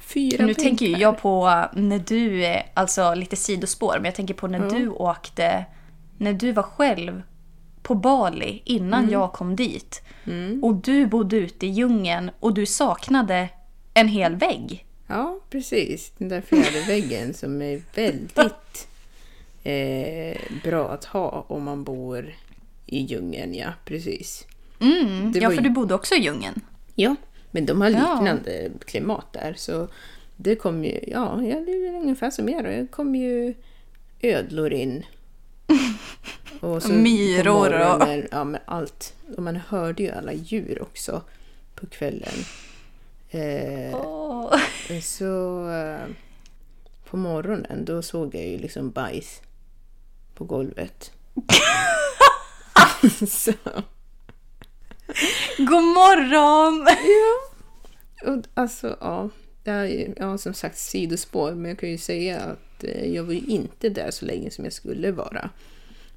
fyra 0.00 0.46
Nu 0.46 0.54
tänker 0.54 0.86
ju 0.86 0.96
jag 0.96 1.18
på 1.18 1.64
när 1.72 1.98
du, 1.98 2.56
alltså 2.74 3.14
lite 3.14 3.36
sidospår, 3.36 3.94
men 3.94 4.04
jag 4.04 4.14
tänker 4.14 4.34
på 4.34 4.46
när 4.46 4.70
du 4.70 4.88
åkte, 4.88 5.64
när 6.18 6.32
du 6.32 6.52
var 6.52 6.62
själv 6.62 7.22
på 7.86 7.94
Bali 7.94 8.62
innan 8.64 9.10
jag 9.10 9.32
kom 9.32 9.56
dit. 9.56 10.02
Och 10.62 10.74
du 10.74 11.06
bodde 11.06 11.36
ute 11.36 11.66
i 11.66 11.70
djungeln 11.70 12.30
och 12.40 12.54
du 12.54 12.66
saknade 12.66 13.48
en 13.94 14.08
hel 14.08 14.36
vägg. 14.36 14.86
Ja, 15.06 15.40
precis. 15.50 16.12
Den 16.18 16.28
där 16.28 16.40
fjärde 16.40 16.80
väggen 16.86 17.34
som 17.34 17.62
är 17.62 17.82
väldigt 17.94 18.88
eh, 19.64 20.40
bra 20.64 20.88
att 20.88 21.04
ha 21.04 21.44
om 21.48 21.64
man 21.64 21.84
bor 21.84 22.34
i 22.86 22.98
djungeln. 22.98 23.54
Ja, 23.54 23.72
precis. 23.84 24.46
Mm, 24.80 25.32
ja, 25.34 25.48
för 25.48 25.56
ju- 25.56 25.62
du 25.62 25.70
bodde 25.70 25.94
också 25.94 26.14
i 26.14 26.18
djungeln. 26.22 26.60
Ja, 26.94 27.16
men 27.50 27.66
de 27.66 27.80
har 27.80 27.90
Ja. 27.90 28.12
liknande 28.14 28.70
klimat 28.86 29.32
där. 29.32 29.54
Så 29.56 29.88
det 30.36 30.56
kom 30.56 30.84
ju, 30.84 31.00
ja, 31.06 31.42
ja, 31.42 31.60
det 31.60 31.72
är 31.72 31.94
ungefär 31.94 32.30
som 32.30 32.48
er. 32.48 32.62
Det 32.62 32.86
kom 32.90 33.14
ju 33.14 33.54
ödlor 34.22 34.72
in. 34.72 35.04
Och 36.60 36.82
så 36.82 36.92
Myror 36.92 37.72
och- 37.72 38.24
Ja, 38.30 38.44
men 38.44 38.60
allt. 38.64 39.14
Och 39.36 39.42
man 39.42 39.56
hörde 39.56 40.02
ju 40.02 40.10
alla 40.10 40.32
djur 40.32 40.82
också 40.82 41.22
på 41.74 41.86
kvällen. 41.86 42.34
Eh, 43.30 43.96
Åh. 44.06 44.56
Så 45.02 45.68
eh, 45.70 46.06
på 47.10 47.16
morgonen 47.16 47.84
då 47.84 48.02
såg 48.02 48.34
jag 48.34 48.46
ju 48.46 48.58
liksom 48.58 48.90
bajs 48.90 49.40
på 50.34 50.44
golvet. 50.44 51.12
så, 53.28 53.52
God 55.58 55.84
morgon! 55.84 56.86
och 58.26 58.44
alltså 58.54 58.96
ja, 59.00 59.28
det 59.64 59.70
är 59.70 60.14
ja, 60.16 60.38
som 60.38 60.54
sagt 60.54 60.78
sidospår 60.78 61.52
men 61.52 61.68
jag 61.70 61.78
kan 61.78 61.88
ju 61.90 61.98
säga 61.98 62.40
att 62.40 62.84
eh, 62.84 63.14
jag 63.14 63.24
var 63.24 63.32
ju 63.32 63.40
inte 63.40 63.88
där 63.88 64.10
så 64.10 64.24
länge 64.24 64.50
som 64.50 64.64
jag 64.64 64.72
skulle 64.72 65.12
vara. 65.12 65.50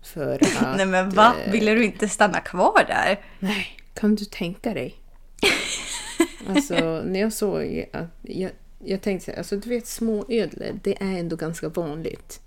För 0.04 0.34
att, 0.62 0.78
Nej 0.78 0.86
men 0.86 1.10
va? 1.10 1.36
eh, 1.46 1.52
Ville 1.52 1.74
du 1.74 1.84
inte 1.86 2.10
stanna 2.10 2.40
kvar 2.40 2.86
där? 2.88 3.20
Nej, 3.40 3.80
kan 3.94 4.16
du 4.16 4.26
tänka 4.26 4.74
dig? 4.74 4.96
Alltså 6.48 7.02
när 7.06 7.20
jag 7.20 7.34
såg 7.34 7.86
att... 7.94 8.08
Jag, 8.22 8.52
jag 8.86 9.02
tänkte 9.02 9.26
så 9.26 9.32
här, 9.32 9.38
alltså 9.38 9.56
du 9.58 9.70
vet 9.70 9.88
småödlor, 9.88 10.80
det 10.84 11.02
är 11.02 11.20
ändå 11.20 11.36
ganska 11.36 11.70
vanligt. 11.70 12.42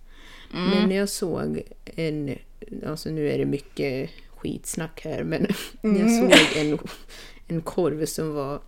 Men 0.51 0.89
när 0.89 0.97
jag 0.97 1.09
såg 1.09 1.63
en... 1.97 2.39
Alltså 2.87 3.11
nu 3.11 3.31
är 3.31 3.39
det 3.39 3.45
mycket 3.45 4.11
skitsnack 4.37 5.01
här, 5.05 5.23
men 5.25 5.47
när 5.81 6.01
jag 6.01 6.11
såg 6.11 6.57
en, 6.63 6.79
en 7.49 7.61
korv 7.61 8.07
som 8.07 8.35
var 8.35 8.61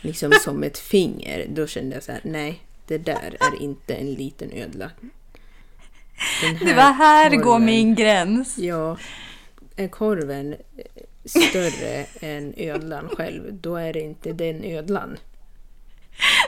liksom 0.00 0.32
som 0.44 0.62
ett 0.62 0.78
finger, 0.78 1.46
då 1.50 1.66
kände 1.66 1.96
jag 1.96 2.02
så 2.02 2.12
här, 2.12 2.20
nej, 2.24 2.60
det 2.86 2.98
där 2.98 3.36
är 3.40 3.62
inte 3.62 3.94
en 3.94 4.14
liten 4.14 4.52
ödla. 4.52 4.90
Det 6.60 6.74
var 6.74 6.92
här 6.92 7.30
går 7.30 7.42
korven- 7.42 7.64
min 7.64 7.94
gräns. 7.94 8.58
Ja, 8.58 8.96
är 9.76 9.88
korven 9.88 10.56
större 11.24 12.06
än 12.20 12.54
ödlan 12.56 13.08
själv, 13.16 13.42
då 13.54 13.76
är 13.76 13.92
det 13.92 14.00
inte 14.00 14.32
den 14.32 14.64
ödlan. 14.64 15.16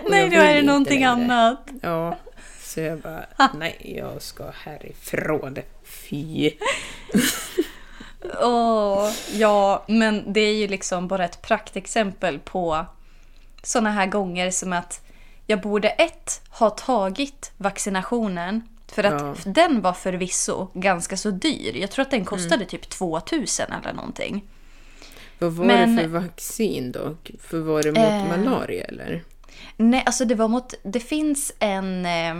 Och 0.05 0.11
Nej, 0.11 0.31
då 0.31 0.37
är 0.37 0.55
det 0.55 0.62
någonting 0.62 1.01
längre. 1.01 1.09
annat. 1.11 1.68
Ja, 1.83 2.18
så 2.61 2.81
jag 2.81 2.99
bara, 3.01 3.25
nej, 3.55 3.95
jag 3.99 4.23
ska 4.23 4.45
härifrån. 4.64 5.59
Fy. 5.85 6.51
Åh, 8.43 9.11
ja, 9.33 9.85
men 9.89 10.33
det 10.33 10.41
är 10.41 10.55
ju 10.55 10.68
liksom 10.68 11.09
bara 11.09 11.25
ett 11.25 11.43
praktexempel 11.43 12.39
på 12.39 12.87
såna 13.62 13.91
här 13.91 14.07
gånger 14.07 14.51
som 14.51 14.73
att 14.73 15.01
jag 15.47 15.61
borde 15.61 15.89
ett 15.89 16.41
ha 16.51 16.70
tagit 16.70 17.53
vaccinationen 17.57 18.68
för 18.93 19.05
att 19.05 19.20
Ja. 19.45 19.51
den 19.53 19.80
var 19.80 19.93
förvisso 19.93 20.68
ganska 20.74 21.16
så 21.16 21.30
dyr. 21.30 21.76
Jag 21.76 21.90
tror 21.90 22.03
att 22.03 22.11
den 22.11 22.18
Mm. 22.20 22.26
kostade 22.26 22.64
typ 22.64 22.88
2000 22.88 23.72
eller 23.72 23.93
någonting. 23.93 24.45
Vad 25.38 25.53
var 25.53 25.64
Men- 25.64 25.97
det 25.97 26.03
för 26.03 26.09
vaccin 26.09 26.93
då? 26.93 27.16
För 27.40 27.59
var 27.61 27.82
det 27.82 27.88
mot 27.90 27.99
Eh. 28.38 28.38
malaria 28.45 28.84
eller? 28.84 29.22
Nej, 29.76 30.03
alltså 30.07 30.24
det 30.24 30.34
var 30.34 30.49
mot... 30.49 30.74
Det 30.82 31.01
finns 31.01 31.53
en... 31.59 32.07
Eh, 32.07 32.34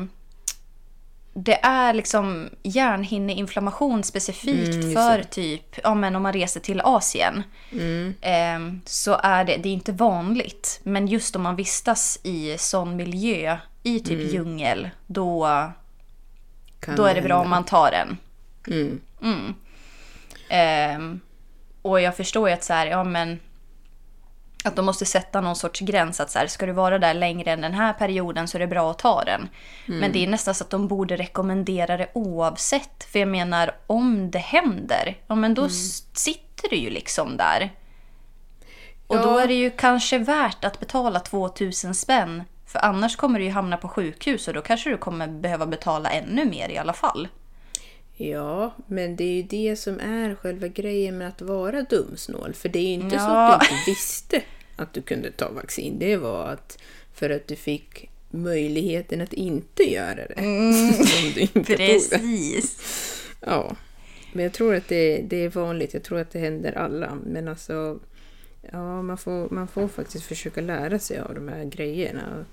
det 1.35 1.55
är 1.65 1.95
liksom 1.95 2.49
hjärnhinneinflammation 2.63 4.03
specifikt 4.03 4.75
Mm, 4.75 4.93
för 4.95 5.23
typ, 5.23 5.79
ja 5.83 5.95
men 5.95 6.17
om 6.17 6.23
man 6.23 6.33
reser 6.33 6.61
till 6.61 6.81
Asien. 6.81 7.43
Mm. 7.73 8.15
Eh, 8.21 8.81
så 8.87 9.21
är 9.23 9.45
det, 9.45 9.57
det 9.57 9.69
är 9.69 9.73
inte 9.73 9.93
vanligt. 9.93 10.81
Men 10.83 11.07
just 11.07 11.37
om 11.37 11.43
man 11.43 11.57
vistas 11.57 12.19
i 12.23 12.57
sån 12.59 12.97
miljö, 12.97 13.59
i 13.83 14.01
typ 14.01 14.21
Mm. 14.21 14.33
djungel, 14.33 14.91
då, 15.07 15.49
Kan 16.83 16.97
då 16.97 17.05
är 17.05 17.15
det 17.15 17.21
bra 17.23 17.35
hända? 17.35 17.45
om 17.45 17.51
man 17.51 17.65
tar 17.65 17.91
den. 17.91 18.19
Mm. 19.23 19.55
Ehm, 20.49 21.21
och 21.83 22.01
jag 22.01 22.17
förstår 22.17 22.49
ju 22.49 22.55
att 22.55 22.65
så 22.65 22.73
här, 22.73 22.87
ja 22.87 23.05
men 23.05 23.41
att 24.65 24.77
de 24.77 24.85
måste 24.85 25.05
sätta 25.07 25.41
någon 25.41 25.57
sorts 25.57 25.81
gräns 25.81 26.21
att 26.21 26.31
så 26.31 26.39
här, 26.39 26.47
ska 26.47 26.67
du 26.67 26.73
vara 26.73 26.99
där 26.99 27.15
längre 27.15 27.51
än 27.53 27.61
den 27.61 27.75
här 27.75 27.93
perioden 27.93 28.49
så 28.49 28.57
är 28.57 28.61
det 28.61 28.67
bra 28.67 28.91
att 28.91 28.99
ta 28.99 29.25
den. 29.25 29.49
Men 29.87 30.13
det 30.13 30.25
är 30.25 30.27
nästan 30.27 30.55
så 30.55 30.65
att 30.65 30.71
de 30.71 30.89
borde 30.89 31.17
rekommendera 31.17 31.97
det 31.97 32.09
oavsett. 32.15 33.05
För 33.05 33.19
jag 33.19 33.29
menar, 33.29 33.77
om 33.87 34.31
det 34.31 34.39
händer, 34.39 35.17
ja 35.27 35.35
men 35.35 35.55
då 35.55 35.65
s- 35.65 36.07
sitter 36.19 36.69
du 36.71 36.77
ju 36.77 36.91
liksom 36.91 37.37
där. 37.37 37.71
Och 39.07 39.17
då 39.17 39.29
Ja. 39.29 39.43
är 39.43 39.47
det 39.47 39.55
ju 39.55 39.71
kanske 39.71 40.19
värt 40.19 40.65
att 40.65 40.81
betala 40.81 41.21
2000 41.21 41.95
spänn. 41.95 42.43
För 42.73 42.79
annars 42.79 43.17
kommer 43.17 43.39
du 43.39 43.45
ju 43.45 43.51
hamna 43.51 43.77
på 43.77 43.89
sjukhus 43.89 44.49
och 44.49 44.55
då 44.55 44.63
kanske 44.63 44.91
du 44.91 44.97
kommer 44.97 45.29
behöva 45.29 45.67
betala 45.67 46.11
ännu 46.11 46.45
mer 46.45 46.69
i 46.69 46.79
alla 46.79 46.93
fall. 46.93 47.29
Ja, 48.17 48.75
men 48.87 49.17
det 49.17 49.25
är 49.25 49.35
ju 49.35 49.43
det 49.43 49.77
som 49.77 50.01
är 50.01 50.35
själva 50.35 50.69
grejen 50.69 51.19
med 51.19 51.29
att 51.29 51.41
vara 51.43 51.83
dumsnål. 51.83 52.55
För 52.55 52.69
det 52.69 52.79
är 52.79 52.83
ju 52.83 52.93
inte 52.93 53.19
så 53.19 53.25
Ja. 53.25 53.55
att 53.55 53.61
du 53.61 53.67
inte 53.67 53.91
visste 53.91 54.43
att 54.77 54.93
du 54.93 55.03
kunde 55.03 55.31
ta 55.31 55.51
vaccin. 55.51 55.99
Det 55.99 56.17
var 56.17 56.47
att 56.49 56.79
för 57.15 57.31
att 57.31 57.49
du 57.49 57.57
fick 57.57 58.11
möjligheten 58.31 59.21
att 59.21 59.33
inte 59.33 59.83
göra 59.83 60.15
det. 60.27 60.35
Som 61.07 61.33
du 61.35 61.41
inte 61.41 61.55
tog 61.55 61.65
det. 61.67 61.77
Precis. 61.77 62.79
Ja, 63.41 63.77
men 64.33 64.43
jag 64.45 64.53
tror 64.53 64.75
att 64.75 64.89
det, 64.89 65.23
det 65.23 65.37
är 65.37 65.49
vanligt. 65.49 65.95
Jag 65.95 66.03
tror 66.03 66.19
att 66.21 66.31
det 66.31 66.39
händer 66.39 66.79
alla. 66.79 67.19
Men 67.27 67.49
alltså, 67.49 67.99
ja, 68.73 69.03
man 69.03 69.19
får, 69.19 69.51
man 69.51 69.69
får 69.69 69.89
faktiskt 69.89 70.25
försöka 70.25 70.61
lära 70.61 70.99
sig 70.99 71.19
av 71.19 71.35
de 71.35 71.49
här 71.49 71.65
grejerna. 71.65 72.45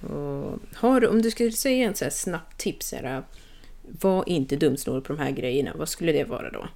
Och 0.00 0.58
har, 0.74 1.08
om 1.08 1.22
du 1.22 1.30
skulle 1.30 1.52
säga 1.52 1.86
en 1.86 1.94
så 1.94 2.04
här 2.04 2.10
snabbt 2.10 2.58
tips, 2.58 2.92
här, 2.92 3.22
var 3.82 4.28
inte 4.28 4.56
dumsnål 4.56 5.02
på 5.02 5.12
de 5.12 5.22
här 5.22 5.30
grejerna. 5.30 5.72
Vad 5.74 5.88
skulle 5.88 6.12
det 6.12 6.24
vara 6.24 6.50
då? 6.50 6.68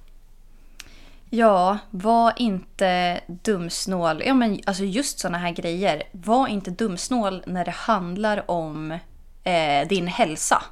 Ja, 1.29 1.77
var 1.91 2.33
inte 2.37 3.21
dumsnål. 3.27 4.23
Ja, 4.25 4.33
men 4.33 4.59
alltså 4.65 4.83
just 4.83 5.19
såna 5.19 5.37
här 5.37 5.51
grejer. 5.51 6.03
Var 6.11 6.47
inte 6.47 6.71
dumsnål 6.71 7.43
när 7.47 7.65
det 7.65 7.71
handlar 7.71 8.51
om 8.51 8.91
eh, 9.43 9.87
din 9.89 10.07
hälsa. 10.07 10.63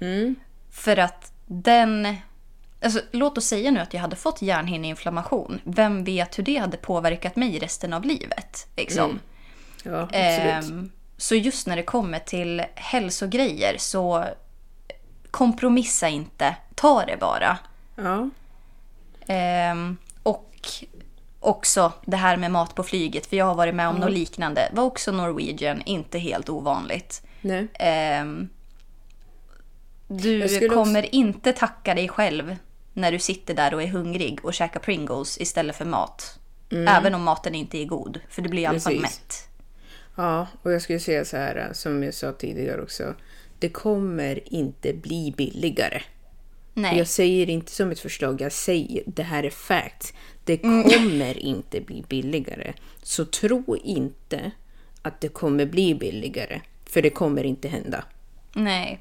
Mm. 0.00 0.34
För 0.70 0.96
att 0.96 1.32
den... 1.46 2.16
Alltså, 2.80 3.00
låt 3.12 3.38
oss 3.38 3.46
säga 3.46 3.70
nu 3.70 3.80
att 3.80 3.94
jag 3.94 4.00
hade 4.00 4.16
fått 4.16 4.42
hjärnhinneinflammation. 4.42 5.60
Vem 5.64 6.04
vet 6.04 6.38
hur 6.38 6.44
det 6.44 6.56
hade 6.56 6.76
påverkat 6.76 7.36
mig 7.36 7.58
resten 7.58 7.92
av 7.92 8.04
livet? 8.04 8.68
Liksom. 8.76 9.04
Mm. 9.04 9.20
Ja, 9.84 10.00
absolut. 10.02 10.70
Ehm, 10.70 10.90
så 11.16 11.34
just 11.34 11.66
när 11.66 11.76
det 11.76 11.82
kommer 11.82 12.18
till 12.18 12.62
hälsogrejer 12.74 13.76
så 13.78 14.24
kompromissa 15.30 16.08
inte. 16.08 16.56
Ta 16.74 17.04
det 17.04 17.16
bara. 17.20 17.58
ja. 17.96 18.30
Ehm, 19.28 19.96
och 20.22 20.52
också 21.40 21.92
det 22.04 22.16
här 22.16 22.36
med 22.36 22.50
mat 22.50 22.74
på 22.74 22.82
flyget, 22.82 23.26
för 23.26 23.36
jag 23.36 23.44
har 23.44 23.54
varit 23.54 23.74
med 23.74 23.88
om 23.88 23.96
något 23.96 24.12
liknande. 24.12 24.68
var 24.72 24.84
också 24.84 25.12
Norwegian, 25.12 25.82
inte 25.86 26.18
helt 26.18 26.48
ovanligt. 26.48 27.22
Nej. 27.40 27.68
Ehm, 27.74 28.48
du 30.08 30.68
kommer 30.68 31.14
inte 31.14 31.52
tacka 31.52 31.94
dig 31.94 32.08
själv 32.08 32.56
när 32.92 33.12
du 33.12 33.18
sitter 33.18 33.54
där 33.54 33.74
och 33.74 33.82
är 33.82 33.86
hungrig 33.86 34.44
och 34.44 34.54
käkar 34.54 34.80
Pringles 34.80 35.38
istället 35.38 35.76
för 35.76 35.84
mat. 35.84 36.38
Även 36.70 37.14
om 37.14 37.22
maten 37.22 37.54
inte 37.54 37.78
är 37.78 37.84
god, 37.84 38.20
för 38.28 38.42
du 38.42 38.48
blir 38.48 38.62
i 38.62 38.66
alla 38.66 38.80
fall 38.80 38.92
Mm. 38.92 39.02
Mätt. 39.02 39.48
Ja, 40.16 40.46
och 40.62 40.72
jag 40.72 40.82
skulle 40.82 41.00
säga 41.00 41.24
så 41.24 41.36
här 41.36 41.70
som 41.72 42.02
jag 42.02 42.14
sa 42.14 42.32
tidigare 42.32 42.82
också. 42.82 43.14
Det 43.58 43.68
kommer 43.68 44.52
inte 44.54 44.92
bli 44.92 45.34
billigare. 45.36 46.02
Nej. 46.74 46.98
Jag 46.98 47.06
säger 47.06 47.50
inte 47.50 47.72
som 47.72 47.90
ett 47.90 48.00
förslag, 48.00 48.40
jag 48.40 48.52
säger 48.52 49.02
det 49.06 49.22
här 49.22 49.42
är 49.42 49.50
fact. 49.50 50.14
Det 50.44 50.56
kommer 50.58 51.38
inte 51.38 51.80
bli 51.80 52.04
billigare. 52.08 52.72
Så 53.02 53.24
tro 53.24 53.76
inte 53.84 54.50
att 55.02 55.20
det 55.20 55.28
kommer 55.28 55.66
bli 55.66 55.94
billigare. 55.94 56.60
För 56.86 57.02
det 57.02 57.10
kommer 57.10 57.44
inte 57.44 57.68
hända. 57.68 58.04
Nej. 58.52 59.00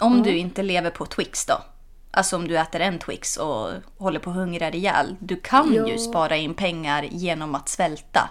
Om 0.00 0.22
du 0.22 0.36
inte 0.38 0.62
lever 0.62 0.90
på 0.90 1.06
Twix 1.06 1.46
då. 1.46 1.62
Alltså 2.10 2.36
om 2.36 2.48
du 2.48 2.58
äter 2.58 2.80
en 2.80 2.98
Twix 2.98 3.36
och 3.36 3.70
håller 3.96 4.20
på 4.20 4.30
att 4.30 4.36
hungra 4.36 4.70
ihjäl. 4.70 5.16
Du 5.20 5.36
kan 5.36 5.74
Ja. 5.74 5.88
ju 5.88 5.98
spara 5.98 6.36
in 6.36 6.54
pengar 6.54 7.02
genom 7.10 7.54
att 7.54 7.68
svälta. 7.68 8.30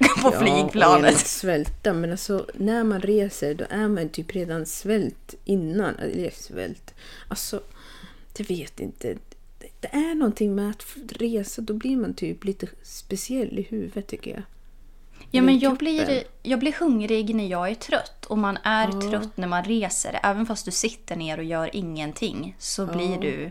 på 0.22 0.30
genom 0.30 0.44
flygplanet. 0.46 1.14
att 1.14 1.26
svälta. 1.26 1.92
Men 1.92 2.10
alltså 2.10 2.46
när 2.54 2.84
man 2.84 3.00
reser 3.00 3.54
då 3.54 3.64
är 3.70 3.88
man 3.88 4.08
typ 4.08 4.32
redan 4.34 4.66
svält 4.66 5.34
innan. 5.44 5.94
Eller 5.98 6.30
svält. 6.30 6.94
Alltså, 7.28 7.60
det 8.32 8.50
vet 8.50 8.80
inte. 8.80 9.14
Det- 9.58 9.88
är 9.92 10.14
någonting 10.14 10.54
med 10.54 10.70
att 10.70 10.84
resa. 11.12 11.62
Då 11.62 11.74
blir 11.74 11.96
man 11.96 12.14
typ 12.14 12.44
lite 12.44 12.66
speciell 12.82 13.58
i 13.58 13.62
huvudet 13.62 14.06
tycker 14.06 14.30
jag. 14.30 14.42
Ja, 15.30 15.42
men 15.42 15.58
jag 15.58 15.76
blir, 15.76 16.22
jag 16.42 16.58
blir 16.58 16.72
hungrig 16.72 17.34
när 17.34 17.46
jag 17.46 17.70
är 17.70 17.74
trött. 17.74 18.26
Och 18.26 18.38
man 18.38 18.58
är 18.62 18.88
Ja. 18.92 19.10
trött 19.10 19.36
när 19.36 19.48
man 19.48 19.64
reser. 19.64 20.20
Även 20.22 20.46
fast 20.46 20.64
du 20.64 20.70
sitter 20.70 21.16
ner 21.16 21.38
och 21.38 21.44
gör 21.44 21.76
ingenting 21.76 22.56
så 22.58 22.86
blir 22.86 23.18
du 23.18 23.50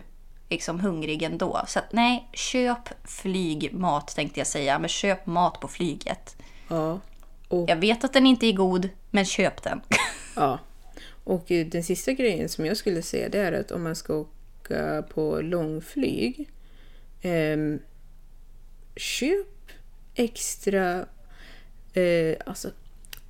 liksom 0.49 0.79
hungrig 0.79 1.23
ändå. 1.23 1.61
Så 1.67 1.79
att, 1.79 1.93
nej, 1.93 2.29
köp 2.33 2.89
flygmat 3.09 4.15
tänkte 4.15 4.39
jag 4.39 4.47
säga. 4.47 4.79
Men 4.79 4.89
köp 4.89 5.25
mat 5.25 5.59
på 5.59 5.67
flyget. 5.67 6.35
Ja. 6.69 6.99
Och 7.47 7.69
Jag 7.69 7.75
vet 7.75 8.03
att 8.03 8.13
den 8.13 8.25
inte 8.25 8.45
är 8.45 8.53
god, 8.53 8.89
men 9.11 9.25
köp 9.25 9.63
den. 9.63 9.81
Ja. 10.35 10.59
Och 11.23 11.51
eh, 11.51 11.67
den 11.67 11.83
sista 11.83 12.11
grejen 12.13 12.49
som 12.49 12.65
jag 12.65 12.77
skulle 12.77 13.01
säga 13.01 13.29
det 13.29 13.39
är 13.39 13.51
att 13.51 13.71
om 13.71 13.83
man 13.83 13.95
ska 13.95 14.13
åka 14.15 15.03
på 15.09 15.41
långflyg. 15.41 16.49
ehm, 17.21 17.79
köp 18.95 19.47
extra... 20.15 21.05
Eh, 21.93 22.35
alltså, 22.45 22.71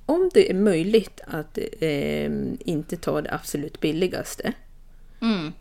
om 0.06 0.30
det 0.34 0.50
är 0.50 0.54
möjligt 0.54 1.20
att 1.26 1.58
ehm, 1.80 2.58
inte 2.60 2.96
ta 2.96 3.20
det 3.20 3.34
absolut 3.34 3.80
billigaste. 3.80 4.52
Mm. 5.20 5.52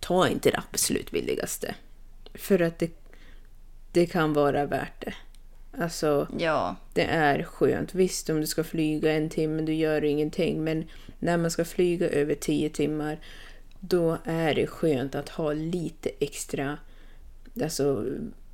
Ta 0.00 0.28
inte 0.28 0.50
det 0.50 0.62
absolut 0.70 1.10
billigaste. 1.10 1.74
För 2.34 2.62
att 2.62 2.78
det, 2.78 2.90
det 3.92 4.06
kan 4.06 4.32
vara 4.32 4.66
värt 4.66 5.00
det. 5.04 5.14
Alltså, 5.78 6.28
Ja. 6.38 6.76
det 6.92 7.04
är 7.04 7.42
skönt. 7.42 7.94
Visst, 7.94 8.30
om 8.30 8.40
du 8.40 8.46
ska 8.46 8.64
flyga 8.64 9.12
en 9.12 9.28
timme, 9.30 9.62
du 9.62 9.74
gör 9.74 10.04
ingenting. 10.04 10.64
Men 10.64 10.84
när 11.18 11.36
man 11.36 11.50
ska 11.50 11.64
flyga 11.64 12.08
över 12.08 12.34
tio 12.34 12.68
timmar, 12.70 13.18
då 13.80 14.18
är 14.24 14.54
det 14.54 14.66
skönt 14.66 15.14
att 15.14 15.28
ha 15.28 15.52
lite 15.52 16.10
extra 16.20 16.78
alltså, 17.62 18.04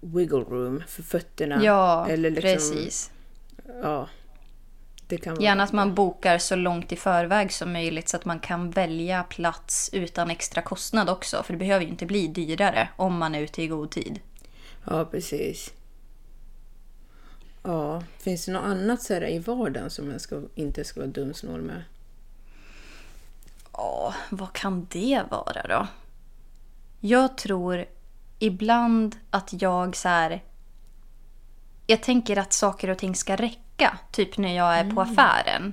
wiggle 0.00 0.38
room 0.38 0.82
för 0.88 1.02
fötterna. 1.02 1.64
Ja, 1.64 2.08
Eller 2.08 2.30
liksom- 2.30 2.50
precis. 2.52 3.10
Ja. 3.82 4.08
Det 5.06 5.16
kan 5.16 5.34
vara 5.34 5.44
Gärna 5.44 5.62
att 5.62 5.72
man 5.72 5.94
bokar 5.94 6.38
så 6.38 6.56
långt 6.56 6.92
i 6.92 6.96
förväg 6.96 7.52
som 7.52 7.72
möjligt 7.72 8.08
så 8.08 8.16
att 8.16 8.24
man 8.24 8.40
kan 8.40 8.70
välja 8.70 9.22
plats 9.22 9.90
utan 9.92 10.30
extra 10.30 10.62
kostnad 10.62 11.10
också. 11.10 11.42
För 11.42 11.52
det 11.52 11.58
behöver 11.58 11.84
ju 11.84 11.90
inte 11.90 12.06
bli 12.06 12.26
dyrare 12.26 12.88
om 12.96 13.18
man 13.18 13.34
är 13.34 13.40
ute 13.40 13.62
i 13.62 13.66
god 13.66 13.90
tid. 13.90 14.20
Ja, 14.90 15.04
precis. 15.04 15.72
Ja, 17.62 18.02
finns 18.18 18.46
det 18.46 18.52
något 18.52 18.64
annat 18.64 19.02
så 19.02 19.14
här 19.14 19.28
i 19.28 19.38
vardagen 19.38 19.90
som 19.90 20.09
man 20.09 20.20
ska, 20.20 20.42
inte 20.54 20.84
ska 20.84 21.00
vara 21.00 21.11
dumsnål 21.11 21.61
med? 21.62 21.82
Ja, 23.72 24.14
vad 24.30 24.52
kan 24.52 24.86
det 24.90 25.22
vara 25.30 25.62
då? 25.68 25.86
Jag 27.00 27.38
tror 27.38 27.84
ibland 28.38 29.16
att 29.30 29.62
jag 29.62 29.96
så 29.96 30.09
här... 30.09 30.42
Jag 31.86 32.02
tänker 32.02 32.36
att 32.36 32.52
saker 32.52 32.90
och 32.90 32.98
ting 32.98 33.14
ska 33.14 33.36
räcka, 33.36 33.98
typ 34.12 34.38
när 34.38 34.56
jag 34.56 34.78
är 34.78 34.90
på 34.90 35.00
affären. 35.00 35.72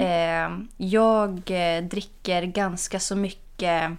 Eh, 0.00 0.50
jag 0.76 1.50
eh, 1.50 1.84
dricker 1.84 2.42
ganska 2.42 3.00
så 3.00 3.16
mycket 3.16 3.92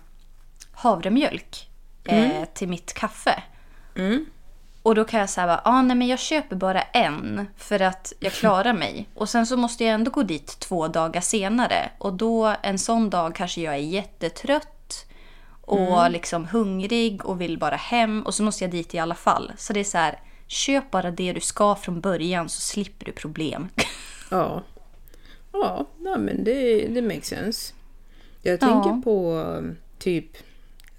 havremjölk 0.72 1.70
eh, 2.04 2.46
till 2.54 2.68
mitt 2.68 2.94
kaffe. 2.94 3.44
Och 4.84 4.96
då 4.96 5.06
kan 5.06 5.20
jag 5.20 5.30
säga 5.30 5.62
ah, 5.64 5.82
nej 5.82 5.96
men 5.98 6.08
jag 6.08 6.20
köper 6.20 6.56
bara 6.56 6.82
en 6.82 7.48
för 7.58 7.82
att 7.82 8.14
jag 8.20 8.32
klarar 8.34 8.74
mig. 8.74 9.10
Och 9.16 9.30
sen 9.30 9.46
så 9.48 9.58
måste 9.58 9.84
jag 9.84 9.94
ändå 9.94 10.12
gå 10.12 10.24
dit 10.24 10.60
två 10.60 10.88
dagar 10.88 11.22
senare. 11.22 11.90
Och 11.98 12.14
då 12.14 12.56
en 12.64 12.80
sån 12.80 13.10
dag 13.10 13.36
kanske 13.36 13.62
jag 13.62 13.74
är 13.74 13.78
jättetrött 13.78 15.06
och 15.62 16.12
liksom 16.12 16.46
hungrig 16.48 17.26
och 17.26 17.42
vill 17.42 17.58
bara 17.60 17.76
hem. 17.76 18.22
Och 18.22 18.34
så 18.34 18.44
måste 18.44 18.64
jag 18.64 18.72
dit 18.72 18.94
i 18.94 19.00
alla 19.00 19.16
fall. 19.16 19.52
Så 19.58 19.74
det 19.74 19.80
är 19.80 19.84
så 19.84 19.98
här, 19.98 20.20
köp 20.48 20.92
bara 20.92 21.12
det 21.12 21.34
du 21.34 21.42
ska 21.42 21.76
från 21.76 22.02
början 22.02 22.50
så 22.50 22.62
slipper 22.62 23.06
du 23.06 23.12
problem. 23.12 23.70
Ja. 24.32 24.64
Ja, 25.52 25.86
nej, 26.00 26.20
men 26.20 26.44
det, 26.44 26.88
det 26.88 27.02
makes 27.02 27.26
sense. 27.28 27.74
Jag 28.42 28.60
tänker 28.60 28.90
Ja. 28.90 29.02
på 29.04 29.46
typ 30.00 30.26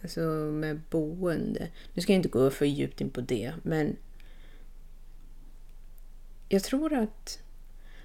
alltså 0.04 0.20
med 0.52 0.80
boende. 0.90 1.68
Nu 1.94 2.02
ska 2.02 2.12
jag 2.12 2.18
inte 2.18 2.28
gå 2.28 2.50
för 2.50 2.66
djupt 2.66 3.00
in 3.00 3.10
på 3.10 3.20
det, 3.20 3.52
men 3.62 3.96
jag 6.48 6.62
tror 6.62 6.92
att, 6.92 7.42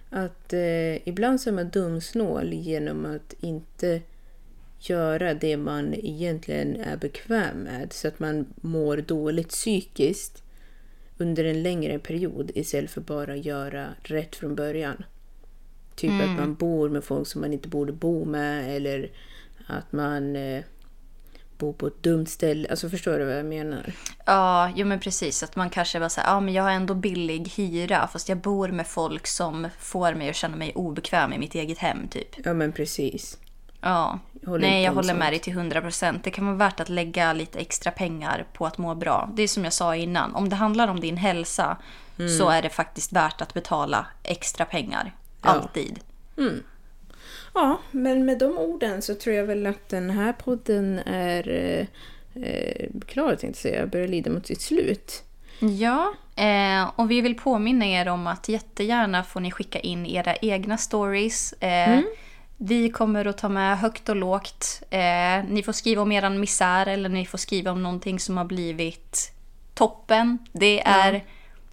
att 0.09 0.53
eh, 0.53 1.07
ibland 1.07 1.41
så 1.41 1.49
är 1.49 1.53
man 1.53 1.69
dumsnål 1.69 2.53
genom 2.53 3.05
att 3.05 3.33
inte 3.39 4.01
göra 4.79 5.33
det 5.33 5.57
man 5.57 5.93
egentligen 5.93 6.75
är 6.75 6.97
bekväm 6.97 7.57
med 7.57 7.93
så 7.93 8.07
att 8.07 8.19
man 8.19 8.45
mår 8.55 8.97
dåligt 8.97 9.49
psykiskt 9.49 10.43
under 11.17 11.43
en 11.43 11.63
längre 11.63 11.99
period 11.99 12.51
istället 12.55 12.91
för 12.91 13.01
bara 13.01 13.35
göra 13.35 13.87
rätt 14.03 14.35
från 14.35 14.55
början. 14.55 15.03
Typ 15.95 16.11
att 16.21 16.37
man 16.37 16.55
bor 16.55 16.89
med 16.89 17.03
folk 17.03 17.27
som 17.27 17.41
man 17.41 17.53
inte 17.53 17.69
borde 17.69 17.91
bo 17.91 18.25
med 18.25 18.75
eller 18.75 19.11
att 19.67 19.91
man 19.91 20.35
eh, 20.35 20.63
bor 21.59 21.73
på 21.73 21.87
ett 21.87 22.03
dumt 22.03 22.25
ställe. 22.25 22.67
Alltså 22.69 22.89
förstår 22.89 23.19
du 23.19 23.25
vad 23.25 23.37
jag 23.37 23.45
menar? 23.45 23.93
Ja, 24.25 24.71
jo 24.75 24.87
men 24.87 24.99
precis. 24.99 25.43
Att 25.43 25.55
man 25.55 25.69
kanske 25.69 25.99
bara 25.99 26.09
säger, 26.09 26.27
ja 26.27 26.39
men 26.39 26.53
jag 26.53 26.63
har 26.63 26.71
ändå 26.71 26.93
billig 26.93 27.49
hyra 27.55 28.07
fast 28.07 28.29
jag 28.29 28.37
bor 28.37 28.67
med 28.67 28.87
folk 28.87 29.27
som 29.27 29.67
får 29.79 30.13
mig 30.13 30.29
att 30.29 30.35
känna 30.35 30.55
mig 30.55 30.71
obekväm 30.75 31.33
i 31.33 31.37
mitt 31.37 31.55
eget 31.55 31.77
hem 31.77 32.07
typ. 32.07 32.27
Ja 32.45 32.53
men 32.53 32.71
precis. 32.71 33.37
Ja. 33.81 34.19
Jag 34.41 34.61
Nej, 34.61 34.83
jag 34.83 34.93
håller 34.93 35.13
med 35.13 35.33
dig 35.33 35.39
till 35.39 35.53
100%. 35.53 36.19
Det 36.23 36.31
kan 36.31 36.45
vara 36.45 36.55
värt 36.55 36.79
att 36.79 36.89
lägga 36.89 37.33
lite 37.33 37.59
extra 37.59 37.91
pengar 37.91 38.45
på 38.53 38.65
att 38.65 38.77
må 38.77 38.95
bra. 38.95 39.29
Det 39.33 39.43
är 39.43 39.47
som 39.47 39.63
jag 39.63 39.73
sa 39.73 39.95
innan. 39.95 40.35
Om 40.35 40.49
det 40.49 40.55
handlar 40.55 40.87
om 40.87 40.99
din 40.99 41.17
hälsa 41.17 41.77
Mm. 42.19 42.37
så 42.37 42.49
är 42.49 42.61
det 42.61 42.69
faktiskt 42.69 43.11
värt 43.13 43.41
att 43.41 43.53
betala 43.53 44.05
extra 44.23 44.65
pengar. 44.65 45.15
Ja. 45.41 45.49
Alltid. 45.49 45.99
Ja, 47.53 47.79
men 47.91 48.25
med 48.25 48.37
de 48.37 48.57
orden 48.57 49.01
så 49.01 49.15
tror 49.15 49.35
jag 49.35 49.43
väl 49.45 49.67
att 49.67 49.89
den 49.89 50.09
här 50.09 50.33
podden 50.33 50.99
är 50.99 51.49
eh, 52.35 52.87
klar 53.07 53.29
tänkte 53.29 53.47
jag 53.47 53.55
säga. 53.55 53.87
Börjar 53.87 54.07
lida 54.07 54.31
mot 54.31 54.47
sitt 54.47 54.61
slut. 54.61 55.23
Ja, 55.59 56.13
eh, 56.35 56.91
och 56.95 57.11
vi 57.11 57.21
vill 57.21 57.35
påminna 57.37 57.85
er 57.85 58.07
om 58.07 58.27
att 58.27 58.49
jättegärna 58.49 59.23
får 59.23 59.39
ni 59.39 59.51
skicka 59.51 59.79
in 59.79 60.05
era 60.05 60.35
egna 60.35 60.77
stories. 60.77 61.53
Eh, 61.53 61.89
Mm. 61.89 62.03
Vi 62.61 62.89
kommer 62.89 63.25
att 63.25 63.37
ta 63.37 63.49
med 63.49 63.79
högt 63.79 64.09
och 64.09 64.15
lågt. 64.15 64.81
Eh, 64.89 65.43
ni 65.49 65.63
får 65.65 65.71
skriva 65.73 66.01
om 66.01 66.11
eran 66.11 66.39
misär 66.39 66.85
eller 66.87 67.09
ni 67.09 67.25
får 67.25 67.37
skriva 67.37 67.71
om 67.71 67.83
någonting 67.83 68.19
som 68.19 68.37
har 68.37 68.45
blivit 68.45 69.31
toppen. 69.73 70.37
Det 70.51 70.81
är 70.81 71.23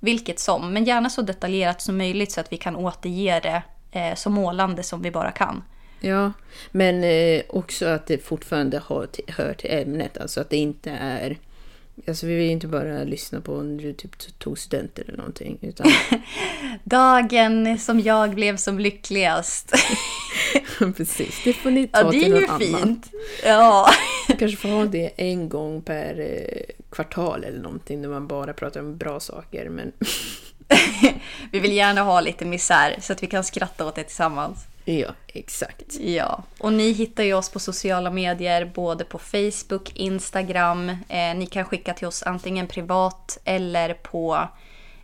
vilket 0.01 0.39
som, 0.39 0.73
men 0.73 0.85
gärna 0.85 1.11
så 1.11 1.23
detaljerat 1.23 1.81
som 1.83 1.97
möjligt 1.97 2.33
så 2.33 2.41
att 2.41 2.53
vi 2.53 2.57
kan 2.57 2.77
återge 2.77 3.41
det 3.41 3.63
eh, 3.97 4.15
så 4.15 4.31
målande 4.31 4.83
som 4.83 5.03
vi 5.03 5.11
bara 5.11 5.31
kan. 5.31 5.63
Ja, 6.01 6.33
men 6.73 7.05
eh, 7.05 7.43
också 7.49 7.87
att 7.87 8.07
det 8.07 8.19
fortfarande 8.25 8.79
har 8.79 9.07
till, 9.07 9.25
hör 9.29 9.55
till 9.55 9.71
ämnet. 9.71 10.19
Alltså 10.19 10.41
att 10.41 10.51
det 10.51 10.57
inte 10.57 10.91
är... 10.91 11.39
Alltså 12.09 12.27
vi 12.27 12.35
vill 12.35 12.45
ju 12.45 12.51
inte 12.51 12.67
bara 12.67 13.05
lyssna 13.05 13.41
på 13.41 13.63
när 13.63 13.83
du 13.83 13.93
typ 13.93 14.39
tog 14.39 14.59
student 14.59 14.99
eller 14.99 15.17
någonting. 15.17 15.59
Utan 15.61 15.87
Dagen 16.85 17.79
som 17.79 18.01
jag 18.01 18.35
blev 18.35 18.57
som 18.57 18.79
lyckligast. 18.79 19.73
precis, 20.97 21.41
det 21.45 21.53
får 21.53 21.71
ni 21.71 21.87
ta 21.87 21.99
Ja, 21.99 22.05
det 22.05 22.11
till 22.11 22.25
är 22.25 22.29
någon 22.31 22.41
ju 22.61 22.67
annan. 22.67 22.83
fint. 22.83 23.11
Ja. 23.45 23.89
Kanske 24.39 24.57
får 24.57 24.69
ha 24.69 24.85
det 24.85 25.11
en 25.17 25.49
gång 25.49 25.83
per 25.83 26.21
eh, 26.21 26.75
kvartal 26.91 27.45
eller 27.45 27.59
någonting. 27.61 28.01
När 28.03 28.09
man 28.09 28.27
bara 28.27 28.53
pratar 28.53 28.81
om 28.81 28.97
bra 28.97 29.21
saker. 29.21 29.69
Men 29.69 29.93
Vi 31.51 31.59
vill 31.61 31.73
gärna 31.73 32.03
ha 32.03 32.21
lite 32.21 32.45
misär 32.45 32.97
så 33.01 33.13
att 33.13 33.23
vi 33.23 33.27
kan 33.27 33.45
skratta 33.45 33.87
åt 33.87 33.95
det 33.95 34.03
tillsammans. 34.05 34.67
ja, 34.85 35.09
exakt. 35.27 35.95
Ja, 36.01 36.43
och 36.59 36.73
ni 36.73 36.93
hittar 36.93 37.23
ju 37.25 37.35
oss 37.35 37.49
på 37.51 37.61
sociala 37.61 38.11
medier, 38.11 38.65
både 38.75 39.05
på 39.05 39.19
Facebook, 39.19 39.93
Instagram. 39.95 40.89
Eh, 40.89 41.35
ni 41.37 41.47
kan 41.47 41.65
skicka 41.65 41.95
till 41.95 42.07
oss 42.07 42.23
antingen 42.23 42.67
privat 42.67 43.39
eller 43.45 43.95
på 43.95 44.49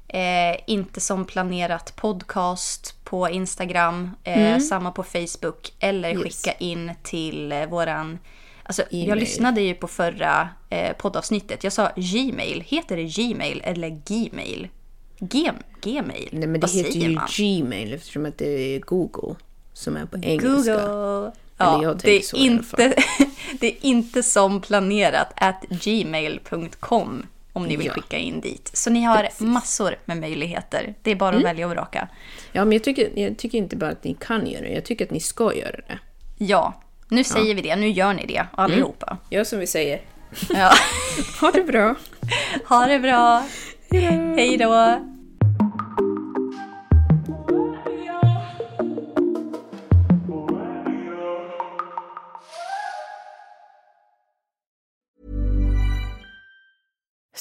eh, 0.08 0.56
Inte 0.66 1.00
som 1.00 1.24
planerat 1.24 1.96
podcast 1.96 2.96
på 3.04 3.30
Instagram, 3.30 4.10
eh, 4.24 4.58
samma 4.58 4.92
på 4.92 5.02
Facebook. 5.02 5.72
Eller 5.80 6.10
Yes. 6.10 6.22
skicka 6.22 6.52
in 6.58 6.92
till 7.02 7.52
eh, 7.52 7.66
våran... 7.66 8.18
Alltså, 8.64 8.82
jag 8.90 9.18
lyssnade 9.18 9.60
ju 9.60 9.74
på 9.74 9.88
förra 9.88 10.48
eh, 10.70 10.92
poddavsnittet. 10.96 11.64
Jag 11.64 11.72
sa 11.72 11.90
Gmail. 11.96 12.64
Heter 12.66 12.96
det 12.96 13.04
Gmail 13.04 13.60
eller 13.64 13.88
Gmail? 13.88 14.68
Gem, 15.30 15.54
Gmail? 15.82 16.28
Nej, 16.32 16.48
men 16.48 16.52
det 16.52 16.66
Vad 16.66 16.70
heter 16.70 16.98
ju 16.98 17.08
man? 17.08 17.28
Gmail 17.36 17.92
eftersom 17.92 18.26
att 18.26 18.38
det 18.38 18.74
är 18.74 18.80
Google 18.80 19.34
som 19.72 19.96
är 19.96 20.06
på 20.06 20.18
engelska. 20.22 20.48
Google. 20.72 21.32
Ja, 21.58 21.94
det, 22.02 22.10
är 22.16 22.36
inte, 22.36 22.94
det 23.60 23.66
är 23.66 23.76
inte 23.80 24.22
som 24.22 24.60
planerat 24.60 25.32
at 25.36 25.62
gmail.com 25.68 27.26
om 27.52 27.64
ni 27.66 27.76
vill 27.76 27.86
Ja. 27.86 27.92
skicka 27.92 28.18
in 28.18 28.40
dit. 28.40 28.70
Så 28.74 28.90
ni 28.90 29.02
har 29.02 29.28
massor 29.38 29.96
med 30.04 30.16
möjligheter. 30.16 30.94
Det 31.02 31.10
är 31.10 31.14
bara 31.14 31.28
Mm. 31.30 31.38
att 31.38 31.44
välja 31.50 31.66
och 31.66 31.72
vraka. 31.72 32.08
Ja, 32.52 32.64
men 32.64 32.72
jag 32.72 32.84
tycker, 32.84 33.18
jag 33.18 33.38
tycker 33.38 33.58
inte 33.58 33.76
bara 33.76 33.90
att 33.90 34.04
ni 34.04 34.14
kan 34.20 34.46
göra 34.46 34.62
det. 34.62 34.72
Jag 34.72 34.84
tycker 34.84 35.04
att 35.04 35.10
ni 35.10 35.20
ska 35.20 35.54
göra 35.54 35.70
det. 35.88 35.98
Ja, 36.38 36.82
nu 37.08 37.24
säger 37.24 37.54
vi 37.54 37.62
det. 37.62 37.76
Nu 37.76 37.88
gör 37.88 38.12
ni 38.14 38.26
det 38.26 38.46
allihopa. 38.52 39.16
Gör 39.30 39.44
som 39.44 39.58
vi 39.58 39.66
säger. 39.66 40.00
Ja. 40.50 40.72
Ha 41.40 41.50
det 41.50 41.62
bra! 41.64 41.94
Ha 42.68 42.86
det 42.86 42.98
bra. 42.98 43.44
Hej 44.36 44.56
då. 44.56 44.98